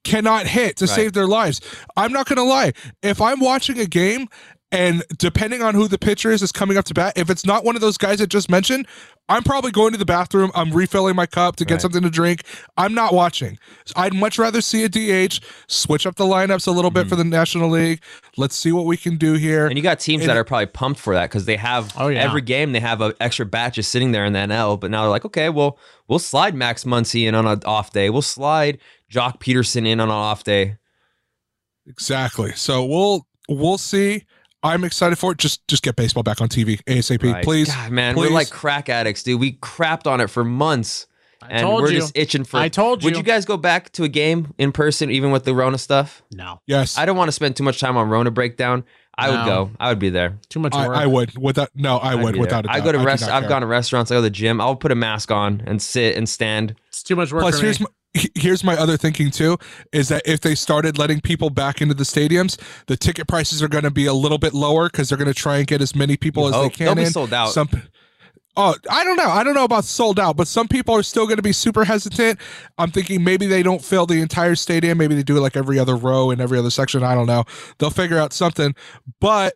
cannot 0.04 0.46
hit 0.46 0.76
to 0.78 0.84
Right. 0.86 0.94
save 0.94 1.12
their 1.14 1.26
lives. 1.26 1.60
I'm 1.96 2.12
not 2.12 2.26
going 2.28 2.36
to 2.36 2.42
lie. 2.44 2.72
If 3.02 3.20
I'm 3.20 3.40
watching 3.40 3.78
a 3.80 3.86
game 3.86 4.28
and 4.72 5.02
depending 5.18 5.62
on 5.62 5.74
who 5.74 5.88
the 5.88 5.98
pitcher 5.98 6.30
is 6.30 6.42
is 6.42 6.52
coming 6.52 6.76
up 6.76 6.84
to 6.86 6.94
bat, 6.94 7.14
if 7.16 7.30
it's 7.30 7.44
not 7.46 7.64
one 7.64 7.74
of 7.74 7.80
those 7.80 7.96
guys 7.98 8.20
I 8.20 8.26
just 8.26 8.50
mentioned, 8.50 8.86
I'm 9.28 9.42
probably 9.42 9.72
going 9.72 9.90
to 9.90 9.98
the 9.98 10.04
bathroom. 10.04 10.52
I'm 10.54 10.70
refilling 10.72 11.16
my 11.16 11.26
cup 11.26 11.56
to 11.56 11.64
get 11.64 11.74
Right. 11.74 11.80
something 11.82 12.02
to 12.02 12.10
drink. 12.10 12.42
I'm 12.76 12.94
not 12.94 13.12
watching. 13.12 13.58
I'd 13.96 14.14
much 14.14 14.38
rather 14.38 14.60
see 14.60 14.84
a 14.84 14.88
DH 14.88 15.40
switch 15.66 16.06
up 16.06 16.14
the 16.14 16.24
lineups 16.24 16.68
a 16.68 16.70
little 16.70 16.92
bit 16.92 17.08
for 17.08 17.16
the 17.16 17.24
National 17.24 17.68
League. 17.68 18.00
Let's 18.36 18.54
see 18.54 18.70
what 18.70 18.84
we 18.86 18.96
can 18.96 19.16
do 19.16 19.32
here. 19.32 19.62
Mm-hmm. 19.62 19.70
And 19.70 19.78
you 19.78 19.82
got 19.82 19.98
teams 19.98 20.22
And- 20.22 20.30
that 20.30 20.36
are 20.36 20.44
probably 20.44 20.66
pumped 20.66 21.00
for 21.00 21.14
that 21.14 21.28
because 21.28 21.44
they 21.44 21.56
have 21.56 21.92
Oh, 21.96 22.06
yeah. 22.06 22.22
every 22.22 22.40
game 22.40 22.70
they 22.70 22.78
have 22.80 23.00
an 23.00 23.14
extra 23.20 23.44
batch 23.44 23.74
just 23.74 23.90
sitting 23.90 24.12
there 24.12 24.24
in 24.24 24.32
the 24.32 24.38
NL. 24.38 24.76
But 24.78 24.92
now 24.92 25.02
they're 25.02 25.10
like, 25.10 25.24
okay, 25.24 25.48
well, 25.48 25.76
we'll 26.06 26.20
slide 26.20 26.54
Max 26.54 26.84
Muncy 26.84 27.26
in 27.26 27.34
on 27.34 27.46
an 27.48 27.62
off 27.64 27.92
day. 27.92 28.10
We'll 28.10 28.22
slide 28.22 28.78
Joc 29.12 29.40
Pederson 29.40 29.88
in 29.88 29.98
on 29.98 30.08
an 30.08 30.14
off 30.14 30.44
day. 30.44 30.76
Exactly. 31.86 32.52
So 32.54 32.84
we'll 32.84 33.26
we'll 33.48 33.78
see. 33.78 34.24
I'm 34.62 34.84
excited 34.84 35.16
for 35.18 35.32
it. 35.32 35.38
Just 35.38 35.66
just 35.68 35.82
get 35.82 35.96
baseball 35.96 36.22
back 36.22 36.40
on 36.40 36.48
TV 36.48 36.82
ASAP, 36.84 37.22
Right. 37.32 37.44
please. 37.44 37.68
God, 37.68 37.90
man, 37.92 38.14
please. 38.14 38.28
we're 38.28 38.34
like 38.34 38.50
crack 38.50 38.88
addicts, 38.88 39.22
dude. 39.22 39.38
We 39.40 39.52
crapped 39.54 40.06
on 40.06 40.20
it 40.20 40.28
for 40.28 40.44
months. 40.44 41.06
I 41.42 41.48
and 41.50 41.60
told 41.62 41.82
we're 41.82 41.90
you. 41.90 42.00
just 42.00 42.16
itching 42.16 42.44
for 42.44 42.56
I 42.56 42.68
told 42.68 43.02
you. 43.02 43.06
Would 43.08 43.14
you. 43.14 43.18
you 43.18 43.22
guys 43.22 43.44
go 43.44 43.56
back 43.58 43.92
to 43.92 44.04
a 44.04 44.08
game 44.08 44.54
in 44.58 44.72
person, 44.72 45.10
even 45.10 45.30
with 45.30 45.44
the 45.44 45.54
Rona 45.54 45.78
stuff? 45.78 46.22
no. 46.32 46.60
Yes, 46.66 46.96
I 46.98 47.04
don't 47.04 47.16
want 47.16 47.28
to 47.28 47.32
spend 47.32 47.56
too 47.56 47.62
much 47.62 47.78
time 47.78 47.96
on 47.96 48.08
Rona 48.08 48.30
breakdown. 48.30 48.84
I 49.18 49.30
would 49.30 49.46
go. 49.46 49.70
I 49.80 49.88
would 49.90 49.98
be 49.98 50.10
there. 50.10 50.38
Too 50.50 50.58
much 50.60 50.74
I, 50.74 50.88
work. 50.88 50.96
I 50.96 51.06
would. 51.06 51.38
Without 51.38 51.70
no, 51.74 51.96
I 51.98 52.12
I'd 52.12 52.22
would 52.22 52.36
without 52.36 52.64
a 52.64 52.68
doubt. 52.68 52.76
I 52.76 52.80
go 52.80 52.92
to 52.92 52.98
rest. 52.98 53.22
I've 53.24 53.42
care. 53.44 53.48
gone 53.48 53.60
to 53.62 53.66
restaurants. 53.66 54.10
I 54.10 54.14
go 54.14 54.18
to 54.18 54.22
the 54.22 54.30
gym. 54.30 54.60
I'll 54.60 54.76
put 54.76 54.92
a 54.92 54.94
mask 54.94 55.30
on 55.30 55.62
and 55.66 55.80
sit 55.80 56.16
and 56.16 56.28
stand. 56.28 56.74
It's 56.88 57.02
too 57.02 57.16
much 57.16 57.32
work 57.32 57.40
Plus, 57.42 57.56
for 57.58 57.64
here's 57.64 57.80
me. 57.80 57.84
my, 57.86 57.90
here's 58.34 58.64
my 58.64 58.76
other 58.76 58.96
thinking 58.96 59.30
too 59.30 59.58
is 59.92 60.08
that 60.08 60.22
if 60.24 60.40
they 60.40 60.54
started 60.54 60.98
letting 60.98 61.20
people 61.20 61.50
back 61.50 61.80
into 61.80 61.94
the 61.94 62.04
stadiums, 62.04 62.60
the 62.86 62.96
ticket 62.96 63.26
prices 63.26 63.62
are 63.62 63.68
going 63.68 63.84
to 63.84 63.90
be 63.90 64.06
a 64.06 64.14
little 64.14 64.38
bit 64.38 64.54
lower 64.54 64.88
because 64.88 65.08
they're 65.08 65.18
going 65.18 65.32
to 65.32 65.34
try 65.34 65.58
and 65.58 65.66
get 65.66 65.80
as 65.80 65.94
many 65.94 66.16
people 66.16 66.46
as 66.46 66.52
they 66.52 66.58
oh, 66.58 66.70
can 66.70 66.86
They'll 66.86 66.94
be 66.94 67.04
in. 67.04 67.10
sold 67.10 67.32
out. 67.32 67.50
Some. 67.50 67.68
Oh, 68.58 68.74
I 68.90 69.04
don't 69.04 69.16
know. 69.16 69.28
I 69.28 69.44
don't 69.44 69.54
know 69.54 69.64
about 69.64 69.84
sold 69.84 70.18
out, 70.18 70.36
but 70.36 70.48
some 70.48 70.66
people 70.66 70.94
are 70.94 71.02
still 71.02 71.26
going 71.26 71.36
to 71.36 71.42
be 71.42 71.52
super 71.52 71.84
hesitant. 71.84 72.40
I'm 72.78 72.90
thinking 72.90 73.22
maybe 73.22 73.46
they 73.46 73.62
don't 73.62 73.84
fill 73.84 74.06
the 74.06 74.22
entire 74.22 74.54
stadium. 74.54 74.96
Maybe 74.96 75.14
they 75.14 75.22
do 75.22 75.36
it 75.36 75.40
like 75.40 75.56
every 75.56 75.78
other 75.78 75.94
row 75.94 76.30
and 76.30 76.40
every 76.40 76.58
other 76.58 76.70
section. 76.70 77.02
I 77.02 77.14
don't 77.14 77.26
know. 77.26 77.44
They'll 77.78 77.90
figure 77.90 78.18
out 78.18 78.32
something, 78.32 78.74
but 79.20 79.52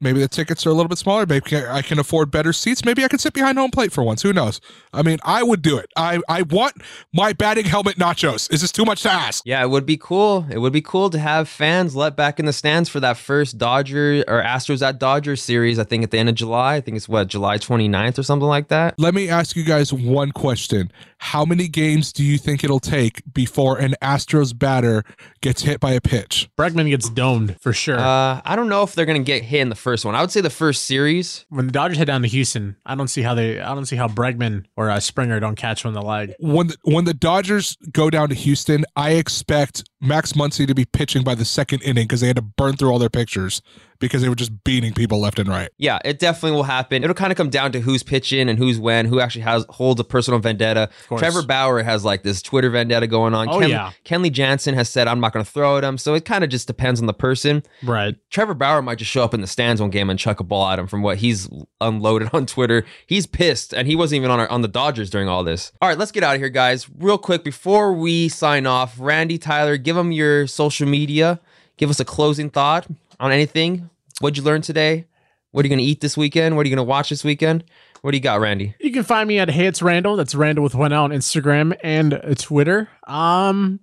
maybe 0.00 0.20
the 0.20 0.28
tickets 0.28 0.66
are 0.66 0.70
a 0.70 0.74
little 0.74 0.88
bit 0.88 0.98
smaller. 0.98 1.26
Maybe 1.26 1.56
I 1.56 1.82
can 1.82 1.98
afford 1.98 2.30
better 2.30 2.52
seats. 2.52 2.84
Maybe 2.84 3.04
I 3.04 3.08
can 3.08 3.18
sit 3.18 3.32
behind 3.32 3.58
home 3.58 3.70
plate 3.70 3.92
for 3.92 4.02
once. 4.02 4.22
Who 4.22 4.32
knows? 4.32 4.60
I 4.92 5.02
mean, 5.02 5.18
I 5.22 5.42
would 5.42 5.62
do 5.62 5.78
it. 5.78 5.90
I 5.96 6.20
I 6.28 6.42
want 6.42 6.82
my 7.12 7.32
batting 7.32 7.64
helmet 7.66 7.96
nachos. 7.96 8.52
Is 8.52 8.60
this 8.60 8.72
too 8.72 8.84
much 8.84 9.02
to 9.02 9.10
ask? 9.10 9.42
Yeah, 9.46 9.62
it 9.62 9.68
would 9.68 9.86
be 9.86 9.96
cool. 9.96 10.46
It 10.50 10.58
would 10.58 10.72
be 10.72 10.82
cool 10.82 11.10
to 11.10 11.18
have 11.18 11.48
fans 11.48 11.94
let 11.94 12.16
back 12.16 12.38
in 12.38 12.46
the 12.46 12.52
stands 12.52 12.88
for 12.88 13.00
that 13.00 13.16
first 13.16 13.58
Dodger 13.58 14.24
or 14.26 14.42
Astros 14.42 14.86
at 14.86 14.98
Dodgers 14.98 15.42
series. 15.42 15.78
I 15.78 15.84
think 15.84 16.04
at 16.04 16.10
the 16.10 16.18
end 16.18 16.28
of 16.28 16.34
July. 16.34 16.76
I 16.76 16.80
think 16.80 16.96
it's 16.96 17.08
what 17.08 17.28
July 17.28 17.58
29th 17.58 18.18
or 18.18 18.22
something 18.22 18.48
like 18.48 18.68
that. 18.68 18.94
Let 18.98 19.14
me 19.14 19.28
ask 19.28 19.56
you 19.56 19.64
guys 19.64 19.92
one 19.92 20.32
question. 20.32 20.90
How 21.22 21.44
many 21.44 21.68
games 21.68 22.14
do 22.14 22.24
you 22.24 22.38
think 22.38 22.64
it'll 22.64 22.80
take 22.80 23.22
before 23.32 23.78
an 23.78 23.94
Astros 24.02 24.58
batter 24.58 25.04
gets 25.42 25.62
hit 25.62 25.78
by 25.78 25.92
a 25.92 26.00
pitch? 26.00 26.48
Bregman 26.58 26.88
gets 26.88 27.10
domed 27.10 27.60
for 27.60 27.74
sure. 27.74 27.98
Uh, 27.98 28.40
I 28.42 28.56
don't 28.56 28.70
know 28.70 28.82
if 28.82 28.94
they're 28.94 29.04
gonna 29.04 29.18
get 29.18 29.42
hit 29.44 29.60
in 29.60 29.68
the 29.68 29.74
first 29.74 30.06
one. 30.06 30.14
I 30.14 30.22
would 30.22 30.30
say 30.30 30.40
the 30.40 30.48
first 30.48 30.86
series. 30.86 31.44
When 31.50 31.66
the 31.66 31.72
Dodgers 31.72 31.98
head 31.98 32.06
down 32.06 32.22
to 32.22 32.28
Houston, 32.28 32.76
I 32.86 32.94
don't 32.94 33.08
see 33.08 33.20
how 33.20 33.34
they. 33.34 33.60
I 33.60 33.74
don't 33.74 33.84
see 33.84 33.96
how 33.96 34.08
Bregman 34.08 34.64
or 34.76 34.88
uh, 34.88 34.98
Springer 34.98 35.38
don't 35.40 35.56
catch 35.56 35.84
one 35.84 35.94
in 35.94 36.00
the 36.00 36.06
leg. 36.06 36.32
When 36.40 36.68
the, 36.68 36.76
when 36.84 37.04
the 37.04 37.14
Dodgers 37.14 37.76
go 37.92 38.08
down 38.08 38.30
to 38.30 38.34
Houston, 38.34 38.86
I 38.96 39.10
expect 39.12 39.84
Max 40.00 40.32
Muncy 40.32 40.66
to 40.66 40.74
be 40.74 40.84
pitching 40.84 41.22
by 41.22 41.34
the 41.34 41.44
second 41.44 41.82
inning 41.82 42.04
because 42.04 42.20
they 42.20 42.26
had 42.26 42.36
to 42.36 42.42
burn 42.42 42.76
through 42.76 42.90
all 42.90 42.98
their 42.98 43.10
pictures 43.10 43.60
because 43.98 44.22
they 44.22 44.28
were 44.28 44.34
just 44.34 44.64
beating 44.64 44.94
people 44.94 45.20
left 45.20 45.38
and 45.38 45.48
right. 45.48 45.68
Yeah, 45.76 45.98
it 46.04 46.18
definitely 46.18 46.56
will 46.56 46.62
happen. 46.62 47.04
It'll 47.04 47.14
kind 47.14 47.30
of 47.30 47.36
come 47.36 47.50
down 47.50 47.70
to 47.72 47.80
who's 47.80 48.02
pitching 48.02 48.48
and 48.48 48.58
who's 48.58 48.78
when, 48.78 49.04
who 49.04 49.20
actually 49.20 49.42
has 49.42 49.66
holds 49.68 50.00
a 50.00 50.04
personal 50.04 50.40
vendetta. 50.40 50.88
Trevor 51.18 51.42
Bauer 51.42 51.82
has 51.82 52.02
like 52.02 52.22
this 52.22 52.40
Twitter 52.40 52.70
vendetta 52.70 53.06
going 53.06 53.34
on. 53.34 53.48
Oh, 53.50 53.60
yeah. 53.60 53.92
Kenley 54.04 54.32
Jansen 54.32 54.74
has 54.74 54.88
said, 54.88 55.06
I'm 55.06 55.20
not 55.20 55.34
going 55.34 55.44
to 55.44 55.50
throw 55.50 55.76
at 55.76 55.84
him. 55.84 55.98
So 55.98 56.14
it 56.14 56.24
kind 56.24 56.42
of 56.42 56.48
just 56.48 56.66
depends 56.66 57.00
on 57.00 57.06
the 57.06 57.12
person. 57.12 57.62
Right. 57.82 58.16
Trevor 58.30 58.54
Bauer 58.54 58.80
might 58.80 58.98
just 58.98 59.10
show 59.10 59.22
up 59.22 59.34
in 59.34 59.42
the 59.42 59.46
stands 59.46 59.82
one 59.82 59.90
game 59.90 60.08
and 60.08 60.18
chuck 60.18 60.40
a 60.40 60.44
ball 60.44 60.66
at 60.68 60.78
him 60.78 60.86
from 60.86 61.02
what 61.02 61.18
he's 61.18 61.48
unloaded 61.82 62.30
on 62.32 62.46
Twitter. 62.46 62.86
He's 63.06 63.26
pissed, 63.26 63.74
and 63.74 63.86
he 63.86 63.96
wasn't 63.96 64.18
even 64.18 64.30
on 64.30 64.40
our, 64.40 64.48
on 64.48 64.62
the 64.62 64.68
Dodgers 64.68 65.10
during 65.10 65.28
all 65.28 65.44
this. 65.44 65.72
All 65.82 65.88
right, 65.88 65.98
let's 65.98 66.10
get 66.10 66.22
out 66.22 66.36
of 66.36 66.40
here, 66.40 66.48
guys. 66.48 66.88
Real 66.98 67.18
quick 67.18 67.44
before 67.44 67.92
we 67.92 68.30
sign 68.30 68.66
off, 68.66 68.94
Randy 68.98 69.36
Tyler, 69.36 69.76
give 69.76 69.89
them 69.96 70.12
your 70.12 70.46
social 70.46 70.88
media. 70.88 71.40
Give 71.76 71.90
us 71.90 72.00
a 72.00 72.04
closing 72.04 72.50
thought 72.50 72.86
on 73.18 73.32
anything. 73.32 73.88
What'd 74.20 74.36
you 74.36 74.42
learn 74.42 74.62
today? 74.62 75.06
What 75.52 75.64
are 75.64 75.66
you 75.66 75.70
going 75.70 75.78
to 75.78 75.84
eat 75.84 76.00
this 76.00 76.16
weekend? 76.16 76.56
What 76.56 76.66
are 76.66 76.68
you 76.68 76.76
going 76.76 76.86
to 76.86 76.88
watch 76.88 77.08
this 77.10 77.24
weekend? 77.24 77.64
What 78.02 78.12
do 78.12 78.16
you 78.16 78.22
got, 78.22 78.40
Randy? 78.40 78.74
You 78.80 78.92
can 78.92 79.02
find 79.02 79.26
me 79.28 79.38
at 79.38 79.50
Hey 79.50 79.66
It's 79.66 79.82
Randall. 79.82 80.16
That's 80.16 80.34
Randall 80.34 80.62
with 80.64 80.74
one 80.74 80.92
L 80.92 81.04
on 81.04 81.10
Instagram 81.10 81.76
and 81.82 82.20
Twitter. 82.38 82.88
Um, 83.06 83.80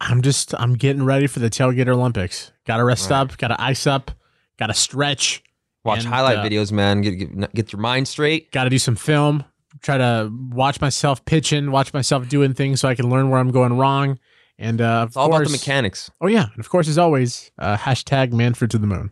I'm 0.00 0.22
just 0.22 0.54
I'm 0.58 0.74
getting 0.74 1.04
ready 1.04 1.26
for 1.26 1.38
the 1.40 1.48
tailgater 1.50 1.88
Olympics. 1.88 2.52
Got 2.66 2.78
to 2.78 2.84
rest 2.84 3.10
Right. 3.10 3.18
up. 3.18 3.36
Got 3.38 3.48
to 3.48 3.60
ice 3.62 3.86
up. 3.86 4.10
Got 4.58 4.66
to 4.68 4.74
stretch. 4.74 5.42
Watch 5.84 6.00
And, 6.00 6.08
highlight 6.08 6.38
uh, 6.38 6.44
videos, 6.44 6.72
man. 6.72 7.02
Get, 7.02 7.10
get 7.12 7.54
get 7.54 7.72
your 7.72 7.80
mind 7.80 8.08
straight. 8.08 8.50
Got 8.52 8.64
to 8.64 8.70
do 8.70 8.78
some 8.78 8.96
film. 8.96 9.44
Try 9.82 9.98
to 9.98 10.32
watch 10.50 10.80
myself 10.80 11.24
pitching. 11.24 11.70
Watch 11.70 11.92
myself 11.94 12.28
doing 12.28 12.54
things 12.54 12.80
so 12.80 12.88
I 12.88 12.94
can 12.94 13.08
learn 13.10 13.30
where 13.30 13.38
I'm 13.38 13.50
going 13.52 13.74
wrong. 13.76 14.18
And 14.58 14.80
uh, 14.80 15.02
of 15.02 15.08
It's 15.08 15.16
all 15.16 15.26
about 15.26 15.44
the 15.44 15.50
mechanics. 15.50 16.10
Oh 16.20 16.26
yeah, 16.28 16.46
and 16.52 16.58
of 16.60 16.68
course, 16.70 16.88
as 16.88 16.96
always, 16.98 17.50
uh, 17.58 17.76
hashtag 17.76 18.32
Manfred 18.32 18.70
to 18.70 18.78
the 18.78 18.86
moon. 18.86 19.10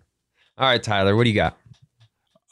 All 0.56 0.66
right, 0.66 0.82
Tyler, 0.82 1.16
what 1.16 1.24
do 1.24 1.30
you 1.30 1.36
got? 1.36 1.56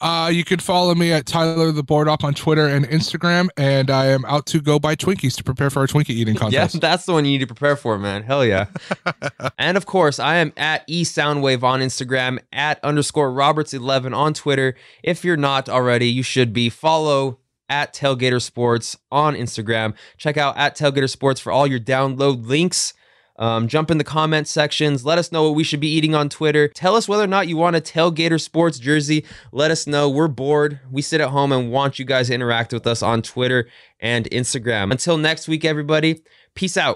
Uh, 0.01 0.27
you 0.27 0.43
can 0.43 0.59
follow 0.59 0.93
me 0.93 1.13
at 1.13 1.25
Tyler 1.25 1.71
the 1.71 1.81
Board 1.81 2.09
Op 2.09 2.25
on 2.25 2.33
Twitter 2.33 2.67
and 2.67 2.85
Instagram, 2.89 3.47
and 3.55 3.89
I 3.89 4.07
am 4.07 4.25
out 4.25 4.45
to 4.47 4.59
go 4.59 4.77
buy 4.77 4.95
Twinkies 4.95 5.37
to 5.37 5.45
prepare 5.45 5.69
for 5.69 5.79
our 5.79 5.87
Twinkie 5.87 6.09
eating 6.09 6.33
Yeah, 6.35 6.39
contest. 6.41 6.81
that's 6.81 7.05
the 7.05 7.13
one 7.13 7.23
you 7.23 7.31
need 7.31 7.37
to 7.37 7.47
prepare 7.47 7.77
for, 7.77 7.97
man. 7.97 8.21
Hell 8.23 8.43
yeah. 8.45 8.65
and 9.57 9.77
of 9.77 9.85
course, 9.85 10.19
I 10.19 10.35
am 10.35 10.51
at 10.57 10.85
eSoundwave 10.89 11.63
on 11.63 11.79
Instagram, 11.79 12.39
at 12.51 12.83
underscore 12.83 13.31
Roberts11 13.31 14.13
on 14.13 14.33
Twitter. 14.33 14.75
If 15.03 15.23
you're 15.23 15.37
not 15.37 15.69
already, 15.69 16.09
you 16.09 16.21
should 16.23 16.51
be. 16.51 16.69
Follow 16.69 17.39
at 17.73 17.91
Tailgater 17.91 18.39
Sports 18.39 18.95
on 19.11 19.33
Instagram. 19.33 19.95
Check 20.17 20.37
out 20.37 20.55
at 20.57 20.77
Tailgater 20.77 21.09
Sports 21.09 21.41
for 21.41 21.51
all 21.51 21.65
your 21.65 21.79
download 21.79 22.45
links. 22.45 22.93
Um, 23.37 23.67
jump 23.67 23.89
in 23.89 23.97
the 23.97 24.03
comment 24.03 24.47
sections. 24.47 25.03
Let 25.03 25.17
us 25.17 25.31
know 25.31 25.41
what 25.41 25.55
we 25.55 25.63
should 25.63 25.79
be 25.79 25.89
eating 25.89 26.13
on 26.13 26.29
Twitter. 26.29 26.67
Tell 26.67 26.95
us 26.95 27.07
whether 27.07 27.23
or 27.23 27.27
not 27.27 27.47
you 27.47 27.57
want 27.57 27.75
a 27.75 27.81
Tailgater 27.81 28.39
Sports 28.39 28.77
jersey. 28.77 29.25
Let 29.51 29.71
us 29.71 29.87
know. 29.87 30.07
We're 30.07 30.27
bored. 30.27 30.79
We 30.91 31.01
sit 31.01 31.19
at 31.19 31.29
home 31.29 31.51
and 31.51 31.71
want 31.71 31.97
you 31.97 32.05
guys 32.05 32.27
to 32.27 32.35
interact 32.35 32.73
with 32.73 32.85
us 32.85 33.01
on 33.01 33.23
Twitter 33.23 33.67
and 33.99 34.29
Instagram. 34.29 34.91
Until 34.91 35.17
next 35.17 35.47
week, 35.47 35.65
everybody, 35.65 36.21
peace 36.53 36.77
out. 36.77 36.91